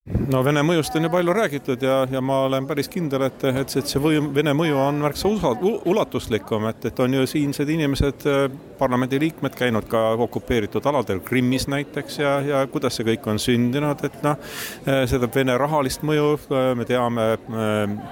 no 0.07 0.39
Vene 0.45 0.61
mõjust 0.63 0.95
on 0.95 1.05
ju 1.05 1.09
palju 1.11 1.33
räägitud 1.35 1.81
ja, 1.83 1.97
ja 2.11 2.21
ma 2.23 2.39
olen 2.45 2.67
päris 2.67 2.87
kindel, 2.91 3.25
et, 3.27 3.43
et, 3.49 3.73
et 3.79 3.89
see 3.91 4.01
võim, 4.01 4.29
Vene 4.35 4.53
mõju 4.55 4.77
on 4.79 5.01
märksa 5.03 5.29
ulatuslikum, 5.29 6.67
et, 6.71 6.87
et 6.89 6.99
on 7.03 7.17
ju 7.17 7.27
siinsed 7.27 7.69
inimesed, 7.73 8.27
äh, 8.29 8.45
parlamendiliikmed 8.79 9.55
käinud 9.57 9.87
ka 9.91 10.03
okupeeritud 10.27 10.85
aladel, 10.87 11.19
Krimmis 11.25 11.67
näiteks 11.71 12.19
ja, 12.21 12.33
ja 12.45 12.61
kuidas 12.71 12.97
see 12.97 13.07
kõik 13.09 13.27
on 13.31 13.41
sündinud, 13.41 14.03
et 14.07 14.19
noh, 14.25 14.37
äh, 14.87 15.03
seda 15.11 15.29
Vene 15.33 15.57
rahalist 15.59 16.05
mõju 16.07 16.29
äh, 16.37 16.69
me 16.77 16.87
teame 16.87 17.27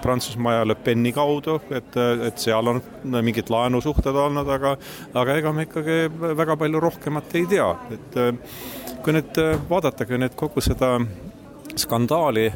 Prantsusmaa 0.04 0.60
ja 0.60 0.66
Le 0.68 0.76
Peni 0.80 1.14
kaudu, 1.16 1.58
et, 1.76 1.96
et 2.28 2.42
seal 2.42 2.72
on 2.72 2.82
mingid 3.24 3.50
laenusuhted 3.54 4.16
olnud, 4.26 4.50
aga, 4.52 4.76
aga 5.16 5.38
ega 5.40 5.54
me 5.56 5.68
ikkagi 5.68 6.02
väga 6.12 6.58
palju 6.60 6.84
rohkemat 6.84 7.40
ei 7.40 7.48
tea, 7.56 7.70
et 7.96 8.20
kui 9.06 9.16
nüüd 9.16 9.40
vaadatagi 9.70 10.20
nüüd 10.20 10.36
kogu 10.40 10.64
seda 10.64 10.96
skandaali 11.76 12.52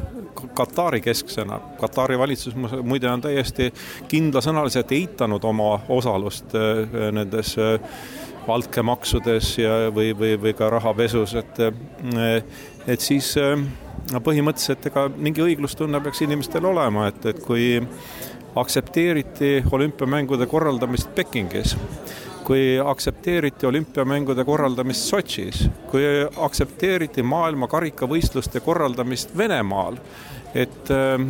Katari 0.54 1.00
kesksena. 1.00 1.60
Katari 1.80 2.18
valitsus 2.18 2.54
muide 2.82 3.10
on 3.10 3.20
täiesti 3.20 3.72
kindlasõnaliselt 4.08 4.92
eitanud 4.92 5.44
oma 5.44 5.80
osalust 5.88 6.54
äh, 6.54 7.10
nendes 7.12 7.56
altkäemaksudes 8.48 9.52
äh, 9.58 9.64
ja, 9.64 9.74
või, 9.94 10.14
või, 10.16 10.34
või 10.40 10.54
ka 10.56 10.70
rahapesus, 10.72 11.34
et, 11.38 11.60
äh, 11.60 12.42
et 12.86 13.00
siis 13.04 13.34
no 13.36 14.22
põhimõtteliselt 14.24 14.90
ega 14.90 15.08
mingi 15.16 15.44
õiglustunne 15.44 16.00
peaks 16.00 16.24
inimestel 16.26 16.66
olema, 16.70 17.08
et, 17.10 17.26
et 17.34 17.44
kui 17.44 17.76
aktsepteeriti 18.56 19.60
olümpiamängude 19.70 20.46
korraldamist 20.50 21.14
Pekingis 21.14 21.76
kui 22.50 22.80
aktsepteeriti 22.82 23.66
olümpiamängude 23.66 24.42
korraldamist 24.44 25.06
Sotšis, 25.06 25.68
kui 25.90 26.02
aktsepteeriti 26.42 27.22
maailma 27.22 27.68
karikavõistluste 27.70 28.58
korraldamist 28.64 29.36
Venemaal, 29.38 30.00
et 30.58 30.90
äh, 30.90 31.22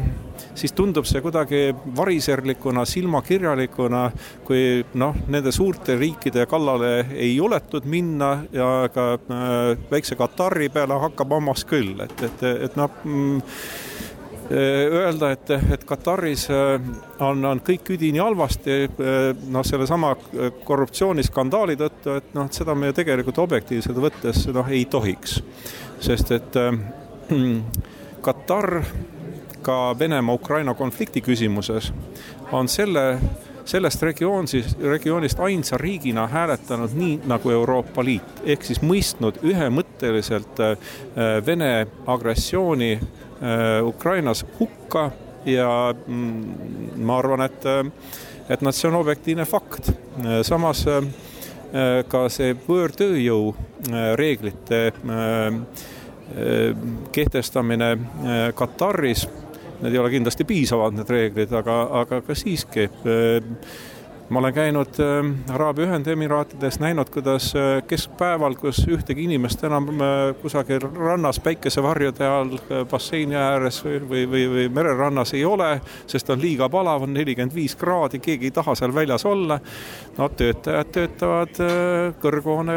siis 0.56 0.72
tundub 0.72 1.04
see 1.04 1.20
kuidagi 1.20 1.74
variserlikuna, 1.96 2.86
silmakirjalikuna, 2.88 4.06
kui 4.48 4.62
noh, 5.02 5.20
nende 5.28 5.52
suurte 5.52 5.98
riikide 6.00 6.46
kallale 6.48 6.94
ei 7.12 7.34
juletud 7.34 7.84
minna 7.84 8.32
ja 8.56 8.70
ka 8.94 9.06
äh, 9.20 9.60
väikse 9.92 10.16
Katari 10.16 10.72
peale 10.72 11.02
hakkab 11.04 11.36
hammas 11.36 11.68
küll, 11.68 12.00
et, 12.00 12.16
et, 12.30 12.48
et 12.70 12.80
noh 12.80 12.96
mm, 13.04 13.44
öelda, 14.50 15.30
et, 15.30 15.50
et 15.50 15.84
Kataris 15.84 16.48
äh, 16.50 16.80
on, 17.22 17.44
on 17.44 17.60
kõik 17.64 17.92
üdini 17.94 18.18
halvasti, 18.22 18.78
äh, 18.86 19.18
noh, 19.52 19.64
sellesama 19.66 20.14
korruptsiooniskandaali 20.66 21.76
tõttu, 21.78 22.16
et 22.18 22.34
noh, 22.34 22.48
seda 22.52 22.74
me 22.74 22.90
ju 22.90 22.96
tegelikult 22.98 23.38
objektiivselt 23.44 24.00
võttes 24.02 24.48
noh, 24.54 24.66
ei 24.70 24.84
tohiks. 24.90 25.40
sest 26.00 26.32
et 26.34 26.56
äh, 26.58 26.74
Katar 28.26 28.82
ka 29.62 29.94
Venemaa-Ukraina 29.98 30.74
konflikti 30.74 31.20
küsimuses 31.20 31.92
on 32.52 32.68
selle 32.68 33.20
sellest 33.70 34.02
regioonist, 34.02 34.80
regioonist 34.82 35.40
ainsa 35.40 35.76
riigina 35.78 36.26
hääletanud 36.26 36.94
nii 36.96 37.18
nagu 37.28 37.50
Euroopa 37.54 38.02
Liit, 38.04 38.40
ehk 38.44 38.64
siis 38.66 38.80
mõistnud 38.82 39.38
ühemõtteliselt 39.46 40.58
Vene 41.46 41.86
agressiooni 42.08 42.94
Äh, 42.96 43.29
Ukrainas 43.86 44.44
hukka 44.58 45.10
ja 45.44 45.94
mm, 46.06 46.44
ma 46.96 47.18
arvan, 47.18 47.40
et, 47.40 47.64
äh, 47.66 47.84
et 48.48 48.62
noh, 48.62 48.74
see 48.74 48.88
on 48.90 48.98
objektiivne 49.00 49.46
fakt. 49.48 49.90
Äh, 49.90 50.40
samas 50.46 50.86
ka 52.10 52.24
see 52.34 52.56
võõrtööjõu 52.66 53.52
reeglite 54.18 54.80
kehtestamine 57.14 57.90
Kataris, 58.58 59.22
need 59.78 59.94
ei 59.94 60.00
ole 60.02 60.10
kindlasti 60.10 60.48
piisavad, 60.48 60.96
need 60.98 61.12
reeglid, 61.14 61.54
aga, 61.54 61.76
aga 62.00 62.18
ka 62.26 62.34
siiski 62.34 62.88
ma 64.30 64.38
olen 64.38 64.54
käinud 64.54 64.98
äh, 65.00 65.54
Araabia 65.54 65.86
Ühendemiraatides, 65.86 66.78
näinud, 66.80 67.10
kuidas 67.10 67.52
äh, 67.56 67.82
keskpäeval, 67.86 68.54
kus 68.54 68.84
ühtegi 68.86 69.24
inimest 69.26 69.64
enam 69.66 69.88
äh, 69.90 70.18
kusagil 70.42 70.84
rannas 70.94 71.40
päikesevarjude 71.42 72.26
all 72.26 72.58
basseini 72.90 73.34
ääres 73.34 73.80
või, 73.84 73.98
või, 74.08 74.22
või, 74.30 74.44
või 74.52 74.68
mererannas 74.74 75.34
ei 75.34 75.42
ole, 75.44 75.80
sest 76.06 76.30
on 76.30 76.38
liiga 76.40 76.68
palav, 76.70 77.02
on 77.02 77.14
nelikümmend 77.14 77.54
viis 77.54 77.74
kraadi, 77.76 78.20
keegi 78.22 78.50
ei 78.50 78.54
taha 78.54 78.74
seal 78.78 78.94
väljas 78.94 79.26
olla. 79.26 79.58
no 80.18 80.28
töötajad 80.28 80.92
töötavad 80.94 81.58
kõrghoone 82.22 82.76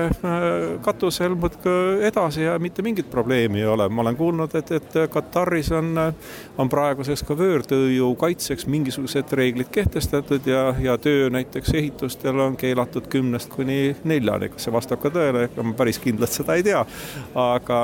katusel 0.82 1.36
muudkui 1.36 2.06
edasi 2.08 2.44
ja 2.48 2.58
mitte 2.60 2.82
mingit 2.82 3.12
probleemi 3.12 3.60
ei 3.60 3.66
ole. 3.66 3.90
ma 3.90 4.02
olen 4.02 4.18
kuulnud, 4.18 4.56
et, 4.56 4.72
et 4.72 5.00
Kataris 5.10 5.72
on, 5.72 5.94
on 6.58 6.70
praeguseks 6.70 7.24
ka 7.28 7.38
võõrtööjõu 7.38 8.16
kaitseks 8.16 8.66
mingisugused 8.66 9.34
reeglid 9.38 9.70
kehtestatud 9.72 10.48
ja, 10.48 10.66
ja 10.82 10.98
töö 10.98 11.30
näiteks 11.30 11.43
näiteks 11.44 11.74
ehitustel 11.74 12.40
on 12.40 12.58
keelatud 12.58 13.08
kümnest 13.10 13.50
kuni 13.52 13.96
neljani, 14.04 14.50
kas 14.54 14.68
see 14.68 14.74
vastab 14.74 15.02
ka 15.04 15.12
tõele, 15.14 15.48
ega 15.50 15.66
ma 15.66 15.76
päris 15.78 16.00
kindlalt 16.00 16.32
seda 16.32 16.56
ei 16.56 16.64
tea, 16.64 16.84
aga 17.36 17.84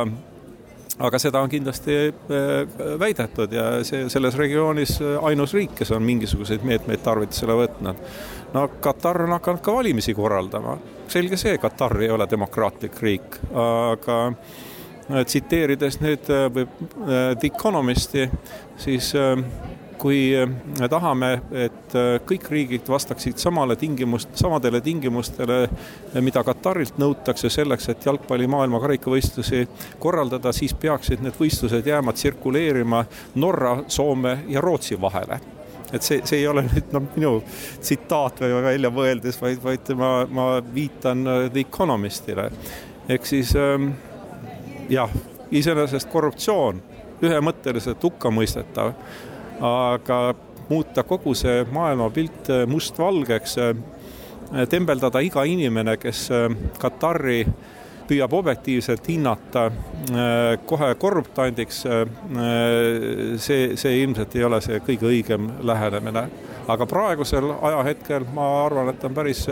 aga 1.00 1.20
seda 1.22 1.40
on 1.44 1.52
kindlasti 1.52 1.98
äh, 2.10 2.80
väidetud 3.00 3.54
ja 3.56 3.68
see 3.88 4.10
selles 4.12 4.36
regioonis 4.40 4.98
ainus 5.28 5.54
riik, 5.56 5.76
kes 5.80 5.92
on 5.96 6.04
mingisuguseid 6.04 6.66
meetmeid 6.68 7.04
tarvitusele 7.04 7.56
võtnud. 7.62 8.02
no 8.54 8.66
Katar 8.84 9.22
on 9.24 9.36
hakanud 9.38 9.64
ka 9.64 9.76
valimisi 9.76 10.16
korraldama, 10.16 10.78
selge 11.08 11.40
see, 11.40 11.58
Katar 11.58 12.00
ei 12.02 12.12
ole 12.12 12.28
demokraatlik 12.32 13.00
riik, 13.04 13.40
aga 13.52 14.22
äh, 14.30 15.24
tsiteerides 15.26 16.00
nüüd 16.04 16.32
äh, 16.32 16.48
The 16.56 17.52
Economisti, 17.52 18.30
siis 18.80 19.14
kui 20.00 20.32
me 20.80 20.88
tahame, 20.90 21.32
et 21.52 21.96
äh, 21.98 22.10
kõik 22.28 22.48
riigid 22.52 22.88
vastaksid 22.90 23.40
samale 23.42 23.76
tingimust, 23.80 24.32
samadele 24.40 24.82
tingimustele, 24.82 25.60
mida 26.24 26.44
Katarilt 26.48 27.00
nõutakse 27.02 27.52
selleks, 27.52 27.90
et 27.92 28.08
jalgpalli 28.08 28.48
maailma 28.50 28.80
karikavõistlusi 28.84 29.66
korraldada, 30.00 30.54
siis 30.56 30.74
peaksid 30.74 31.24
need 31.26 31.38
võistlused 31.40 31.88
jääma 31.88 32.16
tsirkuleerima 32.16 33.04
Norra, 33.44 33.80
Soome 33.88 34.40
ja 34.48 34.64
Rootsi 34.64 35.00
vahele 35.02 35.40
et 35.90 36.06
see, 36.06 36.20
see 36.22 36.44
ei 36.44 36.48
ole 36.48 36.62
nüüd 36.68 36.92
noh, 36.94 37.06
minu 37.16 37.32
tsitaat 37.82 38.44
või 38.44 38.60
välja 38.62 38.92
mõeldes, 38.94 39.40
vaid, 39.42 39.58
vaid 39.64 39.90
ma, 39.98 40.12
ma 40.30 40.46
viitan 40.62 41.24
The 41.26 41.64
Economistile. 41.64 42.52
ehk 43.10 43.26
siis 43.26 43.56
ähm, 43.58 43.90
jah, 44.90 45.10
iseenesest 45.52 46.10
korruptsioon 46.14 46.84
ühemõtteliselt 47.26 48.04
hukkamõistetav 48.06 48.94
aga 49.62 50.36
muuta 50.70 51.04
kogu 51.04 51.34
see 51.34 51.64
maailmapilt 51.72 52.50
äh, 52.50 52.68
mustvalgeks, 52.68 53.58
äh, 53.58 53.76
tembeldada 54.70 55.22
iga 55.26 55.44
inimene, 55.44 55.98
kes 55.98 56.30
äh, 56.32 56.48
Katari 56.80 57.42
püüab 58.10 58.34
objektiivselt 58.34 59.06
hinnata 59.06 59.68
kohe 60.66 60.88
korruptandiks, 60.98 61.84
see, 63.38 63.60
see 63.78 63.92
ilmselt 64.02 64.34
ei 64.34 64.48
ole 64.48 64.58
see 64.66 64.80
kõige 64.82 65.06
õigem 65.12 65.52
lähenemine. 65.62 66.24
aga 66.74 66.88
praegusel 66.90 67.52
ajahetkel 67.62 68.26
ma 68.34 68.48
arvan, 68.64 68.90
et 68.90 69.06
on 69.06 69.14
päris, 69.14 69.44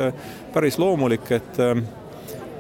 päris 0.53 0.80
loomulik, 0.82 1.30
et 1.38 1.62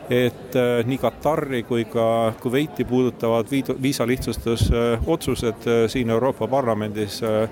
et 0.09 0.55
äh, 0.55 0.85
nii 0.85 0.97
Katari 0.97 1.63
kui 1.63 1.85
ka 1.85 2.33
Kuveiti 2.41 2.85
puudutavad 2.85 3.45
viisalihtsustusotsused 3.81 5.67
äh, 5.67 5.83
siin 5.87 6.09
Euroopa 6.09 6.47
Parlamendis 6.47 7.23
äh, 7.23 7.49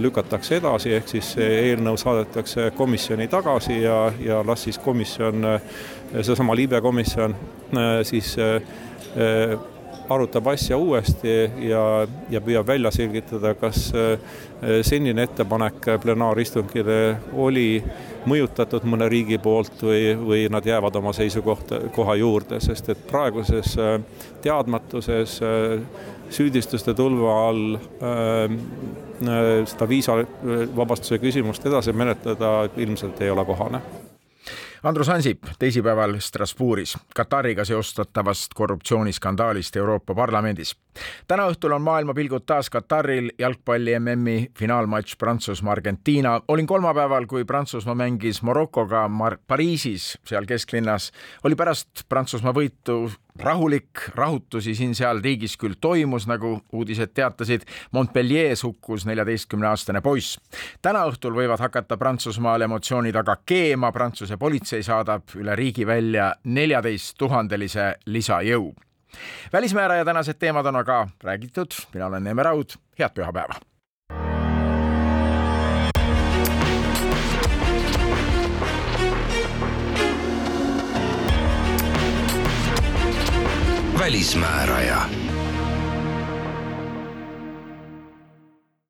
lükatakse 0.00 0.56
edasi, 0.56 0.92
ehk 0.98 1.08
siis 1.08 1.28
see 1.36 1.50
eelnõu 1.70 1.94
saadetakse 2.00 2.72
komisjoni 2.74 3.28
tagasi 3.30 3.82
ja, 3.84 4.12
ja 4.18 4.40
las 4.46 4.64
siis 4.66 4.78
komisjon, 4.82 5.46
seesama 6.10 6.56
liibe 6.58 6.80
komisjon 6.82 7.36
siis 8.02 8.32
arutab 10.10 10.50
asja 10.50 10.76
uuesti 10.78 11.32
ja, 11.68 11.82
ja 12.30 12.40
püüab 12.42 12.66
välja 12.66 12.90
selgitada, 12.94 13.54
kas 13.54 13.90
senine 14.86 15.22
ettepanek 15.22 15.86
plenaaristungile 16.02 16.98
oli 17.38 17.82
mõjutatud 18.28 18.84
mõne 18.90 19.08
riigi 19.10 19.38
poolt 19.42 19.82
või, 19.86 20.02
või 20.18 20.42
nad 20.52 20.66
jäävad 20.66 20.98
oma 21.00 21.14
seisukohta, 21.16 21.80
koha 21.94 22.18
juurde, 22.20 22.60
sest 22.60 22.90
et 22.92 23.06
praeguses 23.10 23.76
teadmatuses 24.42 25.38
süüdistuste 26.30 26.94
tulva 26.94 27.38
all 27.48 27.78
seda 29.70 29.88
viisavabastuse 29.88 31.18
küsimust 31.22 31.66
edasi 31.66 31.94
menetleda 31.96 32.54
ilmselt 32.76 33.20
ei 33.22 33.30
ole 33.30 33.44
kohane 33.44 33.82
Andrus 34.82 35.08
Ansip 35.08 35.38
teisipäeval 35.58 36.14
Strasbourgis 36.18 36.98
Katariga 37.14 37.64
seostatavast 37.64 38.54
korruptsiooniskandaalist 38.54 39.76
Euroopa 39.76 40.14
Parlamendis. 40.14 40.76
täna 41.28 41.44
õhtul 41.52 41.74
on 41.76 41.82
maailmapilgud 41.82 42.46
taas 42.46 42.70
Kataril 42.70 43.30
jalgpalli 43.38 43.98
MM-i 43.98 44.50
finaalmatš 44.58 45.16
Prantsusmaa-Argentiina. 45.16 46.40
olin 46.48 46.66
kolmapäeval, 46.66 47.26
kui 47.26 47.44
Prantsusmaa 47.44 47.94
mängis 47.94 48.42
Marokoga 48.42 49.08
Mar 49.08 49.36
Pariisis, 49.46 50.18
seal 50.24 50.46
kesklinnas, 50.46 51.12
oli 51.44 51.54
pärast 51.54 52.08
Prantsusmaa 52.08 52.54
võitu 52.54 53.12
rahulik, 53.42 53.90
rahutusi 54.14 54.74
siin-seal 54.74 55.20
riigis 55.22 55.56
küll 55.60 55.76
toimus, 55.80 56.26
nagu 56.30 56.60
uudised 56.72 57.14
teatasid. 57.14 57.64
Montpellier's 57.92 58.62
hukkus 58.64 59.06
neljateistkümneaastane 59.06 60.00
poiss. 60.00 60.38
täna 60.82 61.04
õhtul 61.08 61.34
võivad 61.36 61.60
hakata 61.60 61.96
Prantsusmaal 61.96 62.66
emotsioonid 62.68 63.16
aga 63.16 63.36
keema, 63.46 63.92
Prantsuse 63.92 64.36
politsei 64.36 64.82
saadab 64.82 65.34
üle 65.36 65.56
riigi 65.56 65.86
välja 65.86 66.34
neljateist 66.44 67.18
tuhandelise 67.18 67.94
lisajõu. 68.06 68.74
välismääraja 69.52 70.04
tänased 70.04 70.38
teemad 70.38 70.66
on 70.66 70.76
aga 70.76 71.08
räägitud, 71.22 71.74
mina 71.94 72.06
olen 72.06 72.24
Neeme 72.24 72.42
Raud, 72.42 72.78
head 72.98 73.14
pühapäeva 73.14 73.69
välismääraja 84.00 85.02